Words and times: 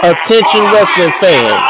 Attention 0.00 0.60
wrestling 0.72 1.10
fans. 1.10 1.68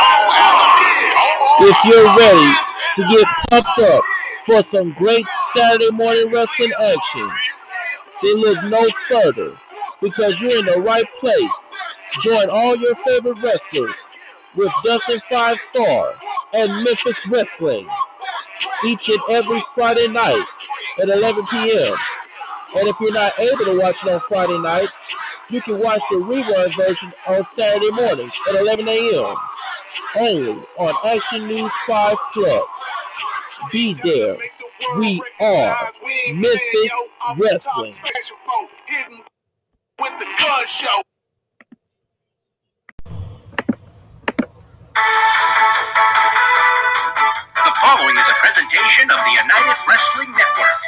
If 1.60 1.84
you're 1.86 2.04
ready 2.04 2.52
to 2.96 3.02
get 3.08 3.26
pumped 3.48 3.78
up 3.78 4.02
for 4.44 4.60
some 4.60 4.90
great 4.92 5.24
Saturday 5.54 5.90
morning 5.92 6.30
wrestling 6.30 6.72
action, 6.78 7.26
then 8.22 8.34
look 8.34 8.62
no 8.64 8.86
further 9.08 9.58
because 10.02 10.42
you're 10.42 10.58
in 10.58 10.66
the 10.66 10.82
right 10.82 11.06
place. 11.20 11.74
Join 12.20 12.50
all 12.50 12.76
your 12.76 12.94
favorite 12.96 13.42
wrestlers 13.42 13.96
with 14.54 14.72
Dustin 14.84 15.20
Five 15.30 15.56
Star 15.56 16.14
and 16.52 16.84
Memphis 16.84 17.26
Wrestling 17.28 17.86
each 18.84 19.08
and 19.08 19.20
every 19.30 19.62
Friday 19.74 20.08
night 20.08 20.44
at 21.00 21.08
11 21.08 21.44
p.m. 21.50 21.94
And 22.76 22.88
if 22.88 23.00
you're 23.00 23.14
not 23.14 23.38
able 23.38 23.64
to 23.64 23.78
watch 23.78 24.04
it 24.04 24.12
on 24.12 24.20
Friday 24.28 24.58
nights, 24.58 25.14
you 25.50 25.60
can 25.62 25.80
watch 25.80 26.02
the 26.10 26.16
rerun 26.16 26.76
version 26.76 27.10
on 27.28 27.44
Saturday 27.44 27.90
mornings 27.92 28.38
at 28.50 28.56
11 28.56 28.86
a.m. 28.86 29.34
Only 30.18 30.52
on 30.78 30.94
Action 31.06 31.46
News 31.46 31.72
5 31.86 32.16
Plus. 32.34 32.64
Be 33.72 33.94
there. 34.04 34.36
We 34.98 35.22
are 35.40 35.76
Memphis 36.34 36.92
Wrestling. 37.38 37.92
With 40.00 40.18
the 40.18 40.26
gun 40.26 40.66
show. 40.66 41.00
The 47.64 47.72
following 47.82 48.16
is 48.16 48.28
a 48.28 48.34
presentation 48.40 49.10
of 49.10 49.16
the 49.16 49.30
United 49.30 49.76
Wrestling 49.88 50.30
Network. 50.32 50.78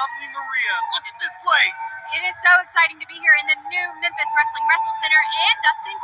Lovely 0.00 0.32
Maria. 0.32 0.74
Look 0.96 1.04
at 1.12 1.18
this 1.20 1.36
place. 1.44 1.82
It 2.16 2.24
is 2.24 2.32
so 2.40 2.48
exciting 2.64 2.96
to 3.04 3.08
be 3.12 3.20
here 3.20 3.36
in 3.36 3.52
the 3.52 3.58
new 3.68 3.86
Memphis 4.00 4.30
Wrestling 4.32 4.64
Wrestle 4.64 4.96
Center. 5.04 5.20
And 5.20 5.56
Dustin, 5.60 5.98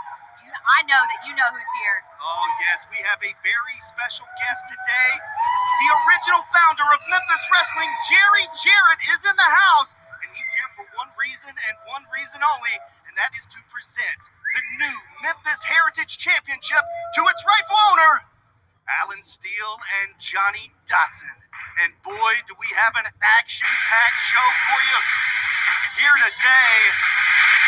you, 0.45 0.53
I 0.53 0.85
know 0.85 1.01
that 1.01 1.25
you 1.25 1.33
know 1.33 1.49
who's 1.49 1.73
here. 1.81 2.05
Oh, 2.21 2.45
yes, 2.61 2.85
we 2.93 3.01
have 3.09 3.17
a 3.25 3.33
very 3.41 3.77
special 3.81 4.29
guest 4.37 4.69
today. 4.69 5.13
The 5.81 5.89
original 5.97 6.45
founder 6.53 6.85
of 6.93 7.01
Memphis 7.09 7.45
Wrestling, 7.49 7.89
Jerry 8.13 8.45
Jarrett, 8.53 9.01
is 9.17 9.23
in 9.33 9.33
the 9.33 9.49
house, 9.65 9.97
and 10.21 10.29
he's 10.29 10.51
here 10.61 10.71
for 10.77 10.85
one 11.01 11.09
reason 11.17 11.57
and 11.57 11.75
one 11.89 12.05
reason 12.13 12.45
only, 12.45 12.77
and 13.09 13.17
that 13.17 13.33
is 13.33 13.49
to 13.49 13.61
present 13.73 14.21
the 14.29 14.63
new 14.77 14.97
Memphis 15.25 15.65
Heritage 15.65 16.21
Championship 16.21 16.85
to 17.17 17.21
its 17.33 17.41
rightful 17.49 17.81
owner, 17.97 18.29
Alan 19.01 19.25
Steel 19.25 19.81
and 20.05 20.13
Johnny 20.21 20.69
Dotson. 20.85 21.46
And 21.77 21.93
boy, 22.01 22.33
do 22.49 22.57
we 22.57 22.69
have 22.73 22.97
an 22.97 23.05
action 23.21 23.69
packed 23.69 24.21
show 24.25 24.49
for 24.65 24.81
you 24.81 24.99
here 26.01 26.17
today. 26.25 26.77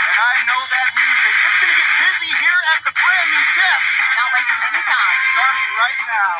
And 0.01 0.17
I 0.17 0.35
know 0.49 0.61
that 0.65 0.89
music. 0.97 1.35
It's 1.45 1.59
going 1.61 1.73
to 1.73 1.77
get 1.77 1.91
busy 2.01 2.33
here 2.41 2.61
at 2.73 2.81
the 2.89 2.93
brand 2.97 3.29
new 3.29 3.45
desk 3.53 3.85
Not 4.17 4.29
wasting 4.33 4.63
any 4.69 4.83
time. 4.85 5.17
starting 5.37 5.71
right 5.77 6.03
now. 6.09 6.35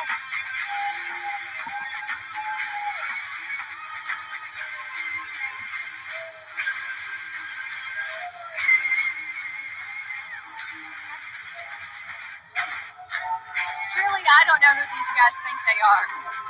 Really, 13.93 14.25
I 14.25 14.41
don't 14.49 14.61
know 14.65 14.73
who 14.73 14.85
these 14.89 15.13
guys 15.13 15.37
think 15.45 15.59
they 15.69 15.81
are. 15.85 16.48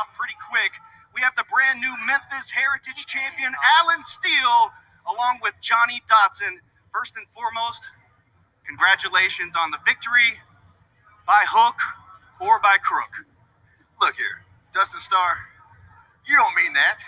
Off 0.00 0.16
pretty 0.16 0.36
quick. 0.40 0.72
We 1.14 1.20
have 1.20 1.36
the 1.36 1.44
brand 1.52 1.80
new 1.80 1.92
Memphis 2.06 2.50
Heritage 2.50 3.04
Champion, 3.04 3.52
Alan 3.80 4.02
Steel, 4.02 4.72
along 5.04 5.40
with 5.42 5.52
Johnny 5.60 6.00
Dotson. 6.08 6.58
First 6.92 7.16
and 7.16 7.26
foremost, 7.36 7.88
congratulations 8.66 9.54
on 9.56 9.70
the 9.70 9.78
victory 9.84 10.40
by 11.26 11.44
hook 11.48 11.76
or 12.40 12.60
by 12.60 12.76
crook. 12.80 13.12
Look 14.00 14.16
here, 14.16 14.44
Dustin 14.72 15.00
Starr, 15.00 15.36
you 16.26 16.36
don't 16.36 16.54
mean 16.56 16.72
that. 16.74 16.98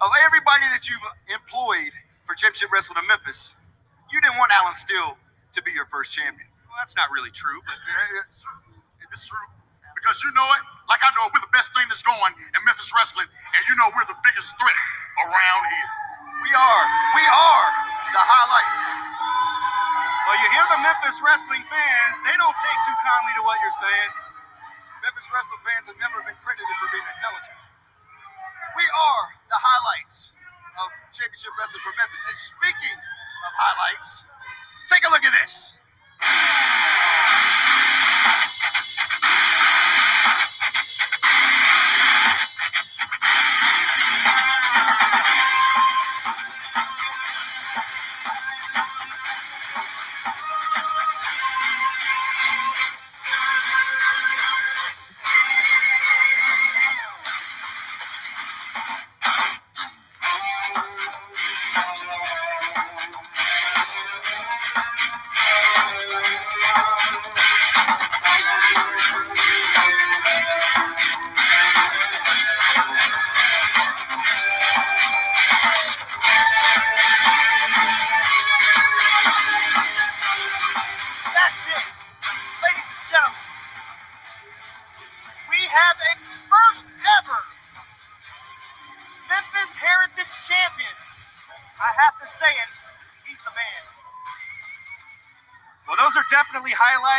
Of 0.00 0.10
everybody 0.24 0.66
that 0.72 0.88
you've 0.88 1.04
employed 1.30 1.92
for 2.26 2.34
Championship 2.34 2.72
Wrestling 2.72 2.98
in 3.00 3.06
Memphis, 3.08 3.54
you 4.12 4.20
didn't 4.20 4.38
want 4.38 4.52
Alan 4.52 4.74
Steel 4.74 5.16
to 5.54 5.62
be 5.62 5.72
your 5.72 5.86
first 5.86 6.12
champion. 6.12 6.48
Well, 6.68 6.76
that's 6.80 6.96
not 6.96 7.10
really 7.12 7.30
true, 7.30 7.60
but 7.66 7.76
It's 9.12 9.28
true. 9.28 9.61
Because 10.02 10.18
you 10.26 10.34
know 10.34 10.48
it, 10.58 10.64
like 10.90 10.98
I 11.06 11.14
know 11.14 11.30
it, 11.30 11.32
we're 11.32 11.46
the 11.46 11.54
best 11.54 11.70
thing 11.78 11.86
that's 11.86 12.02
going 12.02 12.34
in 12.34 12.60
Memphis 12.66 12.90
wrestling, 12.90 13.30
and 13.30 13.62
you 13.70 13.78
know 13.78 13.86
we're 13.94 14.10
the 14.10 14.18
biggest 14.26 14.50
threat 14.58 14.80
around 15.22 15.62
here. 15.70 15.90
We 16.42 16.50
are. 16.50 16.84
We 17.14 17.24
are 17.30 17.66
the 18.10 18.24
highlights. 18.26 18.82
well, 20.26 20.38
you 20.42 20.48
hear 20.50 20.66
the 20.74 20.82
Memphis 20.82 21.22
Wrestling 21.22 21.62
fans, 21.70 22.16
they 22.26 22.34
don't 22.34 22.58
take 22.58 22.80
too 22.84 22.98
kindly 22.98 23.32
to 23.38 23.42
what 23.46 23.56
you're 23.62 23.78
saying. 23.78 24.10
Memphis 25.06 25.30
wrestling 25.30 25.62
fans 25.62 25.86
have 25.86 25.98
never 26.02 26.18
been 26.26 26.38
credited 26.42 26.76
for 26.82 26.88
being 26.90 27.06
intelligent. 27.14 27.60
We 28.74 28.86
are 28.86 29.24
the 29.50 29.58
highlights 29.58 30.34
of 30.82 30.90
Championship 31.14 31.54
Wrestling 31.58 31.82
for 31.86 31.94
Memphis. 31.94 32.22
And 32.26 32.38
speaking 32.38 32.98
of 32.98 33.50
highlights, 33.54 34.10
take 34.90 35.06
a 35.06 35.10
look 35.14 35.22
at 35.22 35.34
this. 35.42 35.78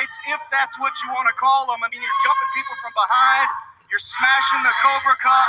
Highlights, 0.04 0.20
if 0.28 0.42
that's 0.52 0.76
what 0.84 0.92
you 1.00 1.16
want 1.16 1.32
to 1.32 1.36
call 1.40 1.72
them. 1.72 1.80
I 1.80 1.88
mean, 1.88 2.04
you're 2.04 2.22
jumping 2.28 2.52
people 2.52 2.76
from 2.84 2.92
behind, 2.92 3.48
you're 3.88 4.04
smashing 4.04 4.60
the 4.68 4.76
Cobra 4.84 5.16
Cup. 5.16 5.48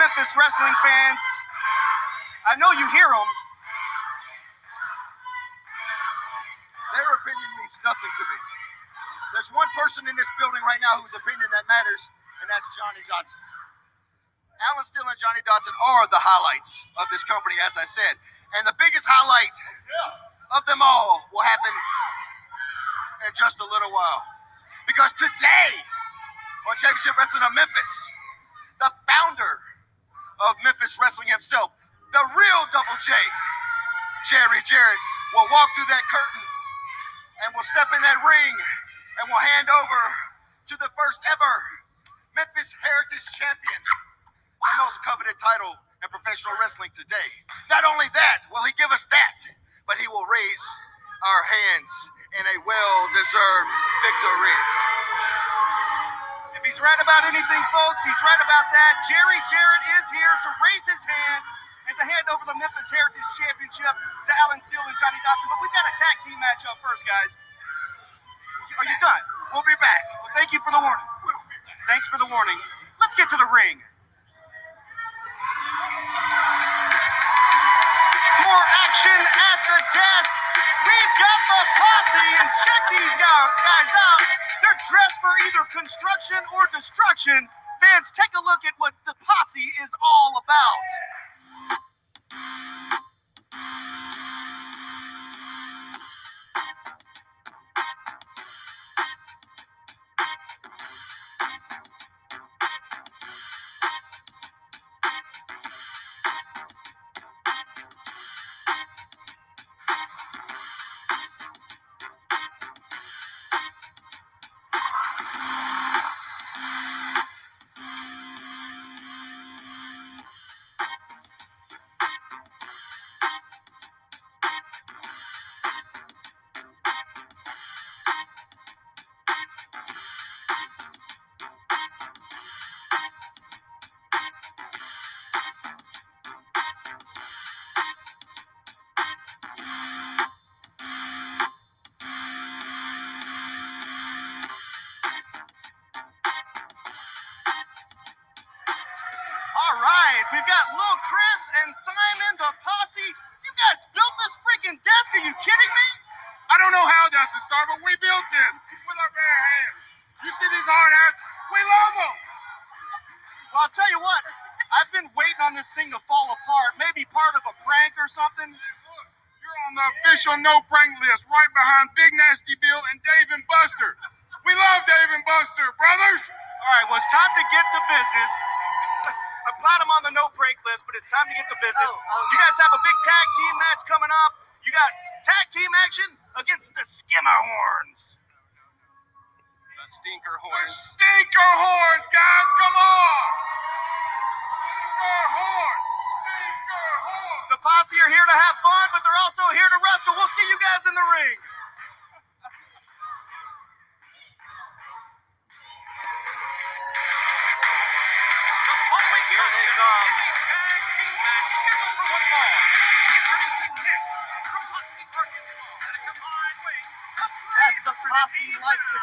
Memphis 0.00 0.32
wrestling 0.38 0.72
fans, 0.80 1.20
I 2.48 2.56
know 2.56 2.72
you 2.72 2.86
hear 2.96 3.10
them. 3.12 3.30
Their 6.96 7.10
opinion 7.20 7.50
means 7.60 7.74
nothing 7.84 8.08
to 8.08 8.24
me. 8.24 8.38
There's 9.36 9.50
one 9.52 9.68
person 9.76 10.08
in 10.08 10.16
this 10.16 10.30
building 10.40 10.64
right 10.64 10.80
now 10.80 11.04
whose 11.04 11.12
opinion 11.12 11.50
that 11.52 11.68
matters, 11.68 12.00
and 12.40 12.48
that's 12.48 12.64
Johnny 12.72 13.04
Dotson. 13.04 13.42
Alan 14.72 14.86
Steel 14.88 15.04
and 15.04 15.18
Johnny 15.20 15.44
Dotson 15.44 15.76
are 15.92 16.08
the 16.08 16.22
highlights 16.22 16.80
of 16.96 17.04
this 17.12 17.26
company, 17.28 17.60
as 17.68 17.76
I 17.76 17.84
said. 17.84 18.16
And 18.56 18.64
the 18.64 18.76
biggest 18.80 19.04
highlight 19.04 19.52
of 20.56 20.64
them 20.64 20.80
all 20.80 21.20
will 21.34 21.44
happen 21.44 21.74
in 23.26 23.32
just 23.36 23.60
a 23.60 23.66
little 23.66 23.92
while. 23.92 24.22
Because 24.88 25.12
today, 25.16 25.70
on 26.68 26.74
Championship 26.80 27.16
Wrestling 27.16 27.44
of 27.44 27.52
Memphis, 27.52 27.92
the 28.80 28.90
founder 29.06 29.54
of 30.48 30.56
Memphis 30.64 30.96
Wrestling 30.96 31.28
himself, 31.28 31.72
the 32.12 32.24
real 32.32 32.60
Double 32.72 32.96
J, 33.04 33.12
Jerry 34.28 34.60
Jarrett, 34.66 35.02
will 35.36 35.46
walk 35.52 35.68
through 35.76 35.88
that 35.92 36.04
curtain 36.10 36.44
and 37.44 37.54
will 37.54 37.66
step 37.70 37.92
in 37.94 38.00
that 38.02 38.18
ring 38.24 38.54
and 39.20 39.24
will 39.30 39.44
hand 39.56 39.68
over 39.70 40.00
to 40.72 40.74
the 40.80 40.90
first 40.96 41.20
ever 41.28 41.54
Memphis 42.34 42.72
Heritage 42.80 43.26
Champion, 43.36 43.82
the 44.58 44.74
most 44.80 44.98
coveted 45.04 45.36
title 45.38 45.76
in 46.02 46.08
professional 46.08 46.56
wrestling 46.58 46.90
today. 46.96 47.30
Not 47.68 47.84
only 47.84 48.08
that, 48.16 48.48
will 48.50 48.64
he 48.64 48.72
give 48.80 48.90
us 48.90 49.06
that, 49.12 49.38
but 49.86 50.00
he 50.00 50.08
will 50.08 50.26
raise 50.26 50.64
our 51.26 51.42
hands 51.44 51.90
in 52.36 52.44
a 52.46 52.56
well-deserved 52.62 53.70
victory. 54.06 54.58
If 56.54 56.62
he's 56.62 56.78
right 56.78 57.00
about 57.02 57.26
anything, 57.26 57.62
folks, 57.74 58.00
he's 58.06 58.20
right 58.22 58.38
about 58.38 58.66
that. 58.70 58.92
Jerry 59.10 59.40
Jarrett 59.50 59.84
is 59.98 60.06
here 60.14 60.34
to 60.46 60.48
raise 60.62 60.84
his 60.86 61.02
hand 61.02 61.42
and 61.90 61.94
to 61.98 62.04
hand 62.06 62.26
over 62.30 62.44
the 62.46 62.54
Memphis 62.54 62.86
Heritage 62.86 63.30
Championship 63.34 63.94
to 63.96 64.30
Alan 64.46 64.62
Steel 64.62 64.84
and 64.84 64.96
Johnny 65.02 65.18
Dotson. 65.26 65.46
But 65.50 65.58
we've 65.58 65.74
got 65.74 65.88
a 65.90 65.94
tag 65.98 66.16
team 66.22 66.38
match 66.38 66.62
up 66.70 66.78
first, 66.78 67.02
guys. 67.02 67.34
Are 68.78 68.86
you 68.86 68.96
done? 69.02 69.22
We'll 69.52 69.66
be 69.66 69.76
back. 69.82 70.02
Well, 70.22 70.32
thank 70.38 70.54
you 70.54 70.60
for 70.62 70.70
the 70.70 70.78
warning. 70.78 71.08
Thanks 71.90 72.06
for 72.06 72.16
the 72.16 72.28
warning. 72.30 72.56
Let's 73.02 73.16
get 73.18 73.28
to 73.34 73.36
the 73.36 73.48
ring. 73.50 73.82
More 78.40 78.64
action 78.86 79.20
at 79.20 79.58
the 79.66 79.78
desk. 79.92 80.39
Got 81.20 81.40
the 81.52 81.62
posse, 81.76 82.30
and 82.40 82.50
check 82.64 82.82
these 82.96 83.16
guys 83.20 83.92
out. 83.92 84.20
They're 84.64 84.80
dressed 84.88 85.20
for 85.20 85.32
either 85.48 85.64
construction 85.68 86.40
or 86.56 86.64
destruction. 86.72 87.48
Fans, 87.84 88.08
take 88.16 88.32
a 88.32 88.42
look 88.44 88.64
at 88.64 88.74
what 88.80 88.94
the 89.04 89.14
posse 89.20 89.68
is 89.84 89.92
all 90.00 90.40
about. 90.40 91.09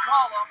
To 0.07 0.15
call 0.15 0.31
them. 0.31 0.47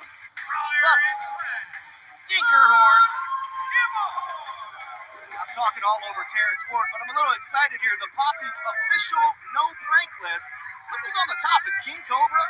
I'm 5.33 5.49
talking 5.57 5.81
all 5.81 6.01
over 6.13 6.21
Terrence 6.29 6.61
Ford, 6.69 6.85
but 6.93 7.01
I'm 7.01 7.09
a 7.09 7.17
little 7.17 7.33
excited 7.33 7.81
here. 7.81 7.95
The 7.97 8.11
posse's 8.13 8.53
official 8.53 9.25
no 9.57 9.65
prank 9.89 10.13
list. 10.21 10.45
Look 10.93 11.01
who's 11.01 11.17
on 11.17 11.29
the 11.33 11.39
top. 11.41 11.65
It's 11.65 11.81
King 11.89 11.97
Cobra. 12.05 12.45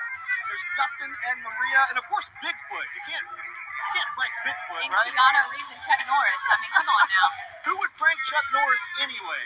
There's 0.51 0.65
Dustin 0.75 1.11
and 1.31 1.37
Maria, 1.47 1.87
and 1.91 1.95
of 1.95 2.03
course 2.11 2.27
Bigfoot. 2.43 2.87
You 2.91 3.01
can't 3.07 3.23
you 3.23 3.85
can't 3.95 4.11
prank 4.19 4.33
Bigfoot, 4.43 4.83
And 4.83 4.91
right? 4.91 5.07
Keanu 5.07 5.47
Reeves 5.55 5.71
and 5.71 5.81
Chuck 5.87 6.03
Norris. 6.11 6.41
I 6.51 6.55
mean, 6.59 6.71
come 6.75 6.91
on 6.91 7.05
now. 7.07 7.27
Who 7.71 7.73
would 7.79 7.93
prank 7.95 8.19
Chuck 8.27 8.43
Norris 8.51 8.83
anyway? 9.07 9.43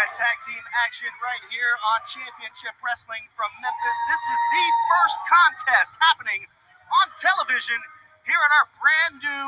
Got 0.00 0.16
tag 0.16 0.40
team 0.48 0.64
action 0.80 1.12
right 1.20 1.44
here 1.52 1.76
on 1.76 2.00
Championship 2.08 2.72
Wrestling 2.80 3.20
from 3.36 3.52
Memphis. 3.60 3.98
This 4.08 4.24
is 4.32 4.40
the 4.48 4.66
first 4.88 5.16
contest 5.28 5.92
happening 6.00 6.48
on 6.88 7.12
television 7.20 7.76
here 8.24 8.40
at 8.40 8.48
our 8.48 8.72
brand 8.80 9.20
new 9.20 9.44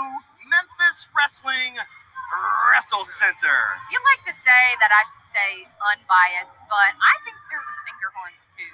Memphis 0.52 1.08
Wrestling 1.16 1.80
Wrestle 2.68 3.08
Center. 3.16 3.80
You 3.88 3.96
like 4.12 4.28
to 4.28 4.36
say 4.44 4.64
that 4.76 4.92
I 4.92 5.02
should 5.08 5.24
stay 5.24 5.54
unbiased, 5.88 6.52
but 6.68 7.00
I 7.00 7.14
think 7.24 7.40
they're 7.48 7.64
the 7.64 7.76
Stinkerhorns 7.88 8.44
too. 8.52 8.72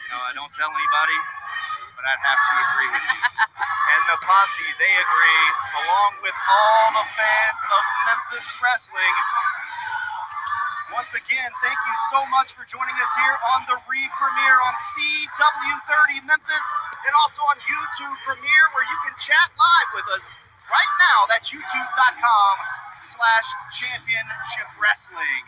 You 0.00 0.08
know, 0.16 0.20
I 0.24 0.32
don't 0.32 0.52
tell 0.56 0.72
anybody, 0.72 1.18
but 1.92 2.08
I'd 2.08 2.24
have 2.24 2.40
to 2.40 2.54
agree 2.56 2.88
with 2.96 3.04
you. 3.04 3.20
And 3.90 4.06
the 4.06 4.22
posse, 4.22 4.70
they 4.78 4.94
agree, 5.02 5.44
along 5.82 6.22
with 6.22 6.38
all 6.46 6.86
the 6.94 7.06
fans 7.18 7.60
of 7.68 7.82
Memphis 8.06 8.48
Wrestling. 8.62 9.16
Once 10.90 11.14
again, 11.14 11.50
thank 11.62 11.78
you 11.78 11.96
so 12.10 12.18
much 12.34 12.50
for 12.58 12.66
joining 12.66 12.96
us 12.98 13.12
here 13.14 13.36
on 13.54 13.62
the 13.70 13.78
re-premiere 13.86 14.58
on 14.58 14.74
CW30 14.90 16.26
Memphis 16.26 16.66
and 17.06 17.14
also 17.14 17.38
on 17.46 17.56
YouTube 17.62 18.16
premiere 18.26 18.66
where 18.74 18.82
you 18.82 18.98
can 19.06 19.14
chat 19.22 19.54
live 19.54 19.90
with 19.94 20.08
us 20.18 20.26
right 20.66 20.94
now. 21.06 21.30
That's 21.30 21.46
youtube.com 21.46 22.54
slash 23.06 23.46
championship 23.78 24.66
wrestling. 24.82 25.44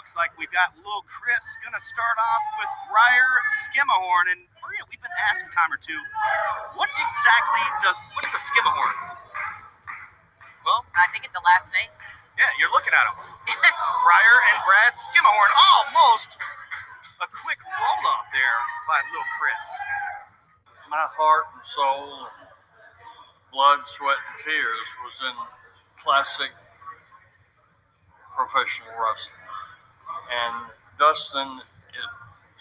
Looks 0.00 0.16
like 0.16 0.32
we've 0.40 0.52
got 0.52 0.72
Lil 0.80 1.04
Chris 1.04 1.44
gonna 1.60 1.80
start 1.84 2.16
off 2.16 2.44
with 2.56 2.72
Briar 2.88 3.32
Skimmerhorn. 3.68 4.32
And 4.32 4.40
Maria, 4.64 4.80
we've 4.88 5.04
been 5.04 5.18
asked 5.28 5.44
a 5.44 5.50
time 5.52 5.68
or 5.68 5.80
two, 5.80 6.00
what 6.72 6.88
exactly 6.88 7.64
does 7.84 8.00
what 8.16 8.24
is 8.24 8.32
a 8.32 8.40
skimmerhorn? 8.40 8.96
Well, 10.64 10.88
I 10.96 11.04
think 11.12 11.28
it's 11.28 11.36
a 11.36 11.44
last 11.44 11.68
name. 11.68 11.92
yeah, 12.40 12.48
you're 12.56 12.72
looking 12.72 12.96
at 12.96 13.04
them. 13.46 13.74
Briar 14.04 14.36
and 14.52 14.58
Brad 14.64 14.92
Skimmerhorn. 14.96 15.52
Almost 15.76 16.36
a 17.22 17.28
quick 17.44 17.60
roll 17.64 18.04
up 18.16 18.26
there 18.32 18.60
by 18.88 18.98
Lil 19.12 19.26
Chris. 19.40 19.64
my 20.90 21.08
heart 21.16 21.46
and 21.54 21.64
soul 21.74 22.06
and 22.28 22.48
blood, 23.50 23.80
sweat, 23.98 24.18
and 24.18 24.38
tears 24.46 24.88
was 25.02 25.16
in 25.26 25.36
classic 26.04 26.52
professional 28.36 28.94
wrestling. 28.94 29.42
And 30.30 30.56
Dustin 30.98 31.50
is- 31.94 32.14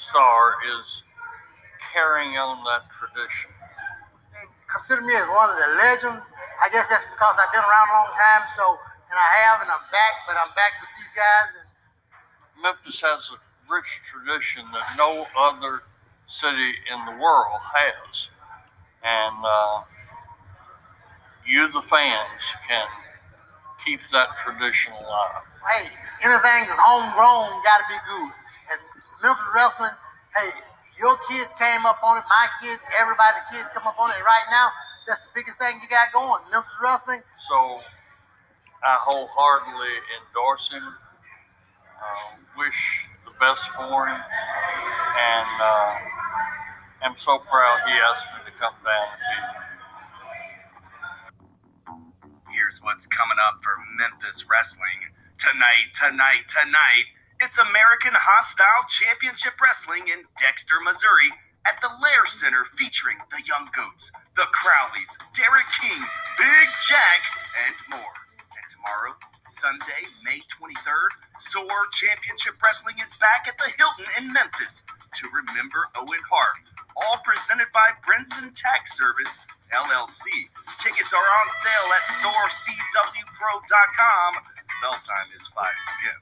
Starr 0.09 0.57
is 0.65 1.03
carrying 1.93 2.37
on 2.37 2.63
that 2.65 2.89
tradition. 2.97 3.51
They 4.33 4.47
consider 4.67 5.01
me 5.01 5.15
as 5.15 5.27
one 5.29 5.49
of 5.49 5.57
the 5.57 5.67
legends. 5.77 6.31
I 6.61 6.69
guess 6.69 6.87
that's 6.89 7.05
because 7.13 7.35
I've 7.37 7.51
been 7.51 7.61
around 7.63 7.89
a 7.89 7.93
long 7.93 8.11
time. 8.17 8.43
So, 8.55 8.79
and 9.13 9.21
I 9.21 9.29
have, 9.45 9.61
and 9.61 9.69
I'm 9.69 9.85
back. 9.93 10.25
But 10.25 10.41
I'm 10.41 10.49
back 10.57 10.73
with 10.81 10.89
these 10.97 11.13
guys. 11.13 11.53
And 11.53 11.69
Memphis 12.65 12.97
has 13.05 13.21
a 13.29 13.37
rich 13.69 14.01
tradition 14.09 14.65
that 14.73 14.97
no 14.97 15.29
other 15.37 15.85
city 16.25 16.73
in 16.89 16.99
the 17.05 17.15
world 17.21 17.61
has. 17.61 18.09
And 19.05 19.37
uh, 19.45 19.85
you, 21.45 21.69
the 21.69 21.85
fans, 21.85 22.41
can 22.65 22.89
keep 23.85 24.01
that 24.09 24.33
tradition 24.41 24.97
alive. 24.97 25.45
hey, 25.69 25.93
anything 26.25 26.65
that's 26.65 26.81
homegrown 26.81 27.53
got 27.61 27.85
to 27.85 27.87
be 27.93 27.99
good. 28.09 28.33
And 28.73 28.79
Memphis 29.21 29.45
wrestling, 29.53 29.93
hey, 30.33 30.49
your 30.97 31.21
kids 31.29 31.53
came 31.61 31.85
up 31.85 32.01
on 32.01 32.17
it. 32.17 32.25
My 32.25 32.49
kids, 32.65 32.81
everybody, 32.97 33.37
kids 33.53 33.69
come 33.77 33.85
up 33.85 33.99
on 34.01 34.09
it. 34.09 34.17
And 34.17 34.25
right 34.25 34.47
now, 34.49 34.73
that's 35.05 35.21
the 35.21 35.33
biggest 35.37 35.59
thing 35.61 35.77
you 35.83 35.89
got 35.91 36.09
going. 36.15 36.41
Memphis 36.49 36.73
wrestling. 36.81 37.21
So 37.45 37.83
I 38.83 38.99
wholeheartedly 38.99 39.95
endorse 40.19 40.67
him. 40.67 40.83
Uh, 40.83 42.35
wish 42.59 43.07
the 43.23 43.31
best 43.39 43.63
for 43.79 44.07
him, 44.11 44.19
and 44.19 45.53
uh, 45.63 45.95
am 47.07 47.15
so 47.15 47.39
proud 47.47 47.79
he 47.87 47.95
asked 48.11 48.27
me 48.35 48.51
to 48.51 48.53
come 48.59 48.75
down 48.83 49.07
and. 49.23 49.63
Here's 52.51 52.83
what's 52.83 53.07
coming 53.07 53.39
up 53.39 53.63
for 53.63 53.71
Memphis 53.97 54.45
Wrestling. 54.51 55.15
Tonight, 55.39 55.95
tonight, 55.95 56.45
tonight, 56.51 57.07
it's 57.41 57.57
American 57.57 58.13
Hostile 58.13 58.85
Championship 58.91 59.59
Wrestling 59.63 60.11
in 60.11 60.27
Dexter, 60.37 60.75
Missouri 60.83 61.31
at 61.65 61.79
the 61.81 61.89
Lair 62.03 62.27
Center 62.27 62.67
featuring 62.75 63.17
the 63.31 63.41
Young 63.47 63.71
Goats, 63.75 64.11
the 64.35 64.45
Crowleys, 64.51 65.15
Derek 65.33 65.67
King, 65.79 66.03
Big 66.37 66.67
Jack, 66.87 67.23
and 67.65 67.75
more. 67.89 68.22
Tomorrow, 68.83 69.15
Sunday, 69.47 70.11
May 70.27 70.43
23rd, 70.51 71.11
SOAR 71.39 71.87
Championship 71.95 72.59
Wrestling 72.59 72.99
is 72.99 73.15
back 73.15 73.47
at 73.47 73.55
the 73.55 73.71
Hilton 73.79 74.11
in 74.19 74.35
Memphis 74.35 74.83
to 75.23 75.31
remember 75.31 75.87
Owen 75.95 76.19
Hart. 76.27 76.67
All 76.99 77.23
presented 77.23 77.71
by 77.71 77.95
Brinson 78.03 78.51
Tax 78.51 78.99
Service, 78.99 79.39
LLC. 79.71 80.51
Tickets 80.83 81.15
are 81.15 81.23
on 81.23 81.47
sale 81.63 81.95
at 81.95 82.11
soarcwpro.com. 82.11 84.31
Bell 84.83 84.99
time 84.99 85.31
is 85.31 85.47
5 85.47 85.63
p.m. 85.63 86.19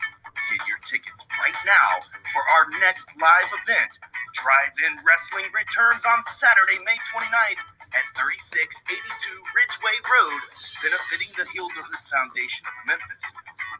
Get 0.53 0.62
your 0.70 0.77
tickets 0.86 1.25
right 1.41 1.58
now 1.65 2.06
for 2.30 2.46
our 2.46 2.70
next 2.77 3.10
live 3.18 3.50
event. 3.65 3.98
Drive 4.38 4.77
In 4.86 5.01
Wrestling 5.01 5.50
returns 5.50 6.06
on 6.06 6.22
Saturday, 6.30 6.77
May 6.86 7.01
29th 7.10 7.58
at 7.91 8.07
3682 8.15 8.95
Ridgeway 9.51 9.98
Road, 10.07 10.41
benefiting 10.79 11.31
the 11.36 11.48
Hilda 11.51 11.83
Hood 11.83 12.03
Foundation 12.07 12.63
of 12.67 12.75
Memphis. 12.88 13.25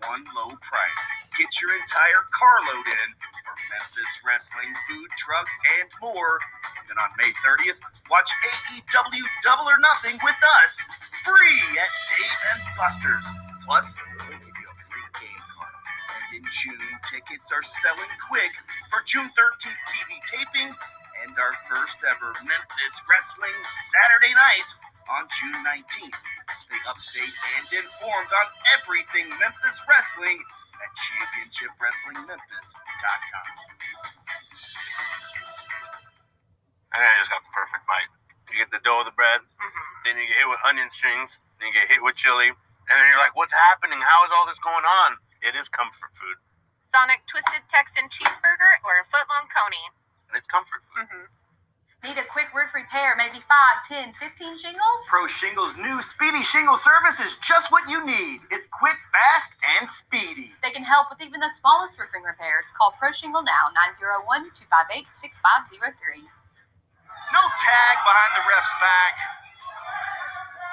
One 0.04 0.26
low 0.36 0.52
price. 0.60 1.04
Get 1.40 1.52
your 1.64 1.72
entire 1.78 2.28
carload 2.36 2.88
in 2.88 3.10
for 3.46 3.56
Memphis 3.72 4.14
wrestling, 4.26 4.72
food 4.90 5.10
trucks, 5.16 5.56
and 5.80 5.88
more. 6.04 6.44
And 6.82 6.92
then 6.92 7.00
on 7.00 7.12
May 7.16 7.32
30th, 7.40 7.80
watch 8.12 8.28
AEW 8.68 9.24
Double 9.46 9.68
or 9.70 9.80
Nothing 9.80 10.20
with 10.20 10.40
us, 10.64 10.82
free 11.24 11.64
at 11.80 11.92
Dave 12.12 12.40
and 12.52 12.62
Buster's. 12.76 13.28
Plus, 13.64 13.96
we'll 14.20 14.36
give 14.42 14.58
you 14.60 14.68
a 14.68 14.78
free 14.90 15.08
game 15.24 15.44
card. 15.56 15.76
And 16.12 16.42
in 16.42 16.46
June, 16.52 16.92
tickets 17.08 17.54
are 17.54 17.64
selling 17.64 18.12
quick 18.28 18.52
for 18.92 19.00
June 19.08 19.32
13th 19.32 19.82
TV 19.88 20.20
tapings 20.28 20.76
and 21.32 21.40
our 21.40 21.56
first 21.64 21.96
ever 22.04 22.36
Memphis 22.44 22.96
Wrestling 23.08 23.56
Saturday 23.64 24.36
night 24.36 24.68
on 25.08 25.24
June 25.32 25.64
19th. 25.64 26.20
Stay 26.60 26.76
up 26.84 27.00
to 27.00 27.08
date 27.16 27.32
and 27.56 27.64
informed 27.72 28.28
on 28.36 28.52
everything 28.76 29.32
Memphis 29.40 29.80
Wrestling 29.88 30.44
at 30.44 30.92
ChampionshipWrestlingMemphis.com. 30.92 33.48
I 36.92 37.00
think 37.00 37.08
I 37.08 37.16
just 37.24 37.32
got 37.32 37.48
the 37.48 37.54
perfect 37.56 37.88
bite. 37.88 38.12
You 38.52 38.60
get 38.60 38.76
the 38.76 38.84
dough 38.84 39.00
of 39.00 39.08
the 39.08 39.16
bread, 39.16 39.40
mm-hmm. 39.40 39.88
then 40.04 40.20
you 40.20 40.28
get 40.28 40.36
hit 40.36 40.52
with 40.52 40.60
onion 40.68 40.92
strings, 40.92 41.40
then 41.64 41.72
you 41.72 41.76
get 41.80 41.88
hit 41.88 42.04
with 42.04 42.20
chili, 42.20 42.52
and 42.52 42.94
then 43.00 43.08
you're 43.08 43.24
like, 43.24 43.40
what's 43.40 43.56
happening? 43.56 44.04
How 44.04 44.28
is 44.28 44.36
all 44.36 44.44
this 44.44 44.60
going 44.60 44.84
on? 44.84 45.16
It 45.40 45.56
is 45.56 45.72
comfort 45.72 46.12
food, 46.12 46.44
Sonic 46.92 47.24
Twisted 47.24 47.72
Texan 47.72 48.12
Cheeseburger 48.12 48.84
or 48.84 49.00
a 49.00 49.08
footlong 49.08 49.48
coney. 49.48 49.96
And 50.32 50.40
it's 50.40 50.48
comfort 50.48 50.80
food. 50.96 51.04
Mm-hmm. 51.12 51.28
Need 52.02 52.18
a 52.18 52.26
quick 52.26 52.50
roof 52.50 52.74
repair, 52.74 53.14
maybe 53.14 53.38
5, 53.46 53.46
10, 53.86 54.18
15 54.18 54.58
shingles? 54.58 55.00
Pro 55.06 55.30
Shingles' 55.30 55.78
new 55.78 56.02
Speedy 56.02 56.42
Shingle 56.42 56.82
service 56.82 57.22
is 57.22 57.38
just 57.46 57.70
what 57.70 57.86
you 57.86 58.02
need. 58.02 58.42
It's 58.50 58.66
quick, 58.74 58.98
fast, 59.14 59.54
and 59.78 59.86
speedy. 59.86 60.50
They 60.66 60.74
can 60.74 60.82
help 60.82 61.14
with 61.14 61.22
even 61.22 61.38
the 61.38 61.54
smallest 61.62 62.02
roofing 62.02 62.26
repairs. 62.26 62.66
Call 62.74 62.98
Pro 62.98 63.14
Shingle 63.14 63.46
now, 63.46 63.70
901 64.02 64.50
258 64.50 65.06
6503. 65.14 66.26
No 67.38 67.44
tag 67.62 67.96
behind 68.02 68.32
the 68.34 68.44
ref's 68.50 68.76
back. 68.82 69.16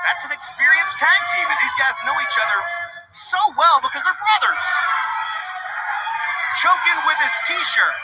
That's 0.09 0.25
an 0.25 0.33
experienced 0.33 0.97
tag 0.97 1.21
team, 1.37 1.45
and 1.45 1.59
these 1.61 1.77
guys 1.77 1.93
know 2.09 2.17
each 2.25 2.39
other 2.41 2.59
so 3.13 3.41
well 3.53 3.85
because 3.85 4.01
they're 4.01 4.17
brothers. 4.17 4.65
Choking 6.57 6.99
with 7.05 7.21
his 7.21 7.37
t-shirt, 7.53 8.01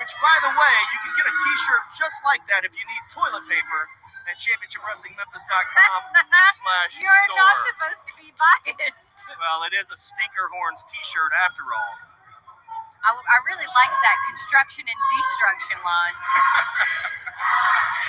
which, 0.00 0.12
by 0.20 0.36
the 0.44 0.52
way, 0.52 0.76
you 0.92 0.98
can 1.06 1.12
get 1.16 1.26
a 1.28 1.34
t-shirt 1.34 1.82
just 1.96 2.18
like 2.26 2.42
that 2.52 2.64
if 2.64 2.72
you 2.76 2.84
need 2.84 3.02
toilet 3.12 3.44
paper 3.48 3.80
at 4.28 4.36
championshipwrestlingmemphis.com 4.42 6.00
slash 6.60 6.90
You're 6.98 7.28
not 7.36 7.54
store. 7.56 7.66
supposed 7.72 8.02
to 8.10 8.14
be 8.20 8.28
biased. 8.36 9.06
Well, 9.38 9.60
it 9.66 9.74
is 9.74 9.86
a 9.90 9.98
Stinker 9.98 10.46
Horns 10.54 10.82
t-shirt 10.90 11.32
after 11.46 11.62
all. 11.66 11.94
I, 13.06 13.14
I 13.14 13.36
really 13.46 13.68
like 13.70 13.94
that 14.02 14.18
construction 14.34 14.82
and 14.82 14.98
destruction 15.14 15.78
line. 15.86 16.16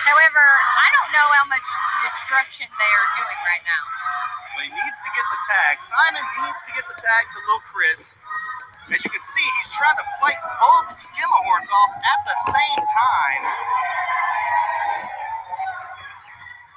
However, 0.10 0.42
I 0.42 0.88
don't 0.98 1.12
know 1.14 1.28
how 1.38 1.46
much 1.46 1.68
destruction 2.02 2.66
they 2.66 2.92
are 2.98 3.08
doing 3.22 3.40
right 3.46 3.62
now. 3.68 3.84
Well, 4.58 4.66
he 4.66 4.74
needs 4.74 5.00
to 5.06 5.12
get 5.14 5.26
the 5.30 5.42
tag. 5.54 5.74
Simon 5.86 6.26
needs 6.42 6.62
to 6.66 6.72
get 6.74 6.86
the 6.90 6.98
tag 6.98 7.24
to 7.30 7.38
Lil 7.46 7.62
Chris. 7.70 8.18
As 8.88 9.04
you 9.04 9.12
can 9.12 9.26
see, 9.36 9.44
he's 9.44 9.72
trying 9.76 10.00
to 10.00 10.08
fight 10.24 10.40
both 10.64 10.88
Skimmerhorns 10.96 11.68
off 11.68 11.92
at 12.08 12.20
the 12.24 12.38
same 12.56 12.82
time. 12.88 13.44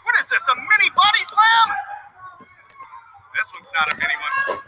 What 0.02 0.18
is 0.18 0.26
this, 0.26 0.42
a 0.50 0.56
mini 0.58 0.90
body 0.90 1.22
slam? 1.30 1.68
This 3.38 3.46
one's 3.54 3.70
not 3.78 3.94
a 3.94 3.96
mini 3.96 4.16
one. 4.18 4.58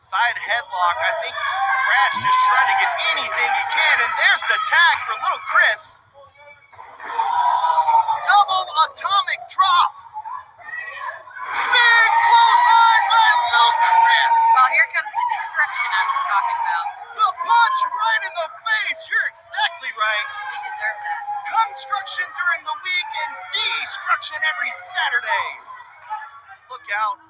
Side 0.00 0.38
headlock. 0.40 0.96
I 1.04 1.12
think 1.20 1.36
Brad's 1.36 2.16
just 2.16 2.40
trying 2.48 2.68
to 2.72 2.76
get 2.80 2.92
anything 3.12 3.50
he 3.60 3.64
can, 3.76 3.96
and 4.00 4.12
there's 4.16 4.44
the 4.48 4.58
tag 4.72 4.96
for 5.04 5.14
Little 5.20 5.44
Chris. 5.52 5.80
Double 8.24 8.66
atomic 8.88 9.40
drop. 9.52 9.90
Big 11.44 12.10
clothesline 12.24 13.04
by 13.12 13.28
Lil 13.52 13.70
Chris. 13.84 14.34
Well, 14.56 14.70
here 14.72 14.88
comes 14.96 15.19
destruction 15.60 15.92
I 15.92 16.02
was 16.08 16.20
talking 16.24 16.58
about. 16.64 16.86
The 17.20 17.30
punch 17.44 17.80
right 17.92 18.22
in 18.24 18.32
the 18.32 18.48
face. 18.64 19.00
You're 19.12 19.28
exactly 19.28 19.92
right. 19.92 20.28
He 20.56 20.56
deserved 20.64 21.02
that. 21.04 21.20
Construction 21.52 22.26
during 22.32 22.62
the 22.64 22.76
week 22.80 23.08
and 23.20 23.30
destruction 23.52 24.40
every 24.40 24.72
Saturday. 24.72 25.48
Look 26.72 26.86
out. 26.96 27.20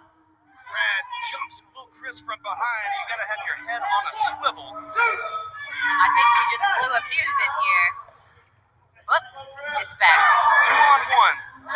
Brad 0.71 1.05
jumps 1.35 1.59
Lil 1.75 1.91
Chris 1.99 2.23
from 2.23 2.39
behind. 2.47 2.89
You 2.95 3.05
gotta 3.11 3.27
have 3.27 3.43
your 3.51 3.59
head 3.67 3.83
on 3.83 4.03
a 4.07 4.15
swivel. 4.31 4.71
I 4.79 6.07
think 6.15 6.29
we 6.31 6.43
just 6.55 6.67
blew 6.79 6.93
a 6.95 7.03
fuse 7.03 7.39
in 7.43 7.53
here. 7.59 7.89
Whoop, 9.11 9.27
it's 9.83 9.97
back. 9.99 10.23
Two 10.71 10.79
on 10.79 11.03
one. 11.19 11.37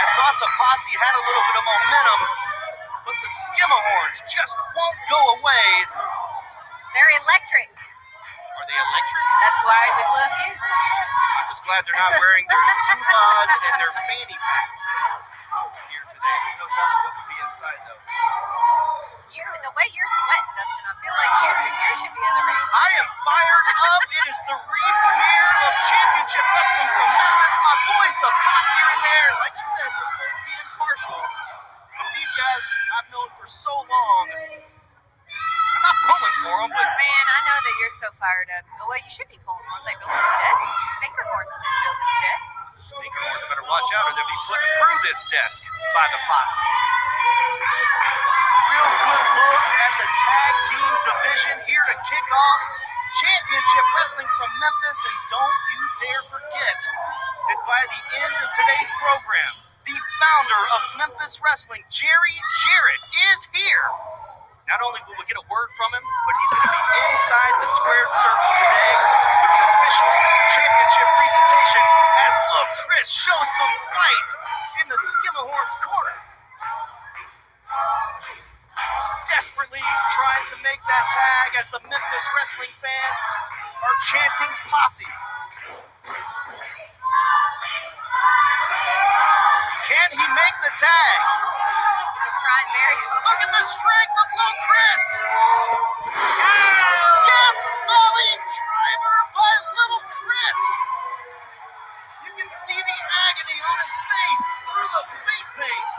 I 0.00 0.04
thought 0.16 0.36
the 0.40 0.48
posse 0.48 0.94
had 0.96 1.14
a 1.16 1.22
little 1.28 1.44
bit 1.44 1.56
of 1.60 1.64
momentum, 1.68 2.20
but 3.06 3.14
the 3.22 3.30
Skimmerhorns 3.46 4.18
just 4.26 4.58
won't 4.74 5.00
go 5.06 5.20
away. 5.38 5.68
They're 6.90 7.12
electric. 7.22 7.70
Are 7.70 8.66
they 8.66 8.74
electric? 8.82 9.24
That's 9.46 9.60
why 9.62 9.82
we 9.94 10.02
a 10.02 10.26
fuse. 10.42 10.58
I'm 10.58 11.46
just 11.54 11.62
glad 11.62 11.86
they're 11.86 12.02
not 12.02 12.18
wearing 12.18 12.46
their 12.50 12.58
Zubaz 12.90 13.46
and 13.46 13.74
their 13.78 13.94
fanny 14.10 14.34
packs 14.34 14.84
here 15.86 16.02
today. 16.10 16.36
There's 16.50 16.58
no 16.58 16.66
telling 16.66 17.00
what 17.06 17.14
would 17.14 17.28
be 17.30 17.38
inside 17.46 17.80
though. 17.86 18.02
You, 19.38 19.44
the 19.62 19.72
way 19.78 19.86
you're 19.94 20.12
sweating, 20.26 20.54
Dustin, 20.58 20.84
I 20.90 20.94
feel 20.98 21.14
like 21.14 21.34
you, 21.46 21.50
you 21.62 21.92
should 22.02 22.14
be 22.16 22.22
in 22.26 22.34
the 22.34 22.42
ring. 22.42 22.64
I 22.74 22.88
am 23.06 23.08
fired 23.22 23.66
up. 23.86 24.02
It 24.02 24.24
is 24.34 24.40
the 24.50 24.56
re-premiere 24.66 25.50
of 25.62 25.72
Championship 25.78 26.42
Wrestling 26.42 26.90
from 26.90 27.08
Memphis. 27.14 27.54
My 27.62 27.76
boys, 27.86 28.14
the 28.18 28.30
Posse 28.34 28.82
long. 33.96 34.26
I'm 34.36 35.82
not 35.84 35.96
pulling 36.04 36.36
for 36.44 36.56
them, 36.60 36.70
but. 36.72 36.88
Man, 36.96 37.24
I 37.26 37.38
know 37.48 37.58
that 37.60 37.74
you're 37.80 37.96
so 38.00 38.08
fired 38.20 38.48
up. 38.56 38.64
Oh 38.80 38.88
Well, 38.88 39.00
you 39.00 39.10
should 39.12 39.30
be 39.32 39.40
pulling 39.44 39.64
for 39.64 39.76
them. 39.80 39.84
They 39.88 39.96
built 40.00 40.12
this 40.12 40.32
desk. 40.40 40.62
Stinkerhorns 41.00 41.52
didn't 41.56 41.80
build 41.84 41.98
this 42.00 42.16
desk. 42.20 42.46
Stinkerhorns 42.92 43.44
better 43.50 43.66
watch 43.66 43.88
out 43.96 44.04
or 44.08 44.12
they'll 44.16 44.30
be 44.30 44.40
put 44.48 44.60
through 44.60 44.98
this 45.08 45.20
desk 45.32 45.60
by 45.96 46.06
the 46.12 46.20
posse. 46.28 46.60
Real 48.72 48.90
good 49.04 49.24
look 49.26 49.66
at 49.80 49.92
the 50.00 50.08
tag 50.08 50.54
team 50.68 50.92
division 51.06 51.56
here 51.66 51.84
to 51.90 51.96
kick 52.08 52.26
off 52.32 52.60
championship 53.20 53.86
wrestling 53.96 54.30
from 54.36 54.50
Memphis. 54.60 54.98
And 55.00 55.18
don't 55.32 55.60
you 55.72 55.82
dare 56.04 56.24
forget 56.30 56.78
that 57.48 57.60
by 57.64 57.82
the 57.88 58.00
end 58.22 58.34
of 58.36 58.48
today's 58.52 58.90
program, 59.00 59.65
the 59.86 59.94
founder 59.94 60.62
of 60.74 60.80
Memphis 60.98 61.38
Wrestling, 61.38 61.86
Jerry 61.94 62.36
Jarrett, 62.66 63.02
is 63.30 63.40
here. 63.54 63.86
Not 64.66 64.82
only 64.82 64.98
will 65.06 65.14
we 65.14 65.22
get 65.30 65.38
a 65.38 65.46
word 65.46 65.70
from 65.78 65.94
him, 65.94 66.02
but 66.02 66.34
he's 66.42 66.52
going 66.58 66.66
to 66.66 66.74
be 66.74 66.98
inside 67.06 67.54
the 67.62 67.70
squared 67.70 68.10
circle 68.18 68.52
today 68.66 68.94
with 69.46 69.52
the 69.54 69.62
official 69.62 70.10
championship 70.58 71.08
presentation 71.14 71.84
as 72.18 72.32
Lil 72.50 72.66
Chris 72.82 73.06
shows 73.06 73.48
some 73.62 73.74
fight 73.94 74.28
in 74.82 74.86
the 74.90 74.98
Skimmerhorns 74.98 75.76
corner. 75.86 76.18
Desperately 79.30 79.86
trying 80.18 80.46
to 80.50 80.56
make 80.66 80.82
that 80.82 81.04
tag 81.14 81.48
as 81.62 81.70
the 81.70 81.82
Memphis 81.86 82.26
wrestling 82.34 82.74
fans 82.82 83.20
are 83.86 83.96
chanting 84.10 84.52
posse. 84.66 85.25
Can 89.86 90.10
he 90.18 90.26
make 90.34 90.56
the 90.66 90.72
tag? 90.82 91.18
He's 92.18 92.36
trying 92.42 92.70
very 92.74 92.98
hard. 93.06 93.22
Look 93.22 93.40
at 93.46 93.52
the 93.54 93.64
strength 93.70 94.16
of 94.18 94.28
Lil 94.34 94.54
Chris. 94.66 95.04
Death 97.22 97.60
Valley 97.86 98.32
driver 98.34 99.18
by 99.30 99.52
Little 99.78 100.04
Chris. 100.10 100.60
You 102.26 102.32
can 102.34 102.50
see 102.66 102.80
the 102.82 102.98
agony 103.30 103.58
on 103.62 103.76
his 103.86 103.96
face 104.10 104.46
through 104.66 104.90
the 104.90 105.04
face 105.22 105.50
paint. 105.54 105.90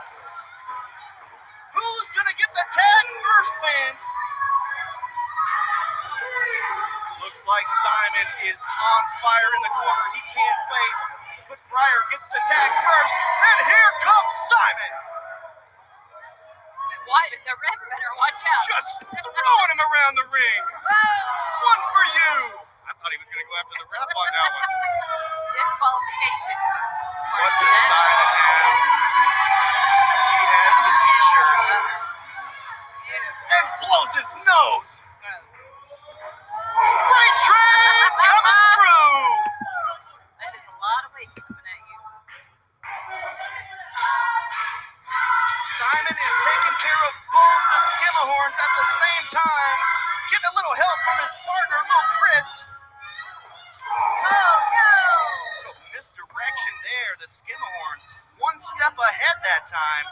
Who's 1.80 2.10
gonna 2.12 2.36
get 2.36 2.52
the 2.52 2.68
tag 2.68 3.06
first, 3.24 3.54
fans? 3.64 4.04
Looks 7.24 7.40
like 7.48 7.68
Simon 7.72 8.28
is 8.52 8.60
on 8.60 9.02
fire 9.24 9.52
in 9.56 9.62
the 9.64 9.74
corner. 9.80 10.08
He 10.12 10.24
can't 10.36 10.62
wait. 10.76 11.07
But 11.48 11.64
Breyer 11.72 12.02
gets 12.12 12.28
the 12.28 12.42
tag 12.52 12.72
first, 12.76 13.14
and 13.16 13.58
here 13.72 13.92
comes 14.04 14.32
Simon. 14.52 14.94
Why, 17.08 17.24
the 17.32 17.56
ref 17.56 17.80
better 17.88 18.14
watch 18.20 18.36
out. 18.36 18.68
Just 18.68 18.92
throwing 19.08 19.72
him 19.72 19.80
around 19.80 20.20
the 20.20 20.28
ring. 20.28 20.62
Whoa! 20.68 21.72
One 21.72 21.84
for 21.96 22.04
you. 22.04 22.36
I 22.84 22.92
thought 23.00 23.12
he 23.16 23.20
was 23.24 23.32
going 23.32 23.40
to 23.40 23.48
go 23.48 23.56
after 23.64 23.80
the 23.80 23.88
ref 23.88 24.12
on 24.12 24.28
that 24.28 24.50
one. 24.60 24.72
Disqualification. 25.56 26.58
Smart 27.16 27.40
What 27.40 27.54
does 27.64 27.80
Simon 27.88 28.28
have? 28.28 28.76
He 30.28 30.44
has 30.52 30.76
the 30.84 30.94
t-shirt 31.00 31.68
and 33.56 33.66
blows 33.88 34.12
his 34.20 34.30
nose. 34.44 34.92
Gross. 35.00 35.48
Freight 37.08 37.38
train 37.48 37.77
at 48.58 48.72
the 48.74 48.88
same 48.90 49.26
time, 49.38 49.78
getting 50.34 50.50
a 50.50 50.56
little 50.58 50.74
help 50.74 50.98
from 51.06 51.18
his 51.22 51.34
partner, 51.46 51.78
little 51.86 52.10
Chris. 52.18 52.50
Little 55.62 55.80
misdirection 55.94 56.76
there, 56.82 57.14
the 57.22 57.30
Skimmerhorns. 57.30 58.06
One 58.42 58.58
step 58.58 58.98
ahead 58.98 59.38
that 59.46 59.70
time. 59.70 60.08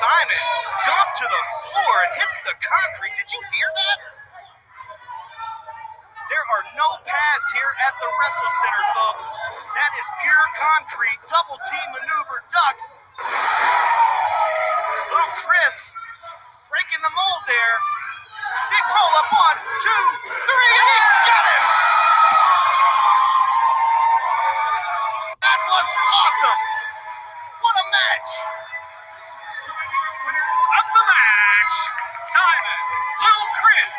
Simon 0.00 0.44
jumped 0.88 1.14
to 1.20 1.26
the 1.28 1.42
floor 1.68 1.94
and 2.08 2.12
hits 2.20 2.38
the 2.48 2.56
concrete. 2.56 3.14
Did 3.16 3.28
you 3.28 3.40
hear 3.52 3.70
that? 3.84 3.98
There 6.32 6.44
are 6.48 6.64
no 6.80 6.88
pads 7.04 7.46
here 7.52 7.72
at 7.84 7.94
the 8.00 8.08
Wrestle 8.08 8.52
Center, 8.64 8.84
folks. 8.96 9.26
That 9.76 9.92
is 10.00 10.06
pure 10.24 10.46
concrete, 10.56 11.20
double 11.28 11.60
team 11.68 11.88
maneuver 11.92 12.40
ducks. 12.48 12.86
Little 15.12 15.34
Chris 15.44 15.93
breaking 16.94 17.02
the 17.02 17.14
mold 17.14 17.42
there. 17.46 17.74
Big 18.70 18.86
roll 18.86 19.14
up, 19.18 19.28
one, 19.34 19.58
two, 19.82 20.04
three, 20.22 20.70
and 20.78 20.88
he 20.94 20.98
got 21.26 21.44
him! 21.50 21.64
That 25.42 25.60
was 25.66 25.86
awesome! 26.14 26.60
What 27.62 27.74
a 27.82 27.86
match! 27.90 28.30
Winners 30.22 30.62
of 30.70 30.86
the 30.94 31.04
match, 31.10 31.74
Simon, 32.14 32.80
Lil 33.26 33.44
Chris, 33.58 33.98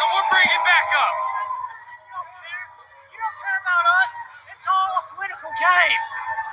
So 0.00 0.08
we're 0.08 0.32
bringing 0.32 0.62
backup. 0.64 1.14
You 3.12 3.20
don't 3.20 3.36
care 3.36 3.58
about 3.60 3.84
us. 4.00 4.10
It's 4.48 4.64
all 4.64 4.92
a 4.96 5.04
political 5.12 5.52
game. 5.60 6.00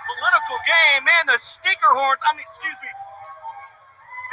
Political 0.04 0.58
game, 0.68 1.02
man. 1.08 1.24
The 1.32 1.40
Stinkerhorns. 1.40 2.20
I 2.28 2.36
mean, 2.36 2.44
excuse 2.44 2.76
me. 2.84 2.92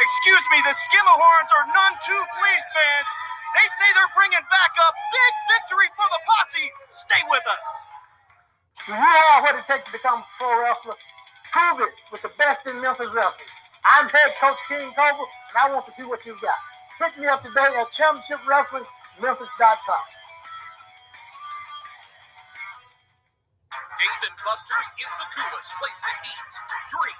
Excuse 0.02 0.44
me. 0.50 0.58
The 0.66 0.74
Skimmerhorns 0.74 1.50
are 1.54 1.66
none 1.70 1.94
too 2.02 2.18
pleased, 2.18 2.68
fans. 2.74 3.08
They 3.54 3.62
say 3.78 3.86
they're 3.94 4.14
bringing 4.18 4.42
back 4.50 4.74
a 4.82 4.88
big 4.90 5.32
victory 5.46 5.86
for 5.94 6.10
the 6.10 6.18
posse. 6.26 6.66
Stay 6.90 7.22
with 7.30 7.46
us. 7.46 7.66
You 8.90 8.98
are 8.98 9.46
what 9.46 9.54
it 9.54 9.66
takes 9.70 9.86
to 9.86 9.94
become 9.94 10.26
a 10.26 10.28
pro 10.42 10.58
wrestler. 10.58 10.98
Prove 11.54 11.86
it 11.86 11.94
with 12.10 12.26
the 12.26 12.34
best 12.34 12.66
in 12.66 12.82
Memphis 12.82 13.14
wrestling. 13.14 13.52
I'm 13.86 14.10
head 14.10 14.34
coach 14.42 14.58
King 14.66 14.90
Cobra, 14.90 15.22
and 15.22 15.54
I 15.54 15.70
want 15.70 15.86
to 15.86 15.94
see 15.94 16.02
what 16.02 16.26
you've 16.26 16.42
got. 16.42 16.58
Hit 16.98 17.14
me 17.14 17.30
up 17.30 17.46
today 17.46 17.70
at 17.78 17.94
championshipwrestlingmemphis.com. 19.20 20.04
Dave 23.94 24.22
and 24.26 24.36
Buster's 24.42 24.88
is 24.98 25.12
the 25.22 25.28
coolest 25.38 25.70
place 25.78 26.00
to 26.02 26.12
eat, 26.26 26.50
drink, 26.90 27.18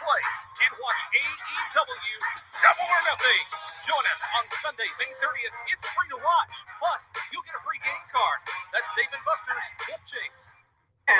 play, 0.00 0.24
and 0.64 0.72
watch 0.80 1.00
AEW 1.12 2.16
Double 2.64 2.88
or 2.88 3.02
Nothing. 3.04 3.44
Join 3.84 4.04
us 4.16 4.22
on 4.40 4.44
Sunday, 4.64 4.88
May 4.96 5.12
30th. 5.20 5.56
It's 5.76 5.86
free 5.92 6.08
to 6.16 6.18
watch. 6.18 6.54
Plus, 6.80 7.02
you'll 7.30 7.44
get 7.44 7.54
a 7.54 7.62
free 7.62 7.80
game 7.84 8.04
card. 8.10 8.38
That's 8.72 8.88
Dave 8.96 9.12
and 9.12 9.24
Buster's 9.28 9.66
Wolf 9.88 10.02
Chase. 10.08 10.42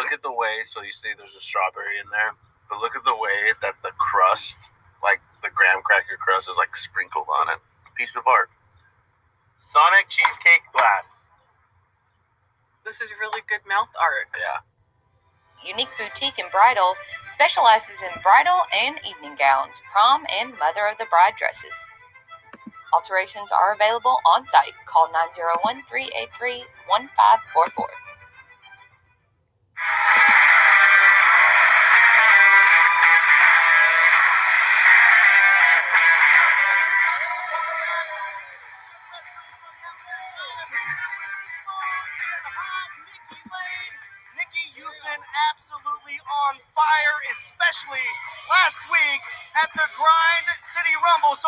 Look 0.00 0.10
at 0.16 0.24
the 0.24 0.32
way, 0.32 0.64
so 0.66 0.82
you 0.82 0.90
see 0.90 1.12
there's 1.14 1.36
a 1.36 1.44
strawberry 1.44 2.00
in 2.02 2.08
there, 2.10 2.34
but 2.66 2.82
look 2.82 2.96
at 2.96 3.04
the 3.06 3.14
way 3.14 3.54
that 3.62 3.78
the 3.86 3.94
crust, 4.00 4.58
like 4.98 5.22
the 5.44 5.52
graham 5.54 5.78
cracker 5.86 6.18
crust, 6.18 6.50
is 6.50 6.58
like 6.58 6.74
sprinkled 6.74 7.28
on 7.30 7.54
it. 7.54 7.60
A 7.86 7.92
Piece 7.94 8.16
of 8.16 8.26
art. 8.26 8.50
Sonic 9.60 10.08
cheesecake 10.08 10.66
glass. 10.72 11.28
This 12.84 13.00
is 13.00 13.10
really 13.20 13.42
good 13.48 13.66
mouth 13.68 13.90
art. 13.98 14.30
Yeah. 14.32 14.62
Unique 15.66 15.90
Boutique 15.98 16.38
and 16.38 16.50
Bridal 16.52 16.94
specializes 17.26 18.02
in 18.02 18.22
bridal 18.22 18.62
and 18.72 18.96
evening 19.02 19.36
gowns, 19.38 19.82
prom 19.90 20.24
and 20.30 20.56
mother 20.58 20.86
of 20.86 20.98
the 20.98 21.06
bride 21.10 21.34
dresses. 21.36 21.74
Alterations 22.94 23.50
are 23.50 23.74
available 23.74 24.18
on 24.24 24.46
site. 24.46 24.74
Call 24.86 25.10
901 25.12 25.82
383 25.88 26.64
1544. 26.86 27.88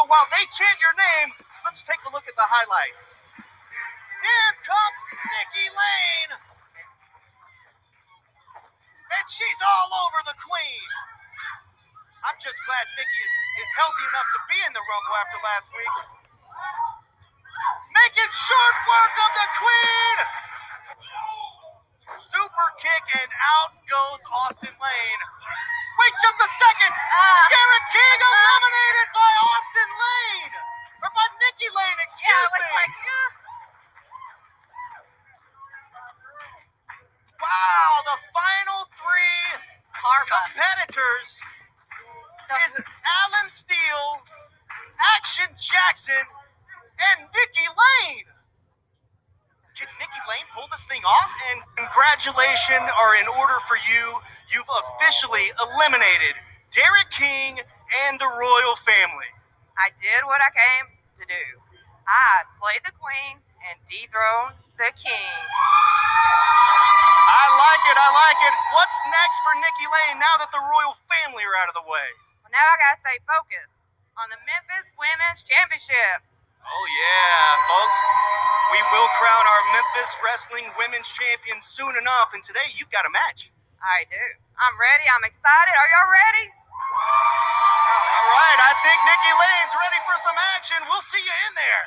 While 0.09 0.27
they 0.33 0.45
chant 0.49 0.81
your 0.81 0.97
name, 0.97 1.37
let's 1.69 1.85
take 1.85 2.01
a 2.09 2.11
look 2.11 2.25
at 2.25 2.35
the 2.35 2.49
highlights. 2.49 3.15
Here 4.25 4.53
comes 4.65 5.03
Nikki 5.13 5.69
Lane. 5.71 6.33
And 9.09 9.27
she's 9.29 9.61
all 9.63 9.91
over 9.93 10.21
the 10.27 10.37
Queen. 10.41 10.89
I'm 12.25 12.37
just 12.41 12.59
glad 12.67 12.85
Nikki 12.99 13.21
is, 13.23 13.37
is 13.63 13.71
healthy 13.79 14.05
enough 14.09 14.29
to 14.33 14.41
be 14.51 14.59
in 14.65 14.73
the 14.75 14.85
Rumble 14.85 15.17
after 15.23 15.39
last 15.45 15.69
week. 15.77 15.97
Making 17.95 18.33
short 18.33 18.77
work 18.89 19.15
of 19.23 19.31
the 19.37 19.49
Queen. 19.61 20.17
Super 22.33 22.69
kick 22.81 23.05
and 23.23 23.33
out 23.33 23.73
goes 23.87 24.23
Austin 24.33 24.75
Lane. 24.77 25.23
Wait 25.99 26.15
just 26.23 26.39
a 26.41 26.49
second. 26.59 26.95
Derek 26.95 27.87
King 27.93 28.21
eliminated 28.23 29.09
by 29.15 29.33
Austin 29.43 29.91
Lane. 30.03 30.55
Or 31.05 31.11
by 31.15 31.27
Nikki 31.43 31.69
Lane, 31.75 31.99
excuse 32.07 32.27
Yeah, 32.31 32.59
me. 32.59 32.71
like, 32.75 32.97
uh, 32.99 33.29
Wow, 37.43 37.91
the 38.07 38.19
final 38.35 38.81
three 38.99 39.43
competitors 40.27 41.29
is 42.69 42.73
Alan 42.83 43.49
Steel, 43.51 44.05
Action 45.17 45.49
Jackson, 45.61 46.25
and 47.11 47.19
Nikki 47.35 47.69
Lane. 47.69 48.27
Can 49.79 49.87
Nikki 50.03 50.23
Lane 50.27 50.43
pull 50.51 50.67
this 50.75 50.83
thing 50.91 51.07
off? 51.07 51.31
And 51.55 51.63
congratulations 51.79 52.83
are 52.99 53.15
in 53.15 53.31
order 53.31 53.63
for 53.71 53.79
you. 53.79 54.19
You've 54.51 54.67
officially 54.67 55.55
eliminated 55.55 56.35
Derek 56.75 57.07
King 57.15 57.63
and 58.11 58.19
the 58.19 58.27
royal 58.27 58.75
family. 58.83 59.31
I 59.79 59.95
did 60.03 60.27
what 60.27 60.43
I 60.43 60.51
came 60.51 60.99
to 61.23 61.25
do. 61.31 61.45
I 62.11 62.43
slayed 62.59 62.83
the 62.83 62.91
queen 62.99 63.39
and 63.71 63.79
dethroned 63.87 64.59
the 64.83 64.91
king. 64.99 65.39
I 67.31 67.47
like 67.47 67.85
it. 67.87 67.95
I 68.03 68.11
like 68.11 68.41
it. 68.51 68.55
What's 68.75 68.99
next 69.15 69.39
for 69.47 69.55
Nikki 69.63 69.87
Lane 69.87 70.19
now 70.19 70.43
that 70.43 70.51
the 70.51 70.59
royal 70.59 70.99
family 71.07 71.47
are 71.47 71.55
out 71.55 71.71
of 71.71 71.79
the 71.79 71.87
way? 71.87 72.09
Well, 72.43 72.51
now 72.51 72.67
I 72.67 72.75
gotta 72.83 72.99
stay 72.99 73.23
focused 73.23 73.79
on 74.19 74.27
the 74.27 74.43
Memphis 74.43 74.91
Women's 74.99 75.47
Championship. 75.47 76.27
Oh, 76.65 76.85
yeah, 76.89 77.45
folks. 77.69 77.99
We 78.75 78.81
will 78.93 79.11
crown 79.17 79.45
our 79.49 79.63
Memphis 79.73 80.13
Wrestling 80.25 80.67
Women's 80.77 81.09
Champion 81.09 81.59
soon 81.65 81.97
enough, 81.97 82.37
and 82.37 82.43
today 82.45 82.69
you've 82.77 82.93
got 82.93 83.09
a 83.09 83.13
match. 83.13 83.51
I 83.81 84.05
do. 84.11 84.25
I'm 84.61 84.77
ready. 84.77 85.07
I'm 85.09 85.25
excited. 85.25 85.75
Are 85.75 85.89
y'all 85.89 86.13
ready? 86.13 86.47
All 86.53 88.29
right, 88.35 88.61
I 88.61 88.73
think 88.85 88.99
Nikki 89.09 89.33
Lane's 89.35 89.75
ready 89.75 90.01
for 90.05 90.17
some 90.21 90.39
action. 90.57 90.79
We'll 90.91 91.07
see 91.07 91.23
you 91.23 91.37
in 91.49 91.53
there. 91.57 91.85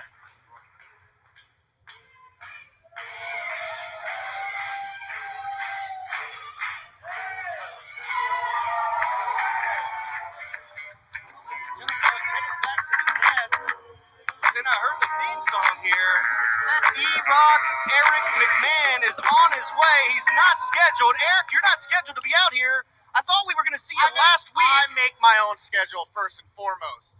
E-Rock 17.21 17.61
Eric 17.85 18.25
McMahon 18.41 18.99
is 19.05 19.17
on 19.21 19.49
his 19.53 19.69
way. 19.77 19.99
He's 20.09 20.25
not 20.33 20.57
scheduled. 20.57 21.13
Eric, 21.21 21.53
you're 21.53 21.67
not 21.69 21.85
scheduled 21.85 22.17
to 22.17 22.25
be 22.25 22.33
out 22.33 22.53
here. 22.53 22.81
I 23.13 23.21
thought 23.21 23.45
we 23.45 23.53
were 23.53 23.61
going 23.61 23.77
to 23.77 23.81
see 23.81 23.93
you 23.93 24.09
last 24.17 24.49
week. 24.57 24.65
I 24.65 24.89
make 24.97 25.13
my 25.21 25.37
own 25.45 25.61
schedule 25.61 26.09
first 26.17 26.41
and 26.41 26.49
foremost. 26.57 27.13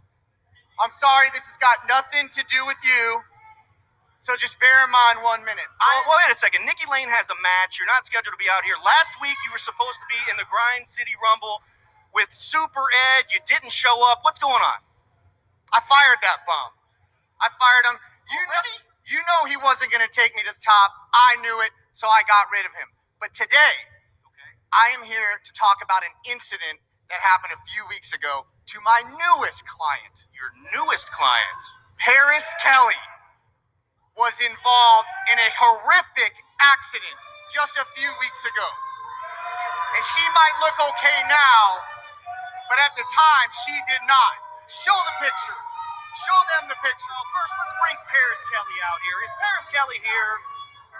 I'm 0.80 0.90
sorry, 0.98 1.30
this 1.30 1.46
has 1.46 1.58
got 1.62 1.86
nothing 1.86 2.32
to 2.34 2.42
do 2.50 2.66
with 2.66 2.80
you. 2.82 3.22
So 4.26 4.34
just 4.38 4.58
bear 4.58 4.82
in 4.82 4.90
mind 4.90 5.22
one 5.22 5.46
minute. 5.46 5.70
I, 5.78 5.90
well, 6.06 6.18
wait 6.18 6.34
a 6.34 6.38
second. 6.38 6.66
Nikki 6.66 6.86
Lane 6.90 7.10
has 7.10 7.30
a 7.30 7.38
match. 7.38 7.78
You're 7.78 7.90
not 7.90 8.02
scheduled 8.02 8.34
to 8.34 8.42
be 8.42 8.50
out 8.50 8.66
here. 8.66 8.78
Last 8.82 9.18
week, 9.22 9.38
you 9.46 9.54
were 9.54 9.62
supposed 9.62 10.02
to 10.02 10.08
be 10.10 10.18
in 10.30 10.38
the 10.38 10.46
Grind 10.50 10.86
City 10.90 11.14
Rumble 11.18 11.62
with 12.10 12.30
Super 12.34 12.86
Ed. 13.18 13.30
You 13.30 13.38
didn't 13.46 13.74
show 13.74 14.02
up. 14.06 14.26
What's 14.26 14.42
going 14.42 14.62
on? 14.62 14.82
I 15.70 15.78
fired 15.86 16.18
that 16.22 16.42
bum. 16.42 16.74
I 17.42 17.50
fired 17.58 17.86
him. 17.86 17.98
You 18.30 18.42
know, 18.46 18.91
you 19.08 19.18
know 19.18 19.48
he 19.50 19.58
wasn't 19.58 19.90
going 19.90 20.04
to 20.04 20.12
take 20.14 20.34
me 20.34 20.42
to 20.46 20.52
the 20.54 20.62
top. 20.62 20.90
I 21.14 21.38
knew 21.42 21.58
it, 21.62 21.74
so 21.94 22.06
I 22.06 22.22
got 22.26 22.50
rid 22.52 22.66
of 22.66 22.72
him. 22.76 22.94
But 23.18 23.34
today, 23.34 23.76
I 24.70 24.94
am 24.94 25.04
here 25.04 25.38
to 25.42 25.50
talk 25.52 25.82
about 25.82 26.02
an 26.06 26.14
incident 26.26 26.80
that 27.10 27.20
happened 27.20 27.52
a 27.52 27.62
few 27.68 27.84
weeks 27.90 28.14
ago 28.14 28.48
to 28.72 28.76
my 28.80 29.02
newest 29.04 29.66
client. 29.68 30.16
Your 30.32 30.54
newest 30.72 31.10
client, 31.12 31.60
Paris 32.00 32.46
Kelly, 32.62 32.98
was 34.16 34.32
involved 34.40 35.10
in 35.28 35.36
a 35.36 35.50
horrific 35.58 36.34
accident 36.60 37.18
just 37.52 37.76
a 37.76 37.86
few 37.98 38.10
weeks 38.22 38.42
ago. 38.48 38.68
And 39.98 40.02
she 40.04 40.24
might 40.32 40.56
look 40.64 40.78
okay 40.94 41.18
now, 41.28 41.64
but 42.72 42.80
at 42.80 42.96
the 42.96 43.04
time 43.04 43.48
she 43.66 43.76
did 43.92 44.02
not. 44.08 44.34
Show 44.68 44.96
the 45.04 45.16
pictures. 45.20 45.72
Show 46.12 46.38
them 46.56 46.68
the 46.68 46.76
picture. 46.84 47.08
Well, 47.08 47.24
first, 47.32 47.56
let's 47.56 47.72
bring 47.80 47.96
Paris 48.04 48.42
Kelly 48.52 48.78
out 48.84 49.00
here. 49.00 49.16
Is 49.24 49.32
Paris 49.40 49.64
Kelly 49.72 49.96
here? 50.04 50.32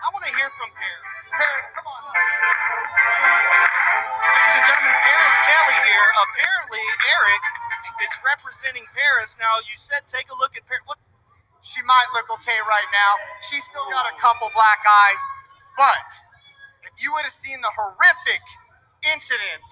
I 0.01 0.09
want 0.09 0.25
to 0.25 0.33
hear 0.33 0.49
from 0.57 0.73
Paris. 0.73 1.05
Paris, 1.29 1.69
come 1.77 1.85
on. 1.85 2.01
Ladies 4.25 4.57
and 4.57 4.65
gentlemen, 4.73 4.97
Paris 5.05 5.37
Kelly 5.45 5.79
here. 5.85 6.09
Apparently, 6.17 6.85
Eric 7.13 7.45
is 8.01 8.13
representing 8.25 8.89
Paris. 8.97 9.37
Now, 9.37 9.61
you 9.69 9.77
said 9.77 10.01
take 10.09 10.33
a 10.33 10.37
look 10.41 10.57
at 10.57 10.65
Paris. 10.65 10.81
What? 10.89 10.97
She 11.61 11.85
might 11.85 12.09
look 12.17 12.33
okay 12.41 12.57
right 12.65 12.89
now. 12.89 13.13
She's 13.53 13.63
still 13.69 13.85
got 13.93 14.09
a 14.09 14.17
couple 14.17 14.49
black 14.57 14.81
eyes. 14.81 15.23
But 15.77 16.09
if 16.89 16.97
you 17.05 17.13
would 17.13 17.29
have 17.29 17.37
seen 17.37 17.61
the 17.61 17.73
horrific 17.77 18.41
incident 19.05 19.69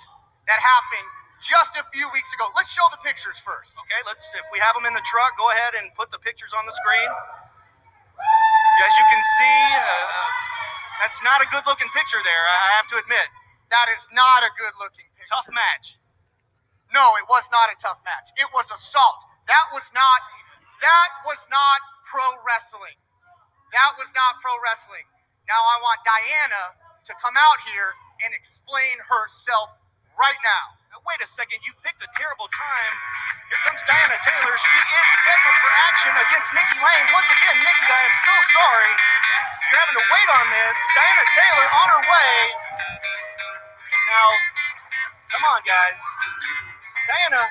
that 0.53 0.61
happened 0.61 1.11
just 1.40 1.76
a 1.81 1.85
few 1.92 2.07
weeks 2.12 2.31
ago, 2.37 2.48
let's 2.55 2.70
show 2.70 2.85
the 2.92 3.00
pictures 3.00 3.40
first. 3.40 3.72
Okay, 3.76 4.00
let's. 4.05 4.24
If 4.37 4.46
we 4.53 4.61
have 4.61 4.76
them 4.76 4.85
in 4.85 4.94
the 4.94 5.05
truck, 5.09 5.37
go 5.40 5.48
ahead 5.50 5.74
and 5.76 5.88
put 5.96 6.12
the 6.12 6.20
pictures 6.20 6.53
on 6.53 6.64
the 6.68 6.72
screen. 6.72 7.11
As 8.85 8.92
you 8.96 9.07
can 9.12 9.22
see, 9.37 9.61
uh, 9.76 9.85
that's 11.05 11.20
not 11.20 11.44
a 11.44 11.48
good-looking 11.53 11.88
picture 11.92 12.20
there. 12.24 12.44
I 12.48 12.81
have 12.81 12.88
to 12.92 12.96
admit. 13.00 13.29
That 13.72 13.87
is 13.92 14.09
not 14.12 14.42
a 14.42 14.50
good 14.57 14.74
looking 14.81 15.07
picture. 15.16 15.31
Tough 15.31 15.48
match. 15.53 16.00
No, 16.90 17.14
it 17.20 17.26
was 17.31 17.46
not 17.55 17.70
a 17.70 17.76
tough 17.79 18.03
match. 18.03 18.35
It 18.35 18.50
was 18.50 18.66
assault. 18.72 19.22
That 19.46 19.70
was 19.72 19.90
not 19.94 20.20
that 20.81 21.11
was 21.29 21.44
not 21.53 21.79
pro 22.09 22.24
wrestling. 22.42 22.96
That 23.70 23.94
was 24.00 24.11
not 24.16 24.40
pro 24.42 24.57
wrestling. 24.64 25.07
Now 25.46 25.61
I 25.61 25.76
want 25.85 26.00
Diana 26.03 26.74
to 27.05 27.12
come 27.20 27.37
out 27.37 27.61
here 27.68 27.94
and 28.24 28.35
explain 28.35 28.98
herself 29.07 29.70
right 30.18 30.40
now. 30.42 30.79
Now, 30.90 30.98
wait 31.07 31.22
a 31.22 31.31
second. 31.31 31.62
You 31.62 31.70
picked 31.87 32.03
a 32.03 32.11
terrible 32.18 32.50
time. 32.50 32.94
Here 33.46 33.62
comes 33.62 33.79
Diana 33.87 34.18
Taylor. 34.26 34.55
She 34.59 34.79
is 34.79 35.07
scheduled 35.22 35.59
for 35.62 35.70
action 35.87 36.12
against 36.18 36.50
Nikki 36.50 36.79
Lane. 36.83 37.07
Once 37.14 37.31
again, 37.31 37.57
Nikki, 37.62 37.87
I 37.87 38.00
am 38.11 38.16
so 38.26 38.35
sorry. 38.59 38.92
You're 39.70 39.81
having 39.87 39.98
to 40.03 40.07
wait 40.11 40.29
on 40.35 40.46
this. 40.50 40.76
Diana 40.98 41.26
Taylor 41.31 41.66
on 41.70 41.87
her 41.94 42.03
way. 42.11 42.35
Now, 44.11 44.29
come 45.31 45.44
on, 45.46 45.62
guys. 45.62 46.00
Diana, 47.07 47.42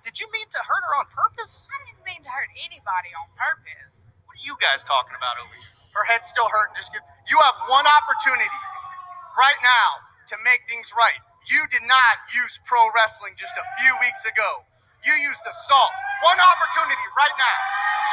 did 0.00 0.16
you 0.16 0.24
mean 0.32 0.48
to 0.56 0.60
hurt 0.64 0.82
her 0.88 0.94
on 1.04 1.06
purpose? 1.12 1.68
I 1.68 1.76
didn't 1.84 2.00
mean 2.08 2.24
to 2.24 2.32
hurt 2.32 2.48
anybody 2.64 3.12
on 3.12 3.28
purpose. 3.36 4.08
What 4.24 4.40
are 4.40 4.44
you 4.48 4.56
guys 4.56 4.88
talking 4.88 5.20
about 5.20 5.36
over 5.36 5.52
here? 5.52 5.68
Her 6.00 6.08
head's 6.08 6.32
still 6.32 6.48
hurting. 6.48 6.80
Just 6.80 6.96
give, 6.96 7.04
you 7.28 7.36
have 7.44 7.60
one 7.68 7.84
opportunity 7.84 8.48
right 9.36 9.60
now 9.60 10.00
to 10.32 10.40
make 10.48 10.64
things 10.64 10.96
right. 10.96 11.20
You 11.48 11.64
did 11.72 11.84
not 11.88 12.28
use 12.36 12.60
pro 12.68 12.90
wrestling 12.92 13.32
just 13.38 13.56
a 13.56 13.64
few 13.80 13.92
weeks 14.04 14.26
ago. 14.28 14.66
You 15.06 15.16
used 15.16 15.40
assault. 15.48 15.94
One 16.28 16.36
opportunity 16.36 17.06
right 17.16 17.36
now. 17.40 17.58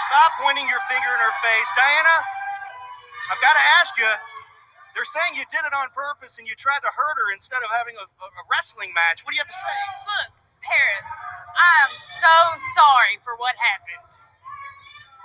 Stop 0.08 0.40
pointing 0.40 0.68
your 0.72 0.80
finger 0.88 1.12
in 1.12 1.20
her 1.20 1.36
face. 1.44 1.70
Diana, 1.76 2.16
I've 3.28 3.42
got 3.44 3.56
to 3.60 3.66
ask 3.84 3.98
you. 4.00 4.08
They're 4.96 5.06
saying 5.06 5.38
you 5.38 5.46
did 5.54 5.62
it 5.62 5.76
on 5.78 5.94
purpose 5.94 6.40
and 6.42 6.50
you 6.50 6.58
tried 6.58 6.82
to 6.82 6.90
hurt 6.90 7.16
her 7.22 7.30
instead 7.36 7.62
of 7.62 7.70
having 7.70 7.94
a, 8.00 8.06
a, 8.08 8.28
a 8.34 8.44
wrestling 8.50 8.90
match. 8.98 9.22
What 9.22 9.36
do 9.36 9.38
you 9.38 9.44
have 9.46 9.52
to 9.52 9.62
say? 9.62 9.78
Look, 10.10 10.30
Paris, 10.66 11.08
I 11.54 11.72
am 11.86 11.94
so 11.94 12.36
sorry 12.74 13.22
for 13.22 13.38
what 13.38 13.54
happened. 13.62 14.02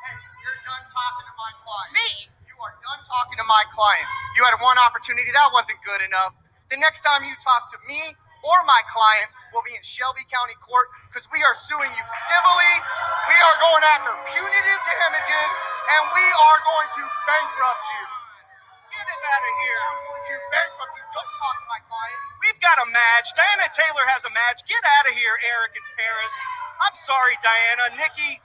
Hey, 0.04 0.16
you're 0.44 0.60
done 0.66 0.84
talking 0.92 1.24
to 1.24 1.34
my 1.40 1.52
client. 1.64 1.90
Me? 1.96 2.10
You 2.50 2.56
are 2.60 2.74
done 2.84 3.00
talking 3.08 3.38
to 3.40 3.46
my 3.48 3.64
client. 3.72 4.08
You 4.36 4.44
had 4.44 4.58
one 4.60 4.76
opportunity. 4.76 5.32
That 5.32 5.54
wasn't 5.56 5.80
good 5.88 6.04
enough. 6.04 6.36
The 6.72 6.80
next 6.80 7.04
time 7.04 7.20
you 7.20 7.36
talk 7.44 7.68
to 7.76 7.78
me 7.84 8.00
or 8.00 8.56
my 8.64 8.80
client 8.88 9.28
will 9.52 9.60
be 9.60 9.76
in 9.76 9.84
Shelby 9.84 10.24
County 10.32 10.56
Court 10.64 10.88
because 11.12 11.28
we 11.28 11.44
are 11.44 11.52
suing 11.52 11.92
you 11.92 12.04
civilly. 12.32 12.74
We 13.28 13.36
are 13.36 13.56
going 13.60 13.84
after 13.92 14.08
punitive 14.32 14.80
damages 14.88 15.52
and 15.92 16.02
we 16.16 16.24
are 16.24 16.58
going 16.64 16.88
to 16.96 17.02
bankrupt 17.28 17.84
you. 17.92 18.04
Get 18.88 19.04
him 19.04 19.20
out 19.20 19.44
of 19.44 19.54
here. 19.60 19.80
I'm 19.84 20.00
going 20.00 20.24
to 20.32 20.36
bankrupt 20.48 20.92
you. 20.96 21.04
Don't 21.12 21.32
talk 21.36 21.56
to 21.60 21.66
my 21.68 21.80
client. 21.84 22.20
We've 22.40 22.60
got 22.64 22.80
a 22.80 22.88
match. 22.88 23.28
Diana 23.36 23.68
Taylor 23.76 24.08
has 24.08 24.24
a 24.24 24.32
match. 24.32 24.64
Get 24.64 24.80
out 24.80 25.12
of 25.12 25.12
here, 25.12 25.36
Eric 25.44 25.76
and 25.76 25.88
Paris. 26.00 26.34
I'm 26.88 26.96
sorry, 26.96 27.36
Diana. 27.44 28.00
Nikki, 28.00 28.40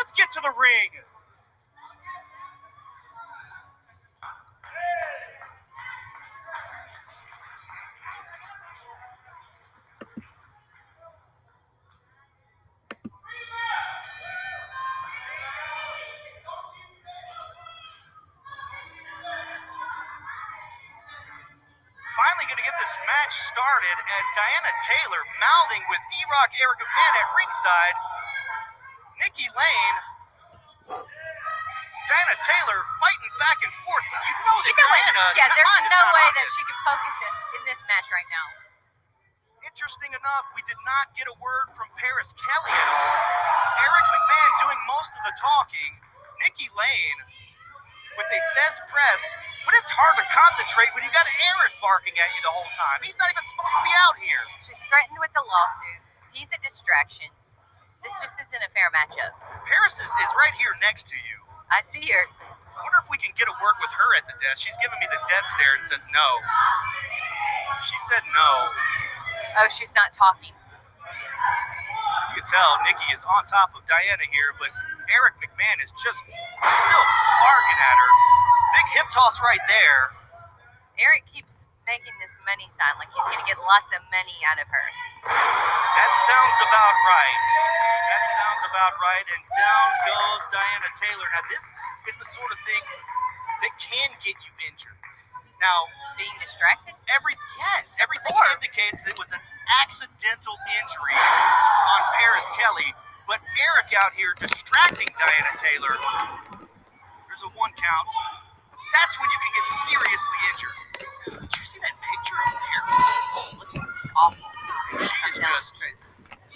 let's 0.00 0.16
get 0.16 0.32
to 0.32 0.40
the 0.40 0.56
ring. 0.56 1.04
Going 22.48 22.56
to 22.56 22.64
get 22.64 22.80
this 22.80 22.96
match 23.04 23.34
started 23.52 23.96
as 24.08 24.24
Diana 24.32 24.72
Taylor 24.80 25.20
mouthing 25.36 25.84
with 25.92 26.00
E-Rock 26.16 26.48
Eric 26.56 26.80
McMahon 26.80 27.14
at 27.20 27.28
ringside. 27.36 27.96
Nikki 29.20 29.48
Lane, 29.52 29.98
Diana 32.08 32.36
Taylor 32.40 32.80
fighting 33.04 33.34
back 33.36 33.58
and 33.68 33.74
forth, 33.84 34.06
but 34.08 34.20
you 34.24 34.32
know 34.48 34.56
that 34.64 34.72
You 34.72 34.80
know? 34.80 34.88
Diana 34.96 35.24
Yeah, 35.36 35.48
there's 35.52 35.92
no 35.92 36.02
way 36.08 36.28
that 36.40 36.46
this. 36.48 36.56
she 36.56 36.64
can 36.64 36.78
focus 36.88 37.16
in, 37.20 37.32
in 37.60 37.62
this 37.68 37.80
match 37.84 38.08
right 38.08 38.30
now. 38.32 38.46
Interesting 39.68 40.16
enough, 40.16 40.48
we 40.56 40.64
did 40.64 40.80
not 40.88 41.12
get 41.12 41.28
a 41.28 41.36
word 41.44 41.68
from 41.76 41.92
Paris 42.00 42.32
Kelly 42.32 42.72
at 42.72 42.88
all. 42.88 43.16
Eric 43.76 44.06
McMahon 44.08 44.52
doing 44.64 44.80
most 44.88 45.12
of 45.20 45.22
the 45.28 45.34
talking. 45.36 45.92
Nikki 46.40 46.72
Lane 46.72 47.18
with 48.16 48.28
a 48.32 48.40
Thesz 48.56 48.80
press, 48.88 49.22
but 49.66 49.74
it's 49.78 49.90
hard 49.90 50.14
to 50.18 50.24
concentrate 50.30 50.90
when 50.94 51.02
you 51.02 51.12
got 51.14 51.26
Eric 51.26 51.72
barking 51.82 52.14
at 52.18 52.28
you 52.36 52.40
the 52.44 52.52
whole 52.52 52.70
time. 52.76 53.02
He's 53.02 53.18
not 53.18 53.30
even 53.30 53.44
supposed 53.46 53.74
to 53.74 53.82
be 53.86 53.94
out 54.06 54.16
here. 54.22 54.42
She's 54.62 54.80
threatened 54.86 55.18
with 55.18 55.32
the 55.34 55.44
lawsuit. 55.44 56.00
He's 56.34 56.50
a 56.54 56.60
distraction. 56.62 57.30
This 58.02 58.14
just 58.22 58.38
isn't 58.38 58.62
a 58.62 58.70
fair 58.72 58.88
matchup. 58.94 59.34
Paris 59.66 59.98
is, 59.98 60.06
is 60.06 60.30
right 60.38 60.54
here 60.56 60.70
next 60.80 61.10
to 61.10 61.16
you. 61.18 61.36
I 61.68 61.82
see 61.82 62.06
her. 62.08 62.24
I 62.78 62.78
wonder 62.86 63.02
if 63.02 63.10
we 63.10 63.18
can 63.18 63.34
get 63.34 63.50
a 63.50 63.56
word 63.58 63.76
with 63.82 63.90
her 63.90 64.10
at 64.22 64.24
the 64.30 64.38
desk. 64.38 64.62
She's 64.62 64.78
giving 64.78 65.02
me 65.02 65.10
the 65.10 65.18
death 65.26 65.46
stare 65.58 65.74
and 65.74 65.84
says 65.84 66.04
no. 66.14 66.28
She 67.82 67.98
said 68.06 68.22
no. 68.30 68.50
Oh, 69.58 69.68
she's 69.68 69.90
not 69.98 70.14
talking. 70.14 70.54
You 70.54 72.32
can 72.38 72.46
tell 72.46 72.70
Nikki 72.86 73.10
is 73.10 73.22
on 73.26 73.42
top 73.50 73.74
of 73.74 73.82
Diana 73.90 74.22
here, 74.30 74.54
but 74.62 74.70
Eric 75.10 75.42
McMahon 75.42 75.82
is 75.82 75.90
just 75.98 76.22
still 76.22 77.04
barking 77.42 77.80
at 77.82 77.96
her. 77.98 78.10
Hip 78.96 79.08
toss 79.12 79.36
right 79.44 79.60
there. 79.68 80.12
Eric 80.98 81.24
keeps 81.28 81.64
making 81.86 82.12
this 82.20 82.34
money 82.44 82.66
sign 82.74 82.94
like 83.00 83.08
he's 83.12 83.26
going 83.28 83.40
to 83.40 83.48
get 83.48 83.56
lots 83.64 83.88
of 83.96 84.00
money 84.12 84.36
out 84.48 84.58
of 84.60 84.68
her. 84.68 84.86
That 85.28 86.12
sounds 86.28 86.58
about 86.64 86.94
right. 87.08 87.42
That 88.12 88.24
sounds 88.36 88.62
about 88.68 88.92
right. 89.00 89.26
And 89.28 89.42
down 89.56 89.88
goes 90.08 90.42
Diana 90.52 90.90
Taylor. 91.00 91.28
Now, 91.32 91.44
this 91.48 91.64
is 92.12 92.16
the 92.20 92.28
sort 92.32 92.50
of 92.52 92.58
thing 92.64 92.84
that 93.64 93.72
can 93.80 94.08
get 94.24 94.36
you 94.40 94.52
injured. 94.68 94.98
Now, 95.60 95.88
Being 96.16 96.34
distracted? 96.38 96.94
every 97.10 97.34
yes, 97.58 97.96
everything 97.98 98.30
indicates 98.54 99.02
that 99.06 99.16
it 99.16 99.20
was 99.20 99.32
an 99.34 99.42
accidental 99.82 100.54
injury 100.70 101.16
on 101.18 102.00
Paris 102.20 102.46
Kelly, 102.54 102.90
but 103.26 103.40
Eric 103.58 103.90
out 103.98 104.12
here 104.14 104.34
distracting 104.38 105.08
Diana 105.18 105.52
Taylor. 105.58 105.94
There's 107.26 107.42
a 107.42 107.50
one 107.58 107.72
count. 107.74 108.06
That's 108.92 109.14
when 109.20 109.28
you 109.28 109.38
can 109.38 109.52
get 109.52 109.66
seriously 109.88 110.38
injured. 110.52 110.78
Did 111.42 111.52
you 111.52 111.64
see 111.68 111.80
that 111.84 111.94
picture 111.98 112.38
of 112.40 112.52
Paris? 112.56 112.96
Looks 113.58 113.76
awful. 114.16 114.48
She 114.96 115.16
is 115.30 115.36
just 115.38 115.74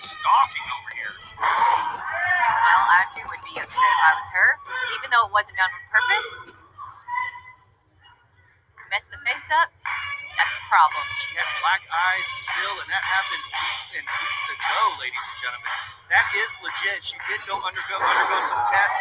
stalking 0.00 0.66
over 0.72 0.90
here. 0.96 1.14
Well, 1.38 2.84
I 2.88 3.00
too 3.12 3.24
would 3.28 3.42
be 3.44 3.54
upset 3.60 3.76
if 3.76 4.02
I 4.08 4.12
was 4.16 4.28
her, 4.32 4.48
even 4.98 5.08
though 5.12 5.24
it 5.28 5.32
wasn't 5.32 5.56
done 5.60 5.70
on 5.70 5.82
purpose. 5.92 6.28
Mess 8.90 9.04
the 9.08 9.20
face 9.24 9.48
up, 9.56 9.72
that's 10.36 10.54
a 10.56 10.64
problem. 10.68 11.04
She 11.24 11.32
had 11.36 11.48
black 11.64 11.82
eyes 11.88 12.26
still, 12.44 12.74
and 12.80 12.88
that 12.92 13.04
happened 13.04 13.44
weeks 13.44 13.88
and 13.96 14.04
weeks 14.04 14.44
ago, 14.52 14.78
ladies 15.00 15.20
and 15.20 15.38
gentlemen. 15.40 15.72
That 16.12 16.26
is 16.36 16.50
legit. 16.60 17.00
She 17.04 17.16
did 17.28 17.40
go 17.48 17.56
undergo 17.60 17.96
undergo 18.00 18.38
some 18.48 18.62
tests 18.68 19.00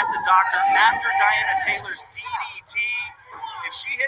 at 0.00 0.06
the 0.08 0.20
doctor 0.24 0.60
after 0.72 1.08
Diana 1.20 1.54
Taylor's 1.68 2.02
DDT. 2.12 2.35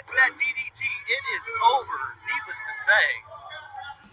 That 0.09 0.33
DDT, 0.41 0.81
it 0.81 1.23
is 1.37 1.43
over, 1.69 2.17
needless 2.25 2.57
to 2.57 2.73
say. 2.81 3.07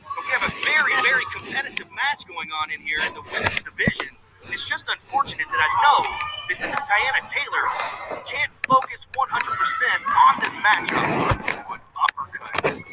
But 0.04 0.28
we 0.28 0.30
have 0.36 0.44
a 0.44 0.52
very, 0.68 0.92
very 1.00 1.24
competitive 1.32 1.88
match 1.88 2.28
going 2.28 2.52
on 2.52 2.68
in 2.68 2.84
here 2.84 3.00
in 3.00 3.16
the 3.16 3.24
women's 3.24 3.64
division. 3.64 4.12
It's 4.52 4.68
just 4.68 4.92
unfortunate 4.92 5.48
that 5.48 5.56
I 5.56 5.70
know 5.88 6.04
that 6.52 6.84
Diana 6.84 7.24
Taylor 7.32 7.64
can't 8.28 8.52
focus 8.68 9.08
100% 9.08 9.24
on 9.24 10.34
this 10.44 10.52
matchup. 10.60 11.64
What 11.64 11.80
uppercut. 11.96 12.60
Uppercut 12.60 12.84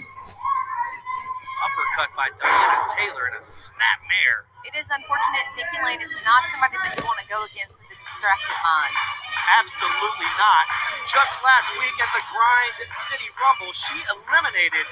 by 2.15 2.31
Diana 2.39 2.87
Taylor 2.95 3.27
in 3.29 3.35
a 3.35 3.43
snap 3.43 3.99
mare. 4.07 4.47
It 4.63 4.79
is 4.79 4.87
unfortunate 4.87 5.43
Nikki 5.59 5.75
Lane 5.83 5.99
is 5.99 6.15
not 6.23 6.47
somebody 6.55 6.79
that 6.87 6.95
you 6.95 7.03
want 7.03 7.19
to 7.19 7.27
go 7.27 7.43
against 7.51 7.75
with 7.75 7.91
a 7.91 7.99
distracted 7.99 8.55
mind. 8.63 8.95
Absolutely 9.43 10.32
not. 10.39 10.65
Just 11.12 11.34
last 11.43 11.69
week 11.75 11.97
at 11.99 12.12
the 12.15 12.23
Grind 12.32 12.77
City 13.12 13.29
Rumble, 13.36 13.73
she 13.75 13.97
eliminated 14.08 14.88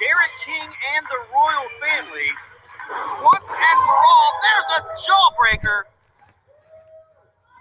Derek 0.00 0.34
King 0.44 0.68
and 0.96 1.02
the 1.06 1.20
Royal 1.28 1.68
Family. 1.84 2.30
Once 3.20 3.48
and 3.48 3.78
for 3.84 3.98
all, 4.00 4.30
there's 4.40 4.70
a 4.76 4.80
jawbreaker. 5.04 5.84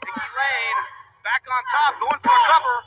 Nikki 0.05 0.27
Lane 0.31 0.79
back 1.23 1.43
on 1.51 1.61
top, 1.69 1.93
going 1.99 2.21
for 2.23 2.33
a 2.33 2.43
cover. 2.47 2.77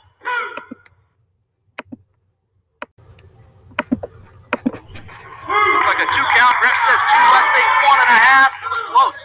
Like 5.85 5.99
a 5.99 6.07
two 6.09 6.25
count. 6.35 6.55
Ref 6.63 6.77
says 6.87 7.01
two. 7.11 7.19
I 7.19 7.41
say 7.53 7.63
one 7.87 7.99
and 7.99 8.09
a 8.09 8.19
half. 8.19 8.51
It 8.63 8.69
was 8.71 8.81
close. 8.89 9.19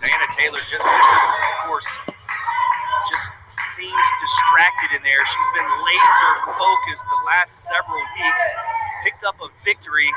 Diana 0.00 0.28
Taylor 0.40 0.64
just, 0.72 0.80
of 0.80 1.68
course, 1.68 1.84
just 3.12 3.28
seems 3.76 4.06
distracted 4.24 4.96
in 4.96 5.04
there. 5.04 5.20
She's 5.20 5.50
been 5.52 5.68
laser 5.68 6.32
focused 6.56 7.04
the 7.04 7.20
last 7.28 7.68
several 7.68 8.00
weeks. 8.16 8.44
Picked 9.04 9.20
up 9.28 9.36
a 9.44 9.52
victory 9.68 10.08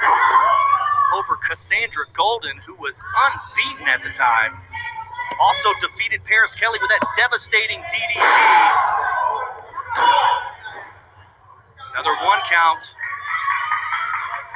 over 1.19 1.35
Cassandra 1.43 2.07
Golden, 2.15 2.55
who 2.63 2.71
was 2.79 2.95
unbeaten 2.95 3.91
at 3.91 3.99
the 3.99 4.15
time. 4.15 4.55
Also 5.43 5.67
defeated 5.83 6.23
Paris 6.23 6.55
Kelly 6.55 6.79
with 6.79 6.87
that 6.87 7.03
devastating 7.19 7.83
DDT. 7.91 8.23
Another 11.91 12.15
one 12.23 12.39
count. 12.47 12.79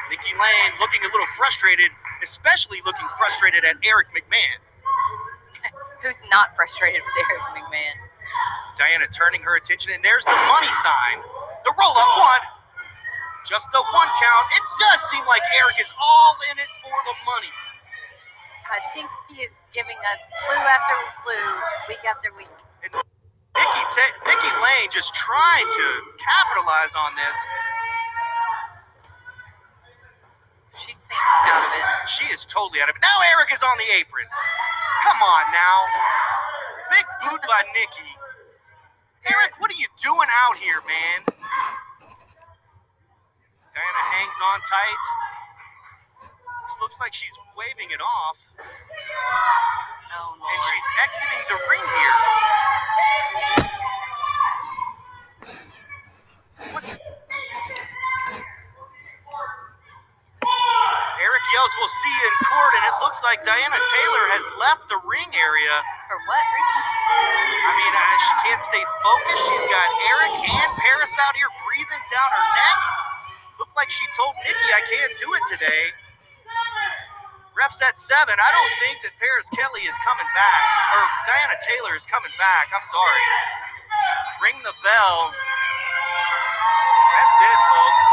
Nikki 0.07 0.31
Lane 0.31 0.71
looking 0.79 1.03
a 1.03 1.11
little 1.11 1.27
frustrated, 1.35 1.91
especially 2.23 2.79
looking 2.87 3.07
frustrated 3.19 3.67
at 3.67 3.75
Eric 3.83 4.15
McMahon. 4.15 4.63
Who's 6.07 6.23
not 6.31 6.55
frustrated 6.55 7.03
with 7.03 7.15
Eric 7.27 7.43
McMahon? 7.59 7.97
Diana 8.79 9.11
turning 9.11 9.43
her 9.43 9.59
attention, 9.59 9.91
and 9.91 9.99
there's 9.99 10.23
the 10.23 10.39
money 10.47 10.71
sign. 10.79 11.19
The 11.67 11.75
roll 11.75 11.91
up 11.99 12.11
one. 12.15 12.43
Just 13.43 13.67
a 13.75 13.83
one 13.91 14.07
count. 14.23 14.45
It 14.55 14.63
does 14.79 15.03
seem 15.11 15.27
like 15.27 15.43
Eric 15.59 15.83
is 15.83 15.91
all 15.99 16.39
in 16.47 16.63
it 16.63 16.71
for 16.79 16.95
the 17.11 17.15
money. 17.27 17.51
I 18.71 18.79
think 18.95 19.11
he 19.27 19.43
is 19.43 19.51
giving 19.75 19.99
us 19.99 20.21
clue 20.47 20.63
after 20.63 20.95
clue, 21.27 21.51
week 21.91 22.03
after 22.07 22.31
week. 22.39 22.51
Nikki, 22.87 23.83
Ta- 23.91 24.15
Nikki 24.31 24.51
Lane 24.63 24.87
just 24.95 25.11
trying 25.11 25.67
to 25.67 25.87
capitalize 26.23 26.95
on 26.95 27.19
this. 27.19 27.37
She 30.87 30.95
seems 30.95 31.35
out 31.51 31.67
of 31.67 31.71
it. 31.75 31.87
She 32.07 32.25
is 32.31 32.47
totally 32.47 32.79
out 32.79 32.87
of 32.87 32.95
it. 32.95 33.03
Now 33.03 33.19
Eric 33.35 33.51
is 33.51 33.59
on 33.59 33.75
the 33.75 33.87
apron. 33.99 34.27
Come 35.03 35.21
on 35.21 35.45
now. 35.51 35.77
Big 36.91 37.05
boot 37.23 37.41
by 37.47 37.61
Nikki. 37.73 38.09
Eric, 39.27 39.59
what 39.59 39.69
are 39.71 39.79
you 39.79 39.87
doing 40.01 40.29
out 40.31 40.55
here, 40.57 40.79
man? 40.87 41.19
Diana 43.75 44.03
hangs 44.09 44.39
on 44.41 44.59
tight. 44.65 45.03
This 46.67 46.77
looks 46.81 46.97
like 46.99 47.13
she's 47.13 47.35
waving 47.57 47.91
it 47.91 48.01
off. 48.01 48.37
Oh, 50.17 50.33
And 50.33 50.59
she's 50.65 50.87
exiting 51.03 51.43
the 51.49 51.59
ring 51.69 51.85
here. 51.85 52.17
Eric 61.17 61.43
yells, 61.53 61.73
We'll 61.77 61.95
see 62.01 62.13
you 62.13 62.23
in 62.27 62.35
court, 62.45 62.71
and 62.77 62.83
it 62.87 62.95
looks 63.01 63.19
like 63.23 63.39
Diana 63.45 63.79
Taylor 63.79 64.25
has 64.33 64.45
left 64.59 64.76
the 64.89 64.99
ring 65.07 65.31
area. 65.35 65.75
For 66.07 66.19
what 66.27 66.43
reason? 66.43 66.83
I 67.67 67.71
mean, 67.75 67.93
uh, 67.93 68.03
she 68.23 68.33
can't 68.47 68.63
stay 68.63 68.83
focused. 69.03 69.43
She's 69.47 69.67
got 69.67 69.87
Eric 70.15 70.33
and 70.47 70.71
Paris 70.79 71.13
out 71.19 71.35
here 71.35 71.51
breathing 71.67 72.03
down 72.11 72.29
her 72.31 72.45
neck. 72.55 72.79
Looked 73.59 73.75
like 73.75 73.91
she 73.91 74.05
told 74.15 74.33
Nikki, 74.43 74.69
I 74.71 74.83
can't 74.87 75.13
do 75.19 75.27
it 75.35 75.43
today. 75.51 75.83
Ref's 77.57 77.81
at 77.81 77.97
seven. 77.97 78.37
I 78.37 78.49
don't 78.53 78.75
think 78.79 79.01
that 79.01 79.17
Paris 79.17 79.49
Kelly 79.49 79.81
is 79.89 79.97
coming 80.05 80.29
back, 80.37 80.61
or 80.93 81.01
Diana 81.25 81.57
Taylor 81.65 81.97
is 81.97 82.05
coming 82.05 82.33
back. 82.37 82.69
I'm 82.69 82.85
sorry. 82.85 83.23
Ring 84.45 84.57
the 84.61 84.75
bell. 84.85 85.33
That's 87.01 87.37
it, 87.49 87.59
folks. 87.73 88.05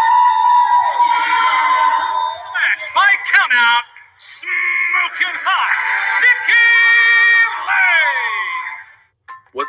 Match 2.57 2.85
by 2.97 3.11
countout, 3.37 3.85
smoking 4.17 5.37
hot, 5.45 5.73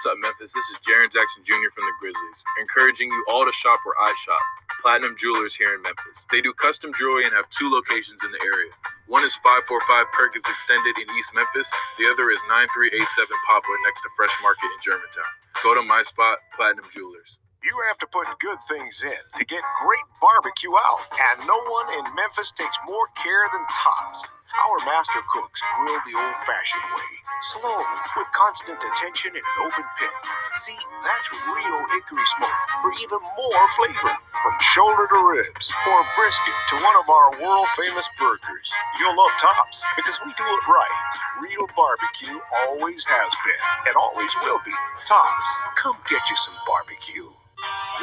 What's 0.06 0.22
up, 0.22 0.22
Memphis? 0.22 0.54
This 0.54 0.70
is 0.70 0.78
Jaren 0.86 1.10
Jackson 1.10 1.42
Jr. 1.42 1.74
from 1.74 1.82
the 1.82 1.98
Grizzlies, 1.98 2.46
encouraging 2.62 3.10
you 3.10 3.26
all 3.26 3.42
to 3.42 3.50
shop 3.58 3.82
where 3.82 3.98
I 3.98 4.14
shop, 4.22 4.38
Platinum 4.86 5.18
Jewelers 5.18 5.58
here 5.58 5.74
in 5.74 5.82
Memphis. 5.82 6.30
They 6.30 6.46
do 6.46 6.54
custom 6.62 6.94
jewelry 6.94 7.26
and 7.26 7.34
have 7.34 7.50
two 7.50 7.74
locations 7.74 8.22
in 8.22 8.30
the 8.30 8.38
area. 8.46 8.70
One 9.10 9.26
is 9.26 9.34
545 9.42 9.66
Perkins 10.14 10.46
Extended 10.46 10.94
in 11.02 11.10
East 11.18 11.34
Memphis. 11.34 11.66
The 11.98 12.06
other 12.06 12.30
is 12.30 12.38
9387 12.46 13.02
Poplar 13.50 13.82
next 13.82 14.06
to 14.06 14.14
Fresh 14.14 14.38
Market 14.46 14.70
in 14.78 14.80
Germantown. 14.86 15.32
Go 15.66 15.74
to 15.74 15.82
my 15.82 16.06
spot, 16.06 16.38
Platinum 16.54 16.86
Jewelers. 16.94 17.42
You 17.66 17.74
have 17.90 17.98
to 18.06 18.08
put 18.14 18.30
good 18.38 18.62
things 18.70 19.02
in 19.02 19.22
to 19.42 19.44
get 19.50 19.66
great 19.82 20.06
barbecue 20.22 20.78
out. 20.86 21.02
And 21.18 21.50
no 21.50 21.58
one 21.66 21.90
in 21.98 22.06
Memphis 22.14 22.54
takes 22.54 22.78
more 22.86 23.10
care 23.18 23.50
than 23.50 23.66
Tops. 23.74 24.22
Our 24.54 24.80
master 24.86 25.22
cooks 25.34 25.62
grill 25.78 26.02
the 26.06 26.16
old 26.18 26.38
fashioned 26.46 26.90
way, 26.94 27.12
slow, 27.54 27.82
with 28.18 28.30
constant 28.38 28.78
attention 28.78 29.34
in 29.34 29.44
an 29.44 29.58
open 29.66 29.86
pit. 29.98 30.14
See, 30.62 30.78
that's 31.04 31.30
real 31.34 31.82
hickory 31.92 32.28
smoke 32.38 32.62
for 32.82 32.94
even 33.02 33.22
more 33.22 33.66
flavor. 33.78 34.16
From 34.16 34.56
shoulder 34.62 35.06
to 35.10 35.20
ribs 35.28 35.68
or 35.90 36.06
brisket 36.16 36.58
to 36.72 36.76
one 36.80 36.98
of 37.02 37.10
our 37.10 37.30
world 37.42 37.68
famous 37.76 38.06
burgers. 38.18 38.70
You'll 39.02 39.18
love 39.18 39.34
Tops 39.42 39.84
because 39.98 40.16
we 40.24 40.32
do 40.38 40.46
it 40.48 40.66
right. 40.70 40.98
Real 41.42 41.68
barbecue 41.76 42.40
always 42.64 43.04
has 43.04 43.32
been 43.44 43.64
and 43.90 43.96
always 43.98 44.32
will 44.46 44.62
be. 44.64 44.74
Tops, 45.06 45.50
come 45.76 45.98
get 46.10 46.24
you 46.30 46.38
some 46.38 46.56
barbecue. 46.66 47.35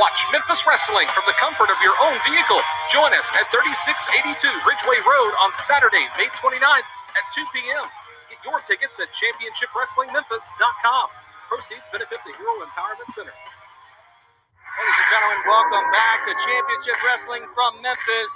Watch 0.01 0.25
Memphis 0.33 0.65
Wrestling 0.65 1.05
from 1.13 1.29
the 1.29 1.37
comfort 1.37 1.69
of 1.69 1.77
your 1.85 1.93
own 2.01 2.17
vehicle. 2.25 2.61
Join 2.89 3.13
us 3.13 3.29
at 3.37 3.45
3682 3.53 4.49
Ridgeway 4.65 4.99
Road 5.05 5.33
on 5.45 5.53
Saturday, 5.69 6.09
May 6.17 6.33
29th 6.33 6.89
at 7.13 7.25
2 7.37 7.45
p.m. 7.53 7.85
Get 8.33 8.41
your 8.41 8.59
tickets 8.65 8.97
at 8.99 9.13
championshipwrestlingmemphis.com. 9.13 11.07
Proceeds 11.53 11.87
benefit 11.93 12.25
the 12.25 12.33
Hero 12.41 12.65
Empowerment 12.65 13.09
Center. 13.13 13.37
Ladies 13.37 14.97
and 14.97 15.09
gentlemen, 15.13 15.41
welcome 15.45 15.87
back 15.93 16.25
to 16.25 16.33
Championship 16.41 16.97
Wrestling 17.05 17.45
from 17.53 17.77
Memphis. 17.85 18.33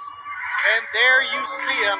And 0.77 0.85
there 0.93 1.25
you 1.25 1.41
see 1.65 1.79
him. 1.89 1.99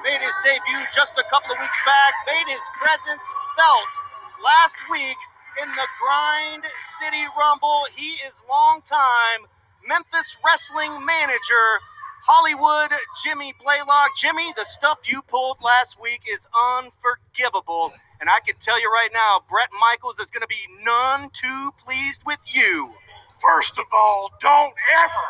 Made 0.00 0.24
his 0.24 0.34
debut 0.40 0.82
just 0.96 1.20
a 1.20 1.24
couple 1.28 1.52
of 1.52 1.60
weeks 1.60 1.80
back, 1.84 2.12
made 2.24 2.48
his 2.48 2.64
presence 2.80 3.22
felt 3.54 3.92
last 4.40 4.80
week 4.88 5.20
in 5.60 5.68
the 5.68 5.86
Grind 6.00 6.64
City 7.00 7.24
Rumble. 7.38 7.84
He 7.96 8.16
is 8.26 8.42
longtime 8.48 9.48
Memphis 9.86 10.36
wrestling 10.44 11.04
manager, 11.04 11.82
Hollywood 12.24 12.92
Jimmy 13.24 13.52
Blaylock. 13.62 14.10
Jimmy, 14.20 14.52
the 14.56 14.64
stuff 14.64 14.98
you 15.04 15.22
pulled 15.22 15.58
last 15.62 16.00
week 16.00 16.22
is 16.30 16.46
unforgivable. 16.54 17.92
And 18.20 18.30
I 18.30 18.40
can 18.40 18.54
tell 18.60 18.80
you 18.80 18.88
right 18.90 19.10
now, 19.12 19.42
Brett 19.50 19.68
Michaels 19.80 20.20
is 20.20 20.30
going 20.30 20.42
to 20.42 20.48
be 20.48 20.62
none 20.84 21.30
too 21.32 21.72
pleased 21.84 22.22
with 22.24 22.40
you. 22.46 22.94
First 23.42 23.76
of 23.78 23.84
all, 23.92 24.30
don't 24.40 24.74
ever 25.04 25.26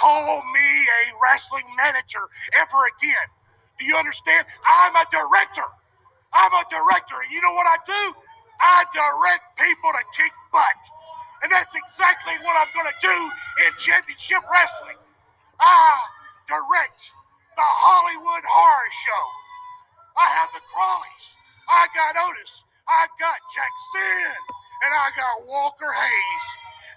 call 0.00 0.42
me 0.52 0.68
a 0.84 1.16
wrestling 1.22 1.64
manager 1.76 2.28
ever 2.60 2.86
again. 2.98 3.26
Do 3.78 3.86
you 3.86 3.96
understand? 3.96 4.46
I'm 4.68 4.94
a 4.94 5.06
director. 5.10 5.64
I'm 6.32 6.52
a 6.52 6.64
director. 6.70 7.16
And 7.24 7.32
you 7.32 7.40
know 7.40 7.54
what 7.54 7.66
I 7.66 7.78
do? 7.86 8.14
I 8.60 8.84
direct 8.92 9.56
people 9.60 9.90
to 9.92 10.04
kick 10.16 10.32
butt. 10.52 10.80
And 11.42 11.52
that's 11.52 11.74
exactly 11.76 12.34
what 12.40 12.56
I'm 12.56 12.72
going 12.72 12.88
to 12.88 13.00
do 13.02 13.18
in 13.68 13.70
championship 13.76 14.40
wrestling. 14.48 14.98
I 15.60 15.84
direct 16.48 17.00
the 17.56 17.64
Hollywood 17.64 18.44
Horror 18.44 18.92
Show. 18.92 19.24
I 20.16 20.26
have 20.40 20.50
the 20.56 20.64
Crawleys. 20.64 21.26
I 21.68 21.88
got 21.92 22.16
Otis. 22.16 22.64
I 22.88 23.08
got 23.20 23.38
Jackson. 23.52 24.32
And 24.84 24.92
I 24.92 25.08
got 25.16 25.44
Walker 25.44 25.92
Hayes. 25.92 26.46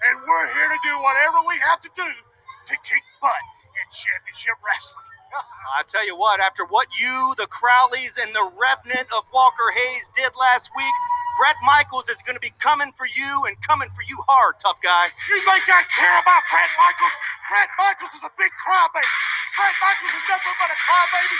And 0.07 0.23
we're 0.23 0.47
here 0.55 0.69
to 0.71 0.79
do 0.87 0.95
whatever 1.03 1.43
we 1.43 1.59
have 1.59 1.83
to 1.83 1.91
do 1.95 2.07
to 2.07 2.75
kick 2.87 3.03
butt 3.19 3.45
in 3.75 3.85
championship 3.91 4.55
wrestling. 4.63 5.09
I 5.77 5.83
tell 5.87 6.05
you 6.05 6.15
what, 6.15 6.39
after 6.39 6.65
what 6.65 6.87
you, 6.99 7.35
the 7.37 7.47
Crowleys, 7.47 8.15
and 8.17 8.33
the 8.33 8.47
Revenant 8.55 9.07
of 9.11 9.27
Walker 9.33 9.69
Hayes 9.75 10.09
did 10.15 10.31
last 10.39 10.69
week, 10.75 10.95
Brett 11.39 11.55
Michaels 11.63 12.11
is 12.11 12.19
going 12.27 12.35
to 12.35 12.43
be 12.43 12.51
coming 12.59 12.91
for 12.99 13.07
you 13.07 13.47
and 13.47 13.55
coming 13.63 13.87
for 13.95 14.03
you 14.03 14.19
hard, 14.27 14.59
tough 14.59 14.75
guy. 14.83 15.07
You 15.31 15.39
think 15.39 15.63
I 15.71 15.87
care 15.87 16.19
about 16.19 16.43
Brett 16.51 16.67
Michaels? 16.75 17.15
Brett 17.47 17.71
Michaels 17.79 18.11
is 18.11 18.23
a 18.27 18.33
big 18.35 18.51
crybaby. 18.59 19.07
Brett 19.55 19.75
Michaels 19.79 20.13
is 20.19 20.25
nothing 20.27 20.55
but 20.59 20.67
a 20.67 20.77
crybaby. 20.83 21.39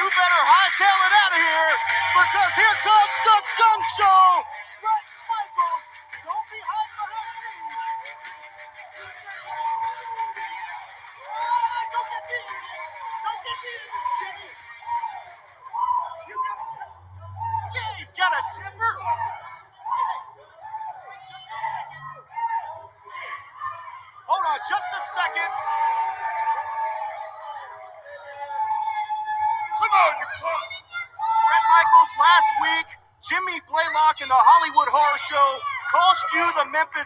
You 0.00 0.04
better 0.08 0.42
hightail 0.48 0.98
it 1.04 1.12
out 1.12 1.32
of 1.36 1.40
here 1.44 1.72
because 2.16 2.52
here 2.56 2.76
comes 2.88 3.12
the 3.28 3.36
gun 3.60 3.80
show. 4.00 4.24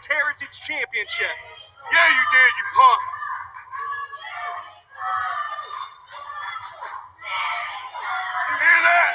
The 0.07 0.15
Heritage 0.15 0.57
Championship. 0.65 1.35
Yeah, 1.93 2.09
you 2.09 2.25
did, 2.33 2.51
you 2.57 2.67
punk. 2.73 3.03
You 8.49 8.55
hear 8.57 8.81
that? 8.81 9.15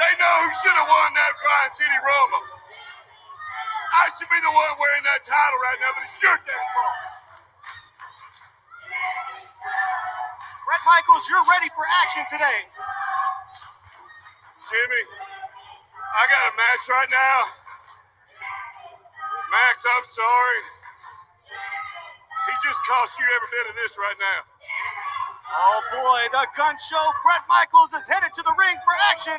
They 0.00 0.12
know 0.20 0.34
who 0.44 0.50
should 0.60 0.76
have 0.76 0.88
won 0.88 1.08
that 1.16 1.32
Grind 1.40 1.72
City 1.76 1.98
Rumble. 2.04 2.44
I 3.96 4.12
should 4.16 4.28
be 4.28 4.40
the 4.40 4.52
one 4.52 4.72
wearing 4.76 5.04
that 5.08 5.24
title 5.24 5.60
right 5.60 5.78
now, 5.80 5.92
but 5.96 6.04
it's 6.04 6.20
your 6.20 6.36
damn 6.44 6.66
fault. 6.76 7.00
Brett 10.68 10.82
Michaels, 10.84 11.24
you're 11.28 11.46
ready 11.48 11.68
for 11.72 11.84
action 12.04 12.24
today. 12.28 12.60
Jimmy, 14.68 15.02
I 15.98 16.22
got 16.28 16.42
a 16.46 16.52
match 16.56 16.84
right 16.88 17.10
now. 17.10 17.59
Max, 19.50 19.82
I'm 19.82 20.06
sorry. 20.06 20.62
He 22.46 22.54
just 22.62 22.80
cost 22.86 23.18
you 23.18 23.26
every 23.26 23.50
bit 23.50 23.66
of 23.70 23.74
this 23.74 23.98
right 23.98 24.18
now. 24.18 24.40
Oh 25.50 25.78
boy, 25.90 26.22
the 26.30 26.46
gun 26.54 26.78
show. 26.78 27.04
Brett 27.26 27.42
Michaels 27.50 27.90
is 27.98 28.06
headed 28.06 28.30
to 28.38 28.42
the 28.46 28.54
ring 28.54 28.78
for 28.86 28.94
action. 29.10 29.38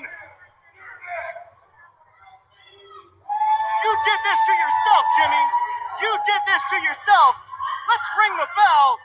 You 3.84 3.92
did 4.04 4.20
this 4.28 4.40
to 4.40 4.54
yourself, 4.60 5.04
Jimmy. 5.18 5.46
You 6.04 6.12
did 6.28 6.42
this 6.46 6.64
to 6.76 6.78
yourself. 6.84 7.34
Let's 7.88 8.08
ring 8.20 8.36
the 8.36 8.50
bell. 8.56 9.00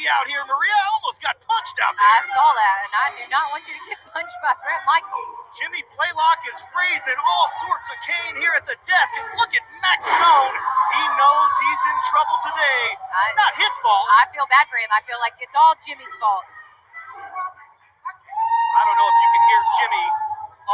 Crazy 0.00 0.16
out 0.16 0.24
here, 0.32 0.40
Maria. 0.48 0.72
I 0.72 0.88
almost 0.96 1.20
got 1.20 1.36
punched 1.44 1.76
out 1.84 1.92
there. 1.92 2.08
I 2.08 2.24
saw 2.32 2.48
that, 2.56 2.76
and 2.88 2.92
I 3.04 3.06
do 3.20 3.24
not 3.28 3.52
want 3.52 3.68
you 3.68 3.76
to 3.76 3.84
get 3.84 4.00
punched 4.16 4.32
by 4.40 4.56
Brett 4.64 4.80
Michaels. 4.88 5.28
Jimmy 5.60 5.84
Blaylock 5.92 6.40
is 6.48 6.56
raising 6.72 7.20
all 7.20 7.46
sorts 7.60 7.84
of 7.92 8.00
Cain 8.08 8.40
here 8.40 8.56
at 8.56 8.64
the 8.64 8.80
desk, 8.88 9.12
and 9.20 9.28
look 9.36 9.52
at 9.52 9.60
Max 9.84 10.08
Stone. 10.08 10.56
He 10.96 11.04
knows 11.20 11.50
he's 11.52 11.82
in 11.84 11.98
trouble 12.16 12.32
today. 12.48 12.96
It's 12.96 13.36
not 13.44 13.52
his 13.60 13.68
fault. 13.84 14.08
I 14.16 14.24
feel 14.32 14.48
bad 14.48 14.72
for 14.72 14.80
him. 14.80 14.88
I 14.88 15.04
feel 15.04 15.20
like 15.20 15.36
it's 15.36 15.52
all 15.52 15.76
Jimmy's 15.84 16.16
fault. 16.16 16.48
I 16.48 18.80
don't 18.88 18.96
know 18.96 19.04
if 19.04 19.18
you 19.20 19.28
can 19.36 19.42
hear 19.52 19.60
Jimmy 19.84 20.06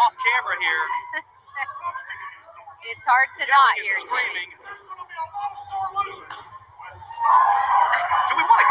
off 0.06 0.14
camera 0.22 0.54
here. 0.62 0.86
It's 2.86 3.02
hard 3.02 3.26
to 3.42 3.44
not 3.50 3.74
hear 3.82 3.98
Jimmy. 3.98 4.06
screaming. 4.06 4.50
Do 4.54 5.74
we 5.74 5.90
want 5.90 6.06
to 6.14 6.45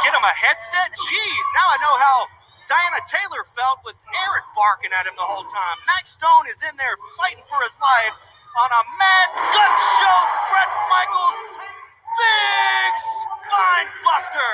get 0.06 0.14
him 0.14 0.22
a 0.22 0.38
headset? 0.38 0.94
Jeez, 0.94 1.46
now 1.58 1.66
I 1.74 1.78
know 1.82 1.96
how 1.98 2.30
Diana 2.70 3.02
Taylor 3.10 3.42
felt 3.58 3.82
with 3.82 3.98
Eric 4.22 4.46
barking 4.54 4.94
at 4.94 5.10
him 5.10 5.18
the 5.18 5.26
whole 5.26 5.46
time. 5.50 5.78
Max 5.90 6.14
Stone 6.14 6.46
is 6.46 6.62
in 6.62 6.78
there 6.78 6.94
fighting 7.18 7.42
for 7.50 7.58
his 7.66 7.74
life 7.82 8.14
on 8.62 8.70
a 8.70 8.84
mad 9.02 9.30
gun 9.50 9.74
show. 9.98 10.20
Brett 10.54 10.72
Michaels, 10.94 11.38
big 12.22 12.92
spine 13.18 13.90
buster. 14.06 14.54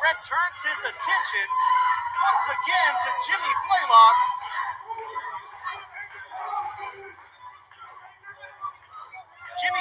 Brett 0.00 0.18
turns 0.24 0.58
his 0.72 0.80
attention 0.88 1.46
once 1.52 2.44
again 2.48 2.92
to 2.96 3.08
Jimmy 3.28 3.52
Blaylock. 3.68 4.16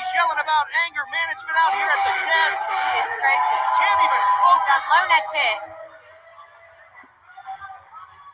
Jimmy's 0.07 0.15
yelling 0.15 0.39
about 0.39 0.65
anger 0.87 1.03
management 1.11 1.57
out 1.57 1.73
here 1.75 1.91
at 1.91 2.01
the 2.07 2.15
desk. 2.15 2.59
He 2.63 2.91
is 2.95 3.11
crazy. 3.19 3.59
Can't 3.75 4.01
even 4.07 4.23
He's 4.47 4.63
a 4.71 4.79
lunatic. 4.87 5.57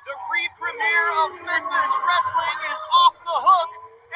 The 0.05 0.15
re-premiere 0.30 1.09
of 1.24 1.30
Memphis 1.41 1.93
Wrestling 2.05 2.59
is 2.69 2.82
off 3.05 3.15
the 3.26 3.38
hook, 3.41 3.71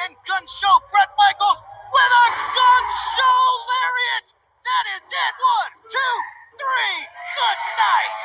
and 0.06 0.10
Gun 0.26 0.44
Show 0.46 0.74
Brett 0.92 1.10
Michaels 1.18 1.58
with 1.90 2.12
a 2.14 2.26
Gun 2.54 2.84
Show 3.18 3.40
lariat. 3.66 4.26
That 4.62 4.84
is 4.94 5.04
it. 5.08 5.34
One, 5.42 5.72
two, 5.90 6.14
three. 6.62 6.98
Good 7.10 7.60
night. 7.74 8.17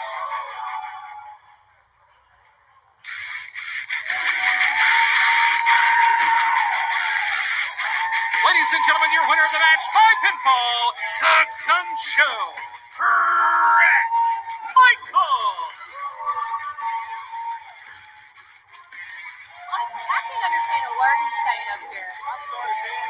Winner 9.44 9.52
of 9.52 9.52
the 9.52 9.60
match 9.60 9.86
by 9.92 10.12
pinfall, 10.24 10.84
the 11.20 11.36
Gun 11.68 11.88
Show, 12.00 12.40
Brett 12.96 14.08
Michaels. 14.72 15.76
I 19.68 19.82
can't 19.84 20.44
understand 20.48 20.84
a 20.88 20.94
word 20.96 21.18
he's 21.20 21.40
saying 21.44 21.68
up 21.76 21.82
here. 21.92 22.12
I'm 22.24 22.42
sorry, 22.48 22.76
man. 22.88 23.10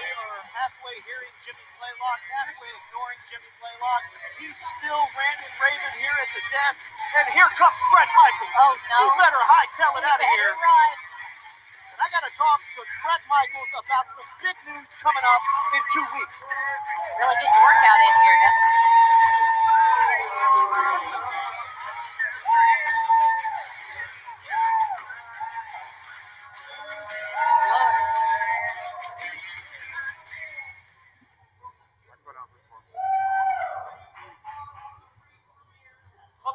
We 0.00 0.08
are 0.08 0.40
halfway 0.56 0.96
hearing 1.04 1.34
Jimmy 1.44 1.66
Blaylock, 1.76 2.20
halfway 2.32 2.70
ignoring 2.80 3.20
Jimmy 3.28 3.50
Blaylock. 3.60 4.02
He's 4.40 4.56
still 4.80 5.04
ranting 5.20 5.52
and 5.52 5.56
raving 5.60 5.96
here 6.00 6.16
at 6.16 6.30
the 6.32 6.42
desk. 6.48 6.80
And 7.20 7.26
here 7.36 7.50
comes 7.60 7.76
Brett 7.92 8.08
Michaels. 8.16 8.54
Oh, 8.56 8.72
no. 8.88 8.98
You 9.04 9.08
better 9.20 9.42
hightail 9.52 9.92
it 10.00 10.04
You 10.04 10.08
out 10.08 10.20
of 10.24 10.28
here. 10.32 10.56
run. 10.56 11.03
Brett 13.04 13.20
Michaels 13.28 13.72
about 13.84 14.08
some 14.16 14.28
big 14.40 14.56
news 14.64 14.88
coming 15.04 15.24
up 15.28 15.42
in 15.76 15.82
two 15.92 16.06
weeks. 16.16 16.38
Really 17.20 17.36
get 17.36 17.52
your 17.52 17.64
workout 17.68 18.00
in 18.00 18.14
here, 18.16 18.36
Dustin. 18.40 18.72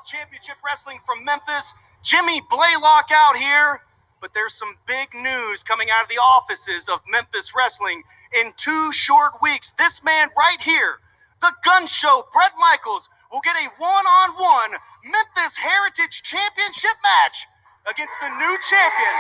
Championship 0.10 0.58
Wrestling 0.66 0.98
from 1.06 1.24
Memphis. 1.24 1.76
Jimmy 2.02 2.42
Blaylock 2.50 3.10
out 3.14 3.38
here. 3.38 3.82
But 4.22 4.34
there's 4.34 4.54
some 4.54 4.76
big 4.86 5.08
news 5.16 5.64
coming 5.64 5.88
out 5.90 6.04
of 6.04 6.10
the 6.10 6.20
offices 6.20 6.90
of 6.90 7.00
Memphis 7.10 7.54
Wrestling 7.56 8.04
in 8.36 8.54
two 8.58 8.92
short 8.92 9.42
weeks. 9.42 9.72
This 9.78 10.04
man 10.04 10.28
right 10.38 10.62
here, 10.62 11.00
the 11.42 11.54
gun 11.64 11.88
show, 11.88 12.28
Brett 12.34 12.52
Michaels, 12.60 13.08
will 13.32 13.42
get 13.42 13.56
a 13.56 13.70
one 13.80 14.06
on 14.06 14.30
one 14.36 14.72
Memphis 15.06 15.56
Heritage 15.56 16.22
Championship 16.24 16.98
match 17.02 17.48
against 17.88 18.14
the 18.20 18.30
new 18.30 18.56
champion, 18.68 19.16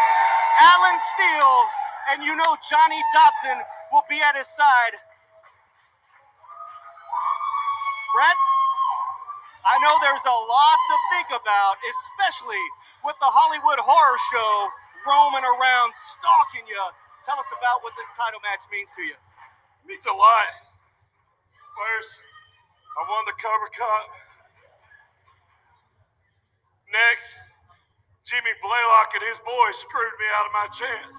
Alan 0.60 1.00
Steel. 1.16 1.54
And 2.12 2.24
you 2.24 2.36
know 2.36 2.58
Johnny 2.68 3.00
Dotson 3.16 3.62
will 3.94 4.04
be 4.10 4.20
at 4.20 4.36
his 4.36 4.48
side. 4.48 5.00
Brett, 8.18 8.36
I 9.64 9.78
know 9.80 9.94
there's 10.02 10.26
a 10.26 10.40
lot 10.50 10.78
to 10.90 10.96
think 11.14 11.30
about, 11.30 11.78
especially 11.88 12.64
with 13.06 13.16
the 13.22 13.30
Hollywood 13.30 13.80
Horror 13.80 14.18
Show 14.34 14.68
roaming 15.08 15.46
around, 15.46 15.92
stalking 15.96 16.66
you. 16.68 16.84
Tell 17.24 17.40
us 17.40 17.50
about 17.52 17.84
what 17.84 17.94
this 18.00 18.10
title 18.16 18.40
match 18.44 18.64
means 18.72 18.90
to 18.96 19.04
you. 19.04 19.18
means 19.88 20.06
a 20.08 20.16
lot. 20.16 20.52
First, 21.76 22.12
I 22.98 23.02
won 23.08 23.24
the 23.28 23.36
Cobra 23.40 23.72
Cup. 23.72 24.08
Next, 26.92 27.30
Jimmy 28.26 28.54
Blaylock 28.62 29.10
and 29.16 29.24
his 29.30 29.40
boys 29.46 29.76
screwed 29.80 30.16
me 30.20 30.28
out 30.38 30.46
of 30.50 30.54
my 30.54 30.68
chance. 30.74 31.16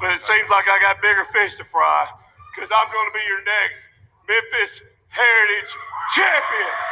But 0.00 0.12
it 0.12 0.20
seems 0.20 0.48
like 0.48 0.64
I 0.68 0.80
got 0.80 1.02
bigger 1.02 1.24
fish 1.28 1.56
to 1.56 1.64
fry 1.64 2.08
because 2.54 2.70
I'm 2.72 2.88
going 2.92 3.08
to 3.12 3.14
be 3.14 3.24
your 3.28 3.44
next 3.44 3.84
Memphis 4.28 4.82
Heritage 5.08 5.70
Champion. 6.16 6.89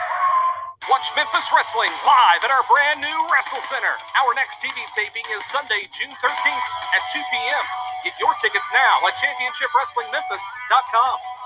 Watch 0.89 1.05
Memphis 1.14 1.45
Wrestling 1.53 1.93
live 2.01 2.41
at 2.45 2.49
our 2.49 2.64
brand 2.64 3.05
new 3.05 3.18
Wrestle 3.28 3.61
Center. 3.68 3.93
Our 4.24 4.32
next 4.32 4.57
TV 4.64 4.72
taping 4.97 5.28
is 5.36 5.45
Sunday, 5.53 5.84
June 5.93 6.16
13th 6.16 6.68
at 6.97 7.03
2 7.12 7.20
p.m. 7.28 7.64
Get 8.09 8.16
your 8.16 8.32
tickets 8.41 8.64
now 8.72 9.05
at 9.05 9.12
championshipwrestlingmemphis.com. 9.20 11.38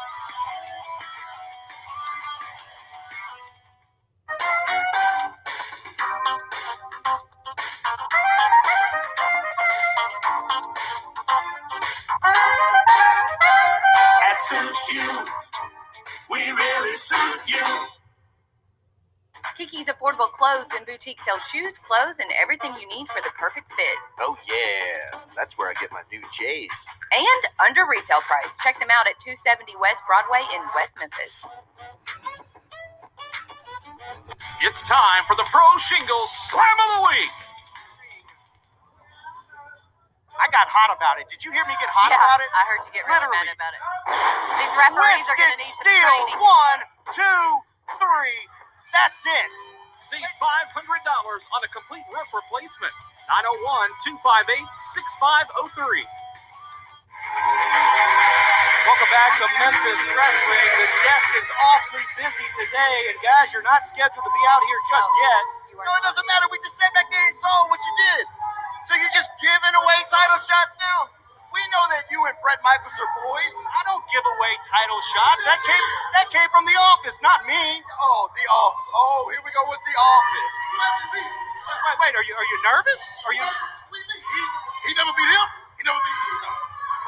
Clothes 20.43 20.75
and 20.75 20.83
Boutique 20.83 21.23
sells 21.23 21.39
shoes, 21.55 21.79
clothes, 21.79 22.19
and 22.19 22.27
everything 22.35 22.75
you 22.75 22.83
need 22.91 23.07
for 23.07 23.23
the 23.23 23.31
perfect 23.39 23.71
fit. 23.79 23.95
Oh 24.19 24.35
yeah, 24.51 25.23
that's 25.39 25.55
where 25.55 25.71
I 25.71 25.75
get 25.79 25.95
my 25.95 26.03
new 26.11 26.19
J's. 26.35 26.67
And 27.15 27.43
under 27.63 27.87
retail 27.87 28.19
price. 28.27 28.51
Check 28.59 28.83
them 28.83 28.91
out 28.91 29.07
at 29.07 29.15
270 29.23 29.71
West 29.79 30.03
Broadway 30.03 30.43
in 30.51 30.59
West 30.75 30.99
Memphis. 30.99 31.31
It's 34.67 34.83
time 34.83 35.23
for 35.31 35.39
the 35.39 35.47
Pro 35.47 35.63
Shingles 35.79 36.35
Slam 36.51 36.75
of 36.75 36.89
the 36.99 37.03
Week. 37.07 37.35
I 40.43 40.51
got 40.51 40.67
hot 40.67 40.91
about 40.91 41.23
it. 41.23 41.31
Did 41.31 41.47
you 41.47 41.55
hear 41.55 41.63
me 41.71 41.79
get 41.79 41.87
hot 41.95 42.11
Yeah, 42.11 42.19
about 42.19 42.43
it? 42.43 42.51
I 42.51 42.63
heard 42.67 42.83
you 42.91 42.91
get 42.99 43.07
really 43.07 43.31
Literally. 43.31 43.47
mad 43.47 43.55
about 43.55 43.73
it. 43.79 43.83
These 44.59 44.75
referees 44.75 45.23
are 45.31 45.39
going 45.39 45.55
to 45.55 45.61
need 45.63 45.71
some 45.71 45.87
Steel. 45.87 46.03
training. 46.03 46.39
One, 46.43 46.81
two, 47.15 47.43
three. 48.03 48.43
That's 48.91 49.23
it. 49.23 49.72
Save 50.03 50.19
$500 50.19 50.43
on 50.43 51.61
a 51.63 51.71
complete 51.71 52.03
roof 52.11 52.27
replacement. 52.35 52.91
901 53.31 54.19
258 54.19 54.67
6503. 54.99 56.03
Welcome 58.83 59.11
back 59.15 59.39
to 59.39 59.47
Memphis 59.63 60.03
Wrestling. 60.11 60.69
The 60.75 60.89
desk 61.07 61.31
is 61.39 61.49
awfully 61.55 62.07
busy 62.19 62.49
today, 62.59 62.97
and 63.15 63.19
guys, 63.23 63.55
you're 63.55 63.63
not 63.63 63.87
scheduled 63.87 64.27
to 64.27 64.33
be 64.35 64.45
out 64.51 64.63
here 64.67 64.83
just 64.91 65.11
yet. 65.23 65.43
No, 65.79 65.91
it 65.95 66.03
doesn't 66.03 66.27
matter. 66.27 66.51
We 66.51 66.59
just 66.67 66.75
sat 66.75 66.91
back 66.99 67.07
there 67.07 67.23
and 67.23 67.39
saw 67.39 67.71
what 67.71 67.79
you 67.79 67.95
did. 68.11 68.27
So 68.91 68.99
you're 68.99 69.15
just 69.15 69.31
giving 69.39 69.75
away 69.79 69.99
title 70.11 70.43
shots 70.43 70.75
now? 70.83 71.22
We 71.53 71.63
know 71.73 71.85
that 71.93 72.09
you 72.09 72.21
and 72.25 72.37
Brett 72.41 72.61
Michaels 72.65 72.97
are 72.97 73.13
boys. 73.25 73.55
I 73.69 73.81
don't 73.89 74.05
give 74.09 74.25
away 74.25 74.53
title 74.67 75.01
shots. 75.15 75.43
That 75.45 75.61
came 75.63 75.87
that 76.17 76.27
came 76.33 76.49
from 76.49 76.65
the 76.65 76.77
office, 76.77 77.21
not 77.21 77.45
me. 77.45 77.63
Oh, 78.01 78.29
the 78.33 78.47
office. 78.49 78.89
Oh, 78.97 79.21
here 79.33 79.43
we 79.45 79.53
go 79.53 79.65
with 79.69 79.83
the 79.85 79.97
office. 79.97 80.57
Wait, 81.13 81.29
wait, 81.29 81.97
wait. 82.01 82.13
Are 82.17 82.25
you 82.25 82.35
are 82.35 82.49
you 82.49 82.59
nervous? 82.65 83.03
Are 83.29 83.37
you? 83.37 83.45
He, 83.45 84.43
he 84.89 84.91
never 84.97 85.13
beat 85.13 85.31
him. 85.31 85.49
He 85.77 85.83
never 85.85 86.01
beat 86.01 86.21
you. 86.25 86.37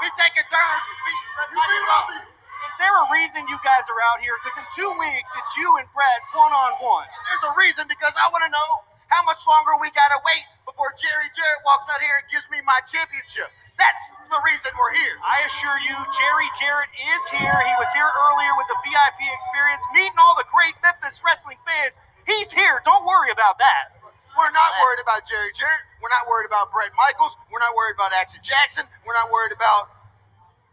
We 0.04 0.06
taking 0.20 0.46
turns. 0.46 0.84
We 0.88 0.96
beat 1.08 1.22
Brett 1.40 1.50
Michaels. 1.56 2.28
Is 2.68 2.76
there 2.80 2.92
a 2.92 3.06
reason 3.12 3.44
you 3.48 3.60
guys 3.64 3.84
are 3.88 4.00
out 4.12 4.20
here? 4.24 4.36
Because 4.40 4.56
in 4.60 4.66
two 4.76 4.90
weeks, 4.96 5.30
it's 5.36 5.52
you 5.56 5.68
and 5.80 5.88
Brett 5.96 6.20
one 6.36 6.52
on 6.52 6.76
one. 6.80 7.08
There's 7.28 7.44
a 7.48 7.52
reason 7.56 7.88
because 7.88 8.12
I 8.16 8.28
want 8.32 8.44
to 8.44 8.52
know 8.52 8.70
how 9.12 9.22
much 9.24 9.44
longer 9.46 9.76
we 9.78 9.92
gotta 9.94 10.18
wait 10.24 10.44
before 10.66 10.90
Jerry 10.98 11.28
Jarrett 11.36 11.62
walks 11.62 11.86
out 11.92 12.00
here 12.00 12.18
and 12.18 12.26
gives 12.32 12.48
me 12.50 12.58
my 12.64 12.80
championship. 12.88 13.52
That's 13.78 14.00
the 14.34 14.42
reason 14.50 14.74
we're 14.74 14.98
here. 14.98 15.14
I 15.22 15.46
assure 15.46 15.78
you, 15.86 15.94
Jerry 15.94 16.50
Jarrett 16.58 16.90
is 16.90 17.22
here. 17.30 17.54
He 17.54 17.74
was 17.78 17.86
here 17.94 18.10
earlier 18.10 18.50
with 18.58 18.66
the 18.66 18.78
VIP 18.82 19.22
experience, 19.30 19.86
meeting 19.94 20.18
all 20.18 20.34
the 20.34 20.48
great 20.50 20.74
Memphis 20.82 21.22
wrestling 21.22 21.62
fans. 21.62 21.94
He's 22.26 22.50
here. 22.50 22.82
Don't 22.82 23.06
worry 23.06 23.30
about 23.30 23.62
that. 23.62 23.94
We're 24.34 24.50
not 24.50 24.74
worried 24.82 24.98
about 24.98 25.22
Jerry 25.22 25.54
Jarrett. 25.54 25.86
We're 26.02 26.10
not 26.10 26.26
worried 26.26 26.50
about 26.50 26.74
Brett 26.74 26.90
Michaels. 26.98 27.38
We're 27.46 27.62
not 27.62 27.78
worried 27.78 27.94
about 27.94 28.10
Action 28.10 28.42
Jackson. 28.42 28.82
We're 29.06 29.14
not 29.14 29.30
worried 29.30 29.54
about 29.54 29.94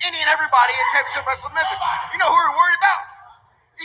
any 0.01 0.17
and 0.17 0.29
everybody 0.33 0.73
at 0.73 0.85
Championship 0.97 1.29
Wrestling 1.29 1.53
Memphis. 1.53 1.77
You 2.09 2.17
know 2.17 2.33
who 2.33 2.41
we're 2.41 2.57
worried 2.57 2.81
about? 2.81 3.01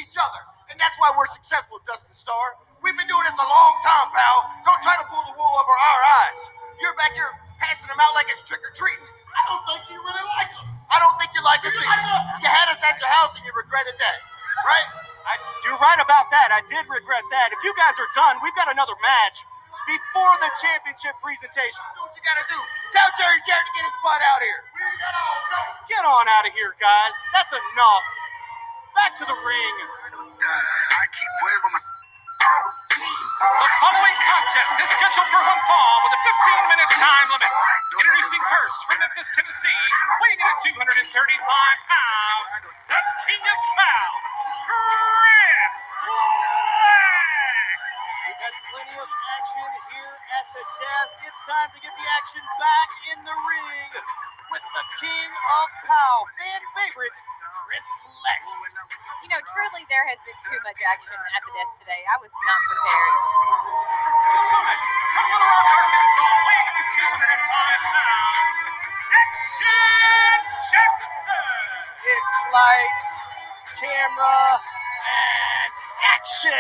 Each 0.01 0.16
other. 0.16 0.41
And 0.72 0.81
that's 0.81 0.97
why 0.97 1.12
we're 1.12 1.29
successful, 1.29 1.85
Dustin 1.85 2.16
Starr. 2.16 2.57
We've 2.81 2.97
been 2.97 3.12
doing 3.12 3.29
this 3.29 3.37
a 3.37 3.45
long 3.45 3.74
time, 3.85 4.09
pal. 4.09 4.37
Don't 4.64 4.81
try 4.81 4.97
to 4.97 5.05
pull 5.05 5.20
the 5.29 5.37
wool 5.37 5.55
over 5.61 5.74
our 5.77 6.03
eyes. 6.24 6.41
You're 6.81 6.97
back 6.97 7.12
here 7.12 7.29
passing 7.61 7.93
them 7.93 8.01
out 8.01 8.16
like 8.16 8.33
it's 8.33 8.41
trick 8.49 8.64
or 8.64 8.72
treating. 8.72 9.05
I 9.37 9.43
don't 9.53 9.62
think 9.68 9.82
you 9.93 9.99
really 10.01 10.26
like 10.41 10.51
us. 10.57 10.66
I 10.89 10.97
don't 10.99 11.16
think 11.20 11.30
you 11.37 11.43
like 11.45 11.62
us 11.68 11.76
either. 11.76 12.16
You 12.41 12.49
had 12.49 12.72
us 12.72 12.80
at 12.80 12.97
your 12.99 13.12
house 13.12 13.37
and 13.37 13.45
you 13.45 13.53
regretted 13.53 13.95
that, 14.01 14.18
right? 14.64 14.89
I, 15.28 15.34
you're 15.66 15.80
right 15.82 16.01
about 16.01 16.32
that. 16.32 16.55
I 16.55 16.62
did 16.70 16.87
regret 16.89 17.24
that. 17.34 17.53
If 17.53 17.61
you 17.66 17.74
guys 17.76 17.99
are 17.99 18.11
done, 18.14 18.39
we've 18.41 18.55
got 18.57 18.70
another 18.70 18.95
match 19.03 19.43
before 19.87 20.34
the 20.43 20.51
championship 20.62 21.14
presentation. 21.22 21.82
Do 21.99 22.07
what 22.07 22.14
you 22.16 22.22
gotta 22.24 22.47
do. 22.51 22.59
Tell 22.95 23.09
Jerry 23.18 23.39
Jarrett 23.47 23.66
to 23.66 23.72
get 23.76 23.84
his 23.87 23.97
butt 24.03 24.22
out 24.22 24.41
here. 24.43 24.62
Get 25.91 26.03
on 26.07 26.24
out 26.26 26.47
of 26.47 26.53
here, 26.55 26.74
guys. 26.80 27.14
That's 27.34 27.53
enough. 27.53 28.05
Back 28.97 29.14
to 29.20 29.24
the 29.28 29.37
ring. 29.37 29.74
The 33.37 33.68
following 33.82 34.16
contest 34.24 34.72
is 34.80 34.91
scheduled 34.91 35.28
for 35.28 35.43
one 35.45 35.62
fall 35.68 35.97
with 36.07 36.14
a 36.16 36.20
15 36.24 36.72
minute 36.72 36.91
time 36.97 37.28
limit. 37.28 37.53
Introducing 37.93 38.15
first 38.66 38.82
from 38.90 38.98
Memphis, 38.98 39.30
Tennessee, 39.30 39.78
weighing 40.26 40.42
in 40.42 40.50
at 40.50 40.58
235 40.58 40.98
pounds, 41.86 42.52
the 42.66 42.98
King 43.30 43.44
of 43.46 43.60
Pow, 43.78 44.10
Chris 44.66 45.78
Lex. 46.02 47.78
We've 48.26 48.40
got 48.42 48.54
plenty 48.66 48.96
of 48.98 49.06
action 49.06 49.70
here 49.86 50.14
at 50.18 50.46
the 50.50 50.64
desk. 50.82 51.14
It's 51.30 51.42
time 51.46 51.70
to 51.70 51.78
get 51.78 51.94
the 51.94 52.06
action 52.10 52.42
back 52.58 52.90
in 53.14 53.18
the 53.22 53.36
ring 53.38 53.90
with 54.50 54.66
the 54.66 54.84
King 54.98 55.30
of 55.30 55.68
Pow, 55.86 56.26
fan 56.34 56.62
favorite, 56.74 57.14
Chris 57.70 57.86
Lex. 58.02 58.42
You 59.22 59.30
know, 59.30 59.42
truly, 59.46 59.86
there 59.86 60.10
has 60.10 60.18
been 60.26 60.38
too 60.42 60.58
much 60.66 60.80
action 60.82 61.14
at 61.14 61.42
the 61.46 61.52
desk 61.54 61.72
today. 61.86 62.02
I 62.02 62.16
was 62.18 62.34
not 62.34 62.60
prepared. 62.66 63.14
Coming 64.26 64.82
from 65.14 65.24
Little 65.30 65.50
Rock, 65.54 65.70
Arkansas, 65.70 66.45
It's 72.07 72.37
lights, 72.53 73.11
camera, 73.77 74.41
and 74.57 75.72
action. 76.09 76.53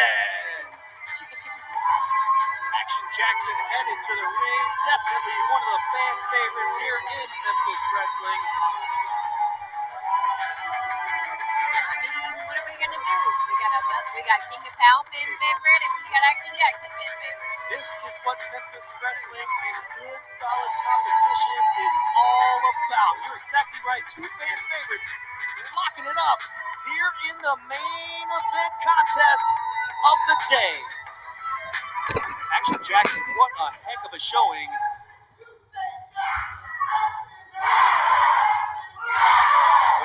Action 2.76 3.06
Jackson 3.16 3.56
headed 3.72 4.00
to 4.04 4.12
the 4.12 4.28
ring. 4.28 4.68
Definitely 4.84 5.38
one 5.48 5.62
of 5.64 5.72
the 5.72 5.82
fan 5.96 6.16
favorites 6.28 6.76
here 6.84 6.98
in 7.00 7.28
Memphis 7.32 7.82
Wrestling. 7.96 8.42
I 11.72 11.94
mean, 12.04 12.32
what 12.44 12.56
are 12.60 12.66
we 12.68 12.74
gonna 12.76 13.00
do? 13.00 13.18
We 13.48 13.54
got 13.56 13.72
a 13.72 13.80
we 14.12 14.20
got 14.28 14.40
King 14.52 14.62
of 14.68 14.74
Pow 14.76 14.96
fan 15.08 15.28
favorite, 15.40 15.80
and 15.80 15.92
we 15.96 16.02
got 16.12 16.22
Action 16.28 16.52
Jackson 16.60 16.90
fan 16.92 17.12
favorite. 17.16 17.25
This 17.66 17.82
is 17.82 18.14
what 18.22 18.38
Memphis 18.38 18.88
Wrestling 19.02 19.50
and 19.50 19.78
good, 19.98 20.22
solid 20.38 20.74
competition 20.86 21.62
is 21.82 21.96
all 22.14 22.60
about. 22.62 23.14
You're 23.26 23.38
exactly 23.42 23.80
right. 23.82 24.04
Two 24.14 24.22
fan 24.22 24.58
favorites 24.70 25.10
locking 25.74 26.06
it 26.06 26.14
up 26.14 26.40
here 26.86 27.10
in 27.26 27.36
the 27.42 27.56
main 27.66 28.26
event 28.30 28.74
contest 28.86 29.46
of 30.06 30.18
the 30.30 30.36
day. 30.54 30.74
Action 32.54 32.78
Jackson, 32.86 33.22
what 33.34 33.50
a 33.66 33.68
heck 33.82 33.98
of 34.06 34.14
a 34.14 34.20
showing. 34.22 34.70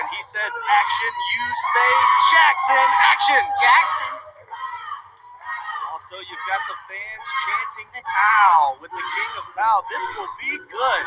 When 0.01 0.07
he 0.09 0.21
says 0.33 0.53
action, 0.65 1.13
you 1.13 1.45
say 1.77 1.91
Jackson. 2.33 2.87
Action! 3.05 3.43
Jackson. 3.61 4.10
Got 6.51 6.67
the 6.67 6.83
fans 6.83 7.27
chanting 7.47 8.03
"Pow" 8.03 8.75
with 8.83 8.91
the 8.91 8.99
King 8.99 9.31
of 9.39 9.47
Pow. 9.55 9.87
This 9.87 10.03
will 10.19 10.27
be 10.35 10.51
good. 10.67 11.05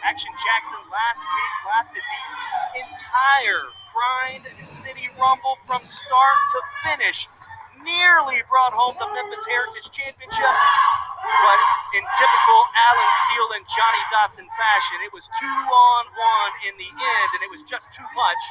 Action 0.00 0.32
Jackson 0.32 0.80
last 0.88 1.20
week 1.20 1.52
lasted 1.68 2.00
the 2.00 2.24
entire 2.88 3.68
Grind 3.92 4.48
City 4.64 5.12
Rumble 5.20 5.60
from 5.68 5.84
start 5.84 6.38
to 6.56 6.58
finish. 6.88 7.28
Nearly 7.84 8.40
brought 8.48 8.72
home 8.72 8.96
the 8.96 9.12
Memphis 9.12 9.44
Heritage 9.44 9.92
Championship, 9.92 10.56
but 11.20 11.60
in 12.00 12.04
typical 12.16 12.60
Alan 12.80 13.12
Steel 13.28 13.48
and 13.60 13.64
Johnny 13.68 14.04
Dotson 14.08 14.48
fashion, 14.56 15.04
it 15.04 15.12
was 15.12 15.28
two 15.36 15.60
on 15.68 16.04
one 16.16 16.52
in 16.64 16.80
the 16.80 16.88
end, 16.88 17.28
and 17.36 17.44
it 17.44 17.52
was 17.52 17.60
just 17.68 17.92
too 17.92 18.08
much 18.16 18.42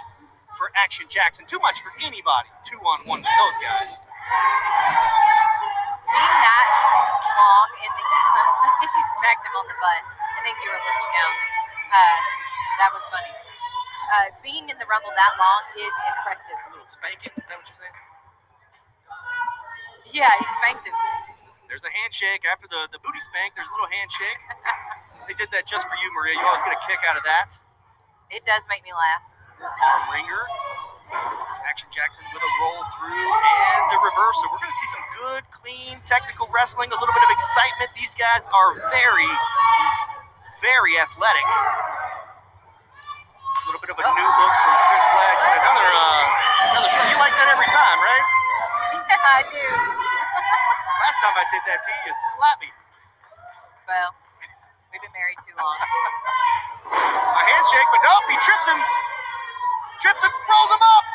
for 0.53 0.69
Action 0.77 1.09
Jackson. 1.09 1.49
Too 1.49 1.57
much 1.65 1.81
for 1.81 1.89
anybody. 2.05 2.53
Two 2.61 2.77
on 2.77 3.09
one 3.09 3.25
with 3.25 3.33
those 3.41 3.57
guys. 3.65 5.48
Being 6.09 6.37
that 6.41 6.67
long 7.37 7.69
in 7.85 7.91
the 7.93 8.05
he 8.97 9.01
smacked 9.19 9.43
him 9.45 9.55
on 9.55 9.65
the 9.69 9.77
butt. 9.77 10.03
I 10.09 10.39
think 10.41 10.57
you 10.63 10.69
were 10.73 10.81
looking 10.81 11.11
down. 11.13 11.33
Uh, 11.93 12.19
that 12.81 12.89
was 12.93 13.03
funny. 13.13 13.33
Uh, 14.09 14.33
being 14.41 14.65
in 14.73 14.77
the 14.81 14.87
rumble 14.89 15.13
that 15.13 15.33
long 15.37 15.63
is 15.77 15.95
impressive. 16.09 16.57
A 16.57 16.69
little 16.73 16.89
spanking, 16.89 17.33
is 17.37 17.45
that 17.45 17.55
what 17.61 17.65
you're 17.69 17.77
saying? 17.77 17.97
Yeah, 20.09 20.33
he 20.41 20.45
spanked 20.57 20.89
him. 20.89 20.97
There's 21.69 21.85
a 21.85 21.93
handshake 21.93 22.41
after 22.49 22.65
the, 22.65 22.89
the 22.89 22.97
booty 23.05 23.21
spank. 23.21 23.53
There's 23.53 23.69
a 23.69 23.75
little 23.77 23.91
handshake. 23.93 24.41
they 25.29 25.37
did 25.37 25.53
that 25.53 25.69
just 25.69 25.85
for 25.85 25.97
you, 26.01 26.09
Maria. 26.17 26.33
You 26.33 26.45
always 26.49 26.65
get 26.65 26.73
a 26.73 26.81
kick 26.89 26.97
out 27.05 27.13
of 27.13 27.23
that. 27.29 27.53
It 28.33 28.41
does 28.49 28.65
make 28.65 28.81
me 28.81 28.89
laugh. 28.89 29.21
Arm 29.61 30.09
wringer. 30.09 30.49
Action 31.09 31.89
Jackson 31.93 32.21
with 32.33 32.41
a 32.41 32.51
roll 32.61 32.81
through 32.97 33.13
and 33.13 33.89
a 33.93 33.99
reversal. 34.01 34.43
We're 34.53 34.61
going 34.61 34.73
to 34.73 34.79
see 34.81 34.91
some 34.93 35.05
good, 35.21 35.43
clean, 35.49 35.93
technical 36.05 36.49
wrestling. 36.53 36.89
A 36.89 36.97
little 36.97 37.13
bit 37.13 37.25
of 37.25 37.31
excitement. 37.33 37.89
These 37.97 38.13
guys 38.17 38.45
are 38.49 38.77
very, 38.93 39.31
very 40.61 40.93
athletic. 41.01 41.45
A 43.49 43.63
little 43.69 43.81
bit 43.81 43.89
of 43.93 43.97
a 43.97 44.05
new 44.05 44.29
look 44.29 44.53
from 44.65 44.77
Chris 44.89 45.07
Lex. 45.13 45.37
Another, 45.45 45.89
uh, 45.93 46.73
another 46.73 46.89
show. 46.93 47.05
You 47.09 47.17
like 47.21 47.33
that 47.37 47.49
every 47.53 47.69
time, 47.69 47.99
right? 48.01 48.25
Yeah, 49.09 49.17
I 49.17 49.41
do. 49.41 49.57
Last 51.01 51.17
time 51.25 51.33
I 51.33 51.45
did 51.49 51.63
that 51.65 51.81
to 51.81 51.89
you, 51.89 52.01
you 52.05 52.13
slapped 52.37 52.61
me. 52.61 52.69
Well, 53.89 54.13
we've 54.93 55.01
been 55.01 55.15
married 55.17 55.41
too 55.41 55.57
long. 55.57 55.77
A 56.93 57.41
handshake, 57.41 57.89
but 57.89 58.01
nope, 58.05 58.25
he 58.29 58.37
trips 58.45 58.65
him. 58.69 58.77
Trips 59.99 60.23
him, 60.23 60.31
rolls 60.31 60.71
him 60.71 60.79
up. 60.79 61.05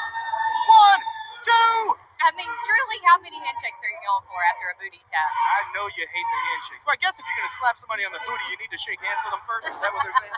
One, 0.68 1.00
two. 1.40 1.96
I 2.20 2.32
mean, 2.36 2.48
truly, 2.48 2.98
how 3.08 3.16
many 3.20 3.36
handshakes 3.40 3.80
are 3.80 3.92
you 3.92 4.00
going 4.04 4.24
for 4.28 4.40
after 4.52 4.72
a 4.72 4.76
booty 4.76 5.00
tap? 5.08 5.28
I 5.28 5.60
know 5.72 5.88
you 5.92 6.04
hate 6.04 6.28
the 6.28 6.40
handshakes. 6.52 6.82
Well, 6.84 6.96
I 6.96 7.00
guess 7.00 7.16
if 7.16 7.24
you're 7.24 7.38
going 7.40 7.48
to 7.48 7.56
slap 7.60 7.76
somebody 7.80 8.04
on 8.04 8.12
the 8.12 8.20
booty, 8.28 8.44
you 8.52 8.56
need 8.60 8.72
to 8.72 8.80
shake 8.80 9.00
hands 9.00 9.20
with 9.24 9.32
them 9.36 9.44
first. 9.48 9.72
Is 9.72 9.80
that 9.80 9.88
what 9.92 10.04
they're 10.04 10.20
saying? 10.20 10.36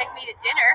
Take 0.00 0.10
me 0.16 0.24
to 0.32 0.36
dinner. 0.40 0.70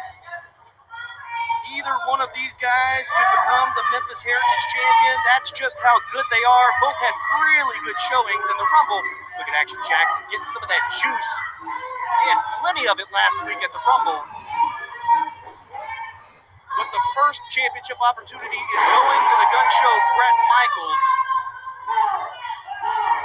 Either 1.74 1.94
one 2.14 2.22
of 2.22 2.30
these 2.38 2.54
guys 2.62 3.06
could 3.10 3.30
become 3.42 3.74
the 3.74 3.86
Memphis 3.98 4.22
Heritage 4.22 4.66
Champion. 4.78 5.18
That's 5.34 5.50
just 5.58 5.78
how 5.82 5.98
good 6.14 6.26
they 6.30 6.46
are. 6.46 6.70
Both 6.78 6.98
had 7.02 7.16
really 7.42 7.78
good 7.90 7.98
showings 8.10 8.46
in 8.46 8.58
the 8.62 8.68
Rumble. 8.70 9.02
Look 9.42 9.50
at 9.50 9.56
Action 9.58 9.82
Jackson 9.90 10.22
getting 10.30 10.50
some 10.54 10.62
of 10.62 10.70
that 10.70 10.84
juice. 11.02 11.32
He 12.22 12.26
had 12.30 12.42
plenty 12.62 12.86
of 12.86 13.02
it 13.02 13.10
last 13.10 13.38
week 13.50 13.62
at 13.66 13.74
the 13.74 13.82
Rumble. 13.82 14.22
But 16.78 16.90
the 16.90 17.04
first 17.14 17.42
championship 17.54 18.00
opportunity 18.02 18.58
is 18.62 18.82
going 18.82 19.22
to 19.22 19.36
the 19.38 19.48
gun 19.54 19.68
show 19.82 19.94
Brett 20.18 20.38
Michaels. 20.50 21.04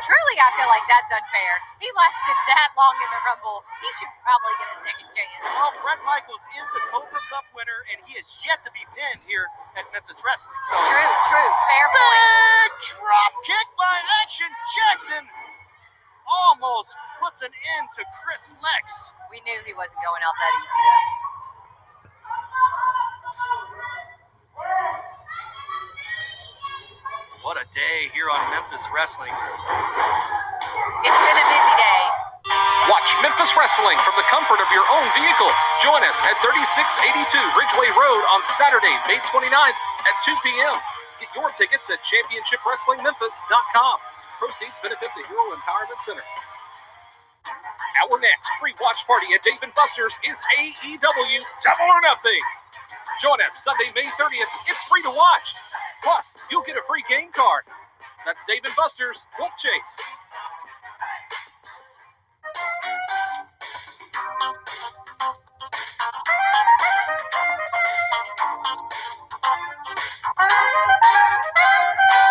Truly, 0.04 0.36
I 0.40 0.48
feel 0.54 0.70
like 0.70 0.86
that's 0.86 1.10
unfair. 1.10 1.52
He 1.82 1.88
lasted 1.92 2.38
that 2.54 2.70
long 2.78 2.94
in 3.02 3.08
the 3.10 3.20
Rumble. 3.26 3.60
He 3.82 3.88
should 3.98 4.12
probably 4.22 4.54
get 4.62 4.68
a 4.70 4.78
second 4.86 5.08
chance. 5.12 5.32
Well, 5.42 5.72
Brett 5.82 6.00
Michaels 6.06 6.40
is 6.56 6.66
the 6.72 6.82
Cobra 6.94 7.20
Cup 7.28 7.44
winner, 7.52 7.80
and 7.92 7.98
he 8.06 8.14
is 8.16 8.24
yet 8.46 8.62
to 8.62 8.70
be 8.70 8.80
pinned 8.94 9.20
here 9.26 9.50
at 9.74 9.84
Memphis 9.90 10.16
Wrestling. 10.22 10.54
So 10.70 10.76
True, 10.78 11.12
true. 11.28 11.50
Fair 11.68 11.88
point. 11.90 11.98
big 11.98 12.72
drop 12.94 13.32
kick 13.44 13.66
by 13.74 13.96
Action 14.22 14.48
Jackson 14.78 15.24
almost 16.28 16.94
puts 17.18 17.42
an 17.42 17.50
end 17.50 17.86
to 17.98 18.02
Chris 18.22 18.54
Lex. 18.62 18.84
We 19.28 19.42
knew 19.44 19.58
he 19.66 19.74
wasn't 19.74 19.98
going 20.00 20.22
out 20.22 20.32
that 20.38 20.52
easy, 20.56 20.78
though. 20.78 21.17
What 27.48 27.56
a 27.56 27.64
day 27.72 28.12
here 28.12 28.28
on 28.28 28.44
Memphis 28.52 28.84
Wrestling. 28.92 29.32
It's 29.32 31.16
been 31.16 31.38
a 31.40 31.46
busy 31.48 31.74
day. 31.80 32.02
Watch 32.92 33.08
Memphis 33.24 33.56
Wrestling 33.56 33.96
from 34.04 34.20
the 34.20 34.26
comfort 34.28 34.60
of 34.60 34.68
your 34.68 34.84
own 34.92 35.08
vehicle. 35.16 35.48
Join 35.80 36.04
us 36.04 36.20
at 36.28 36.36
3682 36.44 37.24
Ridgeway 37.56 37.88
Road 37.96 38.20
on 38.36 38.44
Saturday, 38.60 38.92
May 39.08 39.16
29th 39.32 39.80
at 39.80 40.16
2 40.28 40.36
p.m. 40.44 40.76
Get 41.24 41.32
your 41.32 41.48
tickets 41.56 41.88
at 41.88 42.04
championshipwrestlingmemphis.com. 42.04 43.96
Proceeds 44.44 44.76
benefit 44.84 45.08
the 45.16 45.24
Hero 45.24 45.48
Empowerment 45.56 46.04
Center. 46.04 46.28
Our 47.48 48.20
next 48.20 48.52
free 48.60 48.76
watch 48.76 49.00
party 49.08 49.32
at 49.32 49.40
Dave 49.40 49.64
and 49.64 49.72
Buster's 49.72 50.12
is 50.20 50.36
AEW 50.60 51.40
Double 51.64 51.88
or 51.96 52.04
Nothing. 52.04 52.44
Join 53.24 53.40
us 53.40 53.64
Sunday, 53.64 53.88
May 53.96 54.04
30th. 54.20 54.52
It's 54.68 54.84
free 54.84 55.00
to 55.08 55.10
watch. 55.16 55.56
Plus, 56.02 56.34
you'll 56.50 56.62
get 56.62 56.76
a 56.76 56.82
free 56.88 57.04
game 57.08 57.30
card. 57.34 57.64
That's 58.24 58.44
Dave 58.46 58.64
and 58.64 58.74
Buster's 58.76 59.18
Wolf 59.38 59.52
Chase. 59.58 59.72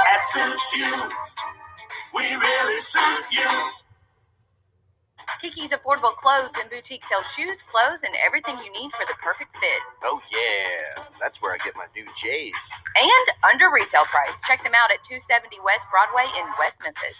That 0.04 0.22
suits 0.34 0.74
you. 0.76 1.12
We 2.14 2.24
really 2.36 2.82
suit 2.82 3.26
you. 3.32 3.77
Kiki's 5.48 5.72
Affordable 5.72 6.12
Clothes 6.20 6.52
and 6.60 6.68
Boutique 6.68 7.08
sells 7.08 7.24
shoes, 7.32 7.64
clothes, 7.64 8.04
and 8.04 8.12
everything 8.20 8.60
you 8.60 8.68
need 8.76 8.92
for 8.92 9.08
the 9.08 9.16
perfect 9.24 9.56
fit. 9.56 9.80
Oh 10.04 10.20
yeah, 10.28 11.08
that's 11.24 11.40
where 11.40 11.56
I 11.56 11.58
get 11.64 11.72
my 11.80 11.88
new 11.96 12.04
J's. 12.20 12.52
And 13.00 13.28
under 13.48 13.72
retail 13.72 14.04
price. 14.12 14.44
Check 14.44 14.60
them 14.68 14.76
out 14.76 14.92
at 14.92 15.00
270 15.08 15.56
West 15.64 15.88
Broadway 15.88 16.28
in 16.36 16.44
West 16.60 16.84
Memphis. 16.84 17.16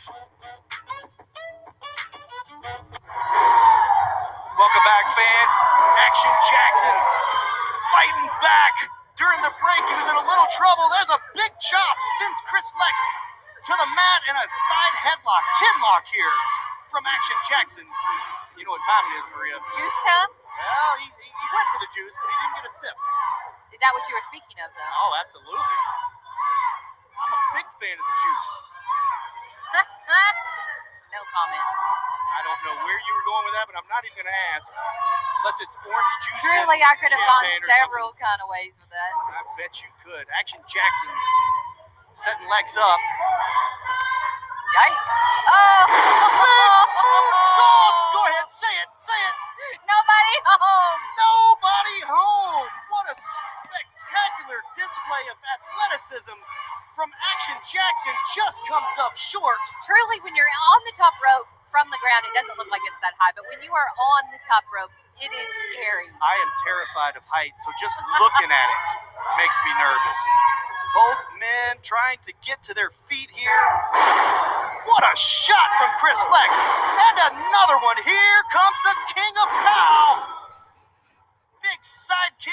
Welcome 4.60 4.84
back, 4.84 5.06
fans. 5.16 5.54
Action 5.96 6.34
Jackson 6.52 6.98
fighting 7.96 8.28
back. 8.44 8.76
During 9.16 9.40
the 9.40 9.56
break, 9.56 9.84
he 9.88 9.96
was 10.04 10.08
in 10.12 10.20
a 10.20 10.26
little 10.28 10.52
trouble. 10.52 10.84
There's 10.92 11.16
a 11.16 11.20
big 11.32 11.56
chop, 11.64 11.96
sends 12.20 12.40
Chris 12.44 12.68
Lex 12.76 12.96
to 13.72 13.74
the 13.80 13.88
mat 13.96 14.20
and 14.28 14.36
a 14.36 14.48
side 14.52 14.96
headlock, 15.00 15.44
chin 15.64 15.76
lock 15.80 16.04
here 16.12 16.57
from 16.92 17.04
Action 17.04 17.38
Jackson. 17.52 17.86
You 18.56 18.64
know 18.66 18.74
what 18.74 18.84
time 18.88 19.04
it 19.12 19.14
is, 19.22 19.26
Maria. 19.36 19.56
Juice 19.76 20.00
time? 20.08 20.32
Well, 20.34 20.94
he, 20.98 21.08
he 21.08 21.28
he 21.28 21.48
went 21.54 21.68
for 21.72 21.80
the 21.86 21.92
juice, 21.94 22.16
but 22.18 22.28
he 22.28 22.36
didn't 22.42 22.56
get 22.60 22.66
a 22.68 22.74
sip. 22.74 22.98
Is 23.76 23.80
that 23.80 23.92
what 23.94 24.04
you 24.10 24.14
were 24.18 24.28
speaking 24.34 24.58
of, 24.64 24.70
though? 24.74 24.84
Oh, 24.84 25.12
absolutely. 25.22 25.80
I'm 27.14 27.32
a 27.32 27.42
big 27.56 27.68
fan 27.78 27.96
of 27.96 28.06
the 28.08 28.18
juice. 28.20 28.50
no 31.14 31.20
comment. 31.30 31.66
I 32.38 32.40
don't 32.46 32.62
know 32.68 32.76
where 32.84 33.00
you 33.00 33.12
were 33.16 33.26
going 33.26 33.44
with 33.48 33.56
that, 33.58 33.66
but 33.70 33.76
I'm 33.78 33.90
not 33.90 34.02
even 34.06 34.18
going 34.22 34.32
to 34.32 34.40
ask. 34.54 34.68
Unless 34.68 35.58
it's 35.64 35.78
orange 35.86 36.16
juice. 36.26 36.42
Truly, 36.42 36.80
I 36.82 36.94
could 37.00 37.14
have 37.14 37.26
gone 37.26 37.46
several 37.64 38.12
kind 38.18 38.40
of 38.42 38.48
ways 38.50 38.74
with 38.78 38.90
that. 38.92 39.12
I 39.14 39.42
bet 39.56 39.74
you 39.80 39.90
could. 40.04 40.26
Action 40.36 40.60
Jackson 40.66 41.12
setting 42.20 42.48
legs 42.50 42.74
up. 42.76 43.02
Yikes. 44.74 45.16
Oh! 45.48 46.74
Nobody 50.68 50.68
home. 50.68 51.02
Nobody 51.16 52.00
home. 52.12 52.70
What 52.92 53.06
a 53.08 53.16
spectacular 53.16 54.60
display 54.76 55.24
of 55.32 55.38
athleticism 55.40 56.38
from 56.98 57.10
Action 57.14 57.58
Jackson 57.70 58.16
just 58.36 58.58
comes 58.66 58.96
up 59.00 59.14
short. 59.16 59.62
Truly, 59.86 60.18
when 60.26 60.34
you're 60.36 60.50
on 60.50 60.80
the 60.90 60.96
top 60.98 61.14
rope 61.22 61.48
from 61.70 61.88
the 61.94 62.00
ground, 62.02 62.26
it 62.26 62.34
doesn't 62.36 62.58
look 62.58 62.68
like 62.74 62.82
it's 62.90 63.00
that 63.06 63.14
high. 63.22 63.32
But 63.38 63.46
when 63.48 63.62
you 63.62 63.72
are 63.72 63.90
on 63.96 64.22
the 64.34 64.42
top 64.50 64.66
rope, 64.74 64.92
it 65.22 65.32
is 65.32 65.50
scary. 65.72 66.10
I 66.10 66.36
am 66.42 66.50
terrified 66.66 67.16
of 67.16 67.24
heights, 67.30 67.58
so 67.64 67.70
just 67.80 67.96
looking 68.18 68.50
at 68.52 68.70
it 68.70 68.86
makes 69.40 69.58
me 69.66 69.72
nervous. 69.78 70.20
Both 70.94 71.22
men 71.38 71.78
trying 71.86 72.18
to 72.26 72.34
get 72.42 72.62
to 72.66 72.74
their 72.74 72.90
feet 73.10 73.30
here. 73.30 73.64
What 74.90 75.04
a 75.06 75.14
shot 75.18 75.70
from 75.78 75.92
Chris 76.02 76.18
Lex. 76.18 76.50
And 76.54 77.18
another 77.34 77.78
one. 77.82 77.98
Here 78.02 78.40
comes 78.50 78.78
the 78.86 78.96
King 79.14 79.34
of 79.38 79.50
Pow. 79.62 80.37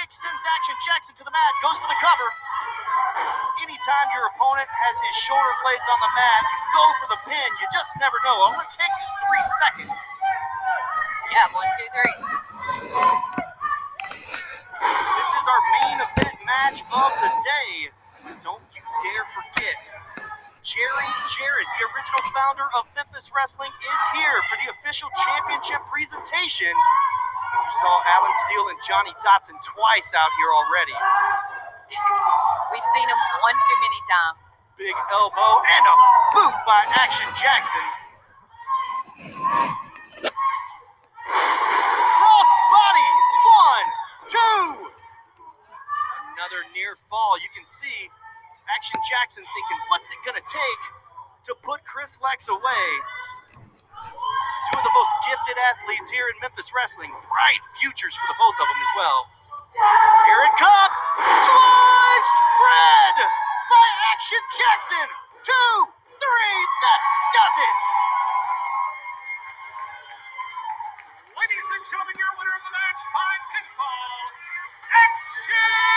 Side 0.04 0.12
sends 0.12 0.44
Action 0.44 0.76
Jackson 0.84 1.14
to 1.16 1.24
the 1.24 1.32
mat. 1.32 1.52
Goes 1.64 1.80
for 1.80 1.88
the 1.88 1.96
cover. 1.96 2.28
Anytime 3.64 4.06
your 4.12 4.28
opponent 4.36 4.68
has 4.68 4.96
his 5.00 5.16
shoulder 5.24 5.54
blades 5.64 5.88
on 5.88 5.98
the 6.04 6.12
mat, 6.12 6.42
you 6.44 6.60
go 6.76 6.84
for 7.00 7.08
the 7.08 7.20
pin. 7.24 7.48
You 7.56 7.66
just 7.72 7.88
never 7.96 8.12
know. 8.28 8.36
All 8.36 8.52
it 8.52 8.68
takes 8.68 8.98
is 9.00 9.10
three 9.24 9.46
seconds. 9.64 9.96
Yeah, 11.32 11.48
one, 11.56 11.68
two, 11.80 11.88
three. 11.88 12.16
This 14.92 15.28
is 15.40 15.44
our 15.48 15.62
main 15.72 15.96
event 16.04 16.36
match 16.44 16.78
of 16.84 17.10
the 17.24 17.30
day. 17.40 17.88
Don't 18.44 18.60
you 18.76 18.84
dare 18.84 19.24
forget. 19.32 19.76
Jerry 20.68 21.10
Jarrett, 21.32 21.68
the 21.80 21.82
original 21.96 22.24
founder 22.36 22.68
of 22.76 22.84
Memphis 22.92 23.32
Wrestling, 23.32 23.72
is 23.72 24.00
here 24.12 24.36
for 24.52 24.56
the 24.60 24.68
official 24.68 25.08
championship 25.24 25.80
presentation. 25.88 26.76
We 27.54 27.70
saw 27.78 27.94
Alan 28.18 28.34
Steel 28.48 28.64
and 28.74 28.78
Johnny 28.82 29.14
Dotson 29.22 29.54
twice 29.62 30.10
out 30.18 30.30
here 30.34 30.50
already. 30.50 30.96
We've 32.74 32.88
seen 32.98 33.06
him 33.06 33.20
one 33.42 33.54
too 33.54 33.78
many 33.78 34.00
times. 34.10 34.38
Big 34.74 34.96
elbow 35.14 35.62
and 35.62 35.84
a 35.86 35.96
boot 36.34 36.56
by 36.66 36.82
Action 36.98 37.30
Jackson. 37.38 37.86
Cross 41.30 42.50
body. 42.74 43.10
One, 43.54 43.86
two. 44.34 44.90
Another 46.34 46.66
near 46.74 46.98
fall. 47.06 47.38
You 47.38 47.46
can 47.54 47.62
see 47.70 48.10
Action 48.74 48.98
Jackson 49.06 49.44
thinking, 49.46 49.80
what's 49.94 50.10
it 50.10 50.18
going 50.26 50.40
to 50.42 50.46
take 50.50 50.82
to 51.46 51.54
put 51.62 51.84
Chris 51.86 52.18
Lex 52.18 52.48
away? 52.48 52.86
Two 54.72 54.78
of 54.80 54.84
the 54.84 54.94
most 54.96 55.14
gifted 55.28 55.56
athletes 55.60 56.08
here 56.10 56.26
in 56.32 56.36
Memphis 56.40 56.72
Wrestling. 56.72 57.12
Bright 57.28 57.62
futures 57.80 58.14
for 58.16 58.26
the 58.30 58.38
both 58.40 58.56
of 58.56 58.66
them 58.68 58.80
as 58.80 58.92
well. 58.96 59.20
Here 60.28 60.42
it 60.46 60.54
comes. 60.60 60.96
Sliced 61.20 62.38
bread 62.60 63.16
by 63.70 63.88
Action 64.14 64.42
Jackson. 64.56 65.08
Two, 65.44 65.74
three. 66.18 66.58
That 66.82 67.00
does 67.36 67.56
it. 67.60 67.78
Ladies 71.38 71.68
and 71.76 71.82
gentlemen, 71.88 72.16
your 72.18 72.32
winner 72.36 72.54
of 72.58 72.64
the 72.66 72.74
match 72.74 73.02
by 73.14 73.32
pinfall, 73.54 74.20
Action 74.92 75.93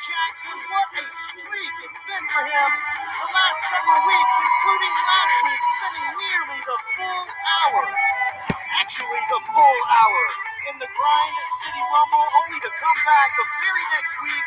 Jackson. 0.00 0.56
What 0.72 0.88
a 0.96 1.04
streak 1.28 1.74
it's 1.84 2.00
been 2.08 2.24
for 2.32 2.44
him 2.48 2.70
the 3.20 3.28
last 3.36 3.60
several 3.68 4.00
weeks, 4.08 4.34
including 4.40 4.94
last 4.96 5.36
week, 5.44 5.62
spending 5.76 6.08
nearly 6.16 6.60
the 6.64 6.78
full 6.96 7.24
hour. 7.28 7.84
Actually, 8.80 9.22
the 9.28 9.40
full 9.44 9.80
hour 9.92 10.22
in 10.72 10.80
the 10.80 10.88
Grind 10.88 11.36
City 11.60 11.84
Rumble, 11.84 12.26
only 12.32 12.58
to 12.64 12.70
come 12.80 12.98
back 13.04 13.28
the 13.36 13.44
very 13.60 13.84
next 13.92 14.14
week, 14.24 14.46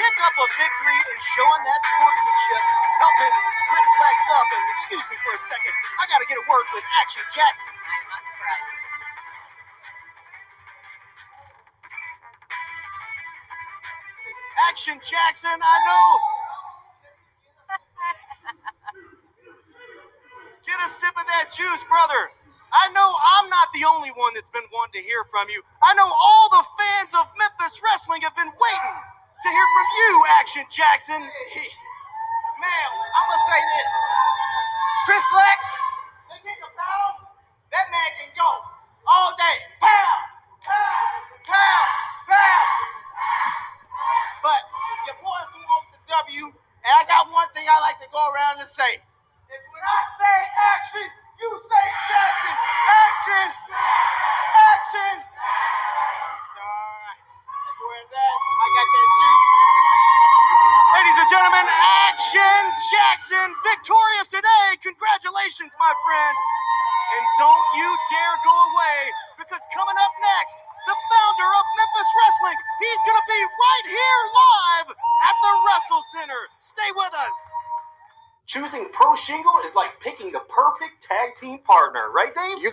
pick 0.00 0.16
up 0.24 0.34
a 0.40 0.46
victory 0.56 0.98
and 1.04 1.20
showing 1.36 1.62
that 1.68 1.80
sportsmanship, 1.84 2.64
helping 2.96 3.34
Chris 3.68 3.90
Lex 3.92 4.16
up. 4.40 4.46
And 4.56 4.64
excuse 4.72 5.04
me 5.12 5.16
for 5.20 5.32
a 5.36 5.40
second, 5.52 5.74
I 6.00 6.02
got 6.08 6.18
to 6.24 6.26
get 6.32 6.40
a 6.40 6.46
word 6.48 6.64
with 6.72 6.86
Action 7.04 7.24
Jackson. 7.36 7.77
Action 14.88 15.04
Jackson, 15.04 15.52
I 15.52 15.76
know. 15.84 16.08
Get 20.64 20.80
a 20.80 20.88
sip 20.88 21.12
of 21.12 21.28
that 21.28 21.52
juice, 21.52 21.84
brother. 21.92 22.32
I 22.72 22.88
know 22.96 23.04
I'm 23.04 23.52
not 23.52 23.68
the 23.76 23.84
only 23.84 24.08
one 24.16 24.32
that's 24.32 24.48
been 24.48 24.64
wanting 24.72 25.04
to 25.04 25.04
hear 25.04 25.28
from 25.28 25.44
you. 25.52 25.60
I 25.84 25.92
know 25.92 26.08
all 26.08 26.48
the 26.48 26.64
fans 26.80 27.12
of 27.20 27.28
Memphis 27.36 27.84
Wrestling 27.84 28.24
have 28.24 28.32
been 28.32 28.48
waiting 28.48 28.96
to 29.44 29.48
hear 29.52 29.66
from 29.76 29.86
you, 29.92 30.10
Action 30.40 30.64
Jackson. 30.72 31.20
Man, 31.20 32.88
I'm 32.88 33.24
gonna 33.28 33.44
say 33.44 33.60
this. 33.60 33.92
Chris 35.04 35.26
Lex, 35.36 35.60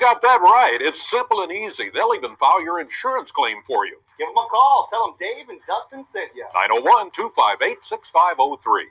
got 0.05 0.21
that 0.21 0.37
right. 0.37 0.77
It's 0.77 1.01
simple 1.01 1.41
and 1.41 1.49
easy. 1.49 1.89
They'll 1.89 2.13
even 2.13 2.37
file 2.37 2.61
your 2.61 2.77
insurance 2.77 3.33
claim 3.33 3.65
for 3.65 3.89
you. 3.89 3.97
Give 4.21 4.29
them 4.29 4.37
a 4.37 4.45
call. 4.53 4.85
Tell 4.93 5.09
them 5.09 5.17
Dave 5.17 5.49
and 5.49 5.57
Dustin 5.65 6.05
sent 6.05 6.29
you. 6.37 6.45
901 6.53 7.09
258 7.09 7.81
6503. 7.81 8.85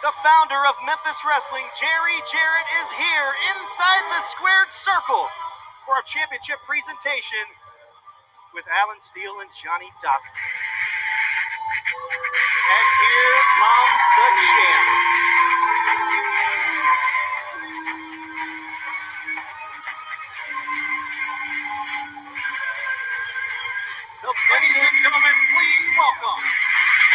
The 0.00 0.14
founder 0.24 0.60
of 0.64 0.74
Memphis 0.88 1.20
Wrestling, 1.20 1.68
Jerry 1.76 2.16
Jarrett, 2.32 2.68
is 2.80 2.88
here 2.96 3.30
inside 3.52 4.04
the 4.08 4.22
squared 4.32 4.72
circle 4.72 5.28
for 5.84 6.00
our 6.00 6.06
championship 6.08 6.56
presentation 6.64 7.44
with 8.56 8.64
Alan 8.72 9.00
Steel 9.04 9.36
and 9.44 9.52
Johnny 9.60 9.92
Dotson. 10.00 10.32
And 12.72 12.88
here 13.04 13.36
comes 13.60 14.04
the 14.16 14.28
champ. 14.40 15.15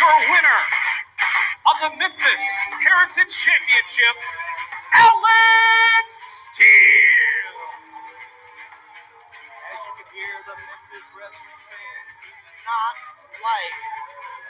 Your 0.02 0.18
winner 0.34 0.62
of 1.70 1.76
the 1.78 1.92
Memphis 2.02 2.46
Heritage 2.82 3.30
Championship, 3.38 4.16
Alan 4.98 6.06
Steel. 6.10 7.54
As 9.62 9.78
you 9.86 9.94
can 10.02 10.10
hear, 10.10 10.34
the 10.50 10.58
Memphis 10.58 11.06
wrestling 11.14 11.62
fans 11.70 12.14
do 12.18 12.34
not 12.66 12.98
like 13.46 13.78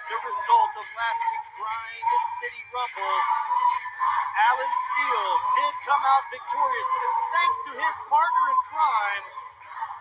the 0.07 0.19
result 0.23 0.71
of 0.79 0.87
last 0.95 1.19
week's 1.19 1.51
Grind 1.59 2.07
City 2.39 2.63
Rumble. 2.71 3.19
Alan 4.55 4.73
Steel 4.87 5.27
did 5.59 5.73
come 5.83 6.03
out 6.15 6.23
victorious, 6.31 6.87
but 6.95 7.03
it's 7.11 7.23
thanks 7.35 7.59
to 7.67 7.71
his 7.75 7.95
partner 8.07 8.45
in 8.55 8.59
crime, 8.71 9.25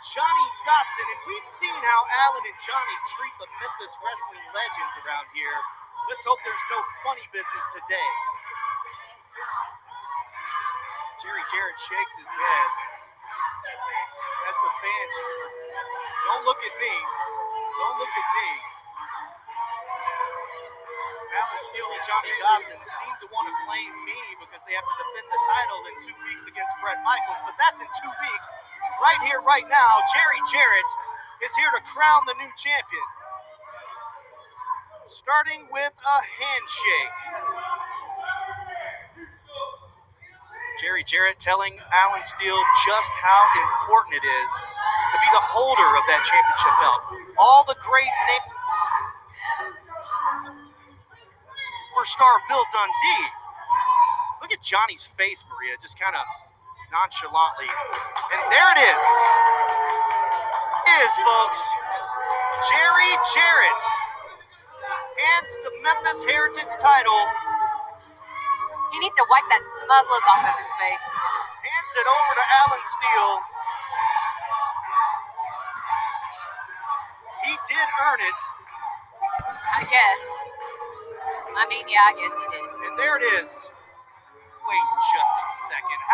Johnny 0.08 0.48
Dotson. 0.64 1.06
And 1.12 1.20
we've 1.28 1.50
seen 1.60 1.76
how 1.84 2.00
Alan 2.24 2.44
and 2.48 2.58
Johnny 2.64 2.96
treat 3.12 3.34
the 3.36 3.48
Memphis 3.60 3.92
wrestling 4.00 4.46
legends 4.56 4.94
around 5.04 5.28
here. 5.36 5.58
Let's 6.08 6.24
hope 6.24 6.40
there's 6.40 6.66
no 6.72 6.80
funny 7.04 7.26
business 7.36 7.64
today. 7.76 8.10
Jerry 11.20 11.44
Jarrett 11.52 11.76
shakes 11.76 12.14
his 12.16 12.32
head 12.32 12.68
as 14.48 14.56
the 14.56 14.72
fans 14.80 15.14
don't 16.32 16.44
look 16.48 16.60
at 16.64 16.74
me. 16.80 16.94
Don't 17.84 17.96
look 18.00 18.14
at 18.16 18.28
me. 18.40 18.50
Alan 21.30 21.60
Steel 21.68 21.88
and 21.92 22.04
Johnny 22.08 22.32
Dotson 22.40 22.78
seem 22.80 23.14
to 23.20 23.26
want 23.28 23.46
to 23.52 23.54
blame 23.68 23.94
me 24.08 24.20
because 24.40 24.64
they 24.64 24.72
have 24.72 24.86
to 24.88 24.96
defend 24.96 25.28
the 25.28 25.40
title 25.44 25.80
in 25.92 25.94
two 26.08 26.16
weeks 26.24 26.44
against 26.48 26.72
Brett 26.80 27.04
Michaels, 27.04 27.40
but 27.44 27.54
that's 27.60 27.78
in 27.84 27.90
two 28.00 28.12
weeks. 28.24 28.48
Right 29.00 29.20
here, 29.24 29.40
right 29.40 29.64
now, 29.64 29.92
Jerry 30.12 30.40
Jarrett 30.52 30.90
is 31.40 31.52
here 31.56 31.72
to 31.72 31.80
crown 31.88 32.20
the 32.28 32.36
new 32.36 32.52
champion. 32.60 33.08
Starting 35.08 35.64
with 35.72 35.96
a 35.96 36.18
handshake. 36.20 37.16
Jerry 40.84 41.00
Jarrett 41.08 41.40
telling 41.40 41.80
Alan 41.96 42.20
Steel 42.28 42.60
just 42.84 43.12
how 43.24 43.40
important 43.56 44.20
it 44.20 44.26
is 44.28 44.50
to 45.12 45.16
be 45.16 45.28
the 45.32 45.44
holder 45.48 45.90
of 45.96 46.04
that 46.04 46.20
championship 46.20 46.74
belt. 46.84 47.00
All 47.40 47.64
the 47.64 47.80
great 47.80 48.14
names. 48.28 48.52
Superstar 51.88 52.36
Bill 52.52 52.64
Dundee. 52.68 53.26
Look 54.44 54.52
at 54.52 54.60
Johnny's 54.60 55.08
face, 55.16 55.44
Maria, 55.48 55.76
just 55.80 56.00
kind 56.00 56.16
of 56.16 56.24
nonchalantly. 56.90 57.70
And 57.70 58.42
there 58.50 58.68
it 58.74 58.80
is. 58.82 59.04
It 60.90 60.98
is, 61.06 61.14
folks. 61.22 61.60
Jerry 62.70 63.12
Jarrett 63.34 63.82
hands 65.16 65.52
the 65.64 65.72
Memphis 65.86 66.20
Heritage 66.26 66.74
title. 66.82 67.22
He 68.92 68.98
needs 68.98 69.14
to 69.16 69.26
wipe 69.30 69.46
that 69.54 69.62
smug 69.80 70.04
look 70.10 70.26
off 70.34 70.44
of 70.50 70.56
his 70.58 70.72
face. 70.82 71.06
Hands 71.06 71.92
it 71.94 72.08
over 72.10 72.32
to 72.36 72.44
Alan 72.58 72.84
Steel. 72.98 73.30
He 77.46 77.52
did 77.70 77.86
earn 78.02 78.20
it. 78.20 78.38
I 79.78 79.82
guess. 79.86 80.20
I 81.56 81.66
mean, 81.70 81.86
yeah, 81.86 82.10
I 82.10 82.12
guess 82.18 82.34
he 82.34 82.46
did. 82.50 82.66
And 82.90 82.98
there 82.98 83.16
it 83.16 83.24
is. 83.42 83.69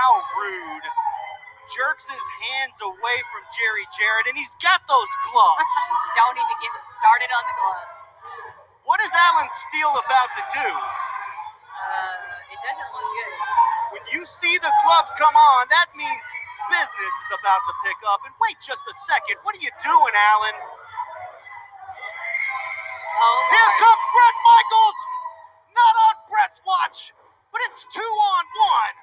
How 0.06 0.22
rude. 0.38 0.86
Jerks 1.74 2.06
his 2.06 2.26
hands 2.46 2.78
away 2.78 3.18
from 3.34 3.42
Jerry 3.58 3.82
Jarrett, 3.98 4.30
and 4.30 4.38
he's 4.38 4.54
got 4.62 4.78
those 4.86 5.10
gloves. 5.26 5.66
Don't 6.14 6.38
even 6.38 6.56
get 6.62 6.70
started 6.94 7.26
on 7.34 7.42
the 7.42 7.54
gloves. 7.58 7.90
What 8.86 9.02
is 9.02 9.10
Alan 9.10 9.50
Steel 9.66 9.90
about 9.98 10.30
to 10.38 10.42
do? 10.62 10.68
Uh, 10.70 12.54
it 12.54 12.58
doesn't 12.62 12.90
look 12.94 13.02
good. 13.02 13.34
When 13.98 14.04
you 14.14 14.22
see 14.30 14.54
the 14.62 14.70
gloves 14.86 15.10
come 15.18 15.34
on, 15.34 15.66
that 15.74 15.90
means 15.98 16.22
business 16.70 17.14
is 17.26 17.30
about 17.42 17.58
to 17.66 17.74
pick 17.82 17.98
up. 18.06 18.22
And 18.30 18.34
wait 18.38 18.62
just 18.62 18.86
a 18.86 18.94
second. 19.10 19.42
What 19.42 19.58
are 19.58 19.62
you 19.66 19.74
doing, 19.82 20.14
Alan? 20.14 20.54
Oh, 23.10 23.38
Here 23.50 23.72
comes 23.82 24.04
Brett 24.14 24.36
Michaels! 24.46 24.98
Not 25.74 25.94
on 25.98 26.14
Brett's 26.30 26.62
watch, 26.62 27.10
but 27.50 27.58
it's 27.66 27.82
two 27.90 28.06
on 28.06 28.44
one. 28.54 28.94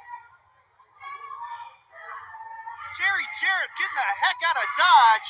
Jerry 2.94 3.26
Jarrett 3.41 3.74
getting 3.82 3.98
the 3.98 4.10
heck 4.22 4.39
out 4.46 4.58
of 4.58 4.68
Dodge. 4.78 5.30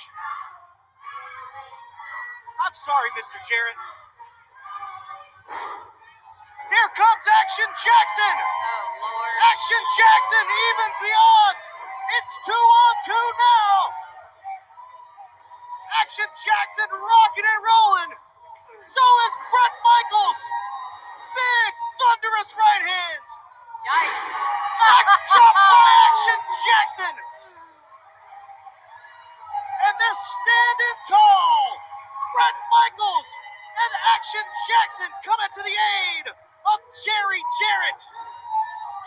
I'm 2.59 2.75
sorry, 2.75 3.07
Mr. 3.15 3.39
Jarrett. 3.47 3.79
Here 6.67 6.89
comes 6.91 7.23
Action 7.23 7.69
Jackson. 7.71 8.35
Oh, 8.35 8.85
Lord. 8.99 9.35
Action 9.47 9.83
Jackson 9.95 10.43
evens 10.43 10.97
the 11.07 11.13
odds. 11.15 11.63
It's 12.19 12.33
two 12.43 12.65
on 12.67 12.93
two 13.07 13.27
now. 13.39 13.75
Action 16.03 16.27
Jackson 16.43 16.89
rocking 16.91 17.47
and 17.47 17.61
rolling. 17.63 18.11
So 18.83 19.03
is 19.23 19.35
Brett 19.55 19.75
Michaels. 19.87 20.41
Big, 21.31 21.71
thunderous 21.95 22.51
right 22.59 22.83
hands. 22.91 23.27
Yikes. 23.87 24.35
Back 24.83 25.07
drop 25.31 25.55
by 25.55 25.87
Action 26.11 26.39
Jackson. 26.59 27.15
They're 30.13 30.29
standing 30.45 30.97
tall. 31.09 31.65
Brett 32.37 32.57
Michaels 32.69 33.29
and 33.81 33.91
Action 34.13 34.45
Jackson 34.69 35.09
coming 35.25 35.49
to 35.57 35.61
the 35.65 35.73
aid 35.73 36.25
of 36.29 36.77
Jerry 37.01 37.41
Jarrett. 37.41 38.01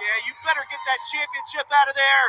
Yeah, 0.02 0.26
you 0.26 0.34
better 0.42 0.66
get 0.66 0.82
that 0.82 0.98
championship 1.06 1.70
out 1.70 1.86
of 1.86 1.94
there. 1.94 2.26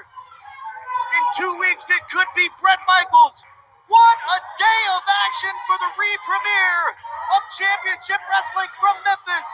In 1.10 1.24
two 1.42 1.54
weeks, 1.58 1.90
it 1.90 2.06
could 2.14 2.30
be 2.38 2.54
Brett 2.62 2.78
Michaels. 2.86 3.42
What 3.90 4.18
a 4.30 4.40
day 4.62 4.82
of 4.94 5.02
action 5.26 5.56
for 5.66 5.82
the 5.82 5.92
re-premiere 5.98 6.94
of 7.34 7.42
Championship 7.58 8.22
Wrestling 8.30 8.70
from 8.78 8.94
Memphis. 9.10 9.48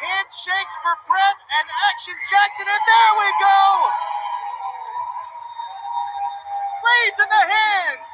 Handshakes 0.00 0.76
for 0.80 0.96
Brett 1.04 1.36
and 1.52 1.68
Action 1.92 2.16
Jackson, 2.32 2.64
and 2.64 2.80
there 2.88 3.12
we 3.12 3.28
go. 3.44 3.60
Raising 6.80 7.28
the 7.28 7.44
hands 7.44 8.08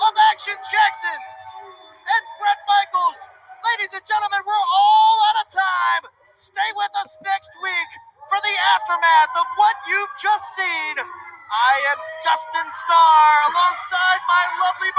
of 0.00 0.14
Action 0.32 0.56
Jackson 0.72 1.20
and 2.08 2.22
Brett 2.40 2.60
Michaels. 2.64 3.20
Ladies 3.60 3.92
and 3.92 4.04
gentlemen, 4.08 4.40
we're 4.48 4.66
all 4.72 5.16
out 5.28 5.38
of 5.44 5.48
time. 5.52 6.02
Stay 6.32 6.70
with 6.72 6.92
us 7.04 7.12
next 7.20 7.52
week 7.60 7.90
for 8.32 8.40
the 8.40 8.54
aftermath 8.80 9.34
of 9.36 9.46
what 9.60 9.76
you've 9.92 10.14
just 10.16 10.46
seen. 10.56 10.96
I 11.00 11.74
am 11.92 12.00
Dustin 12.24 12.68
Starr 12.84 13.34
alongside 13.52 14.20
my 14.24 14.44
lovely 14.64 14.90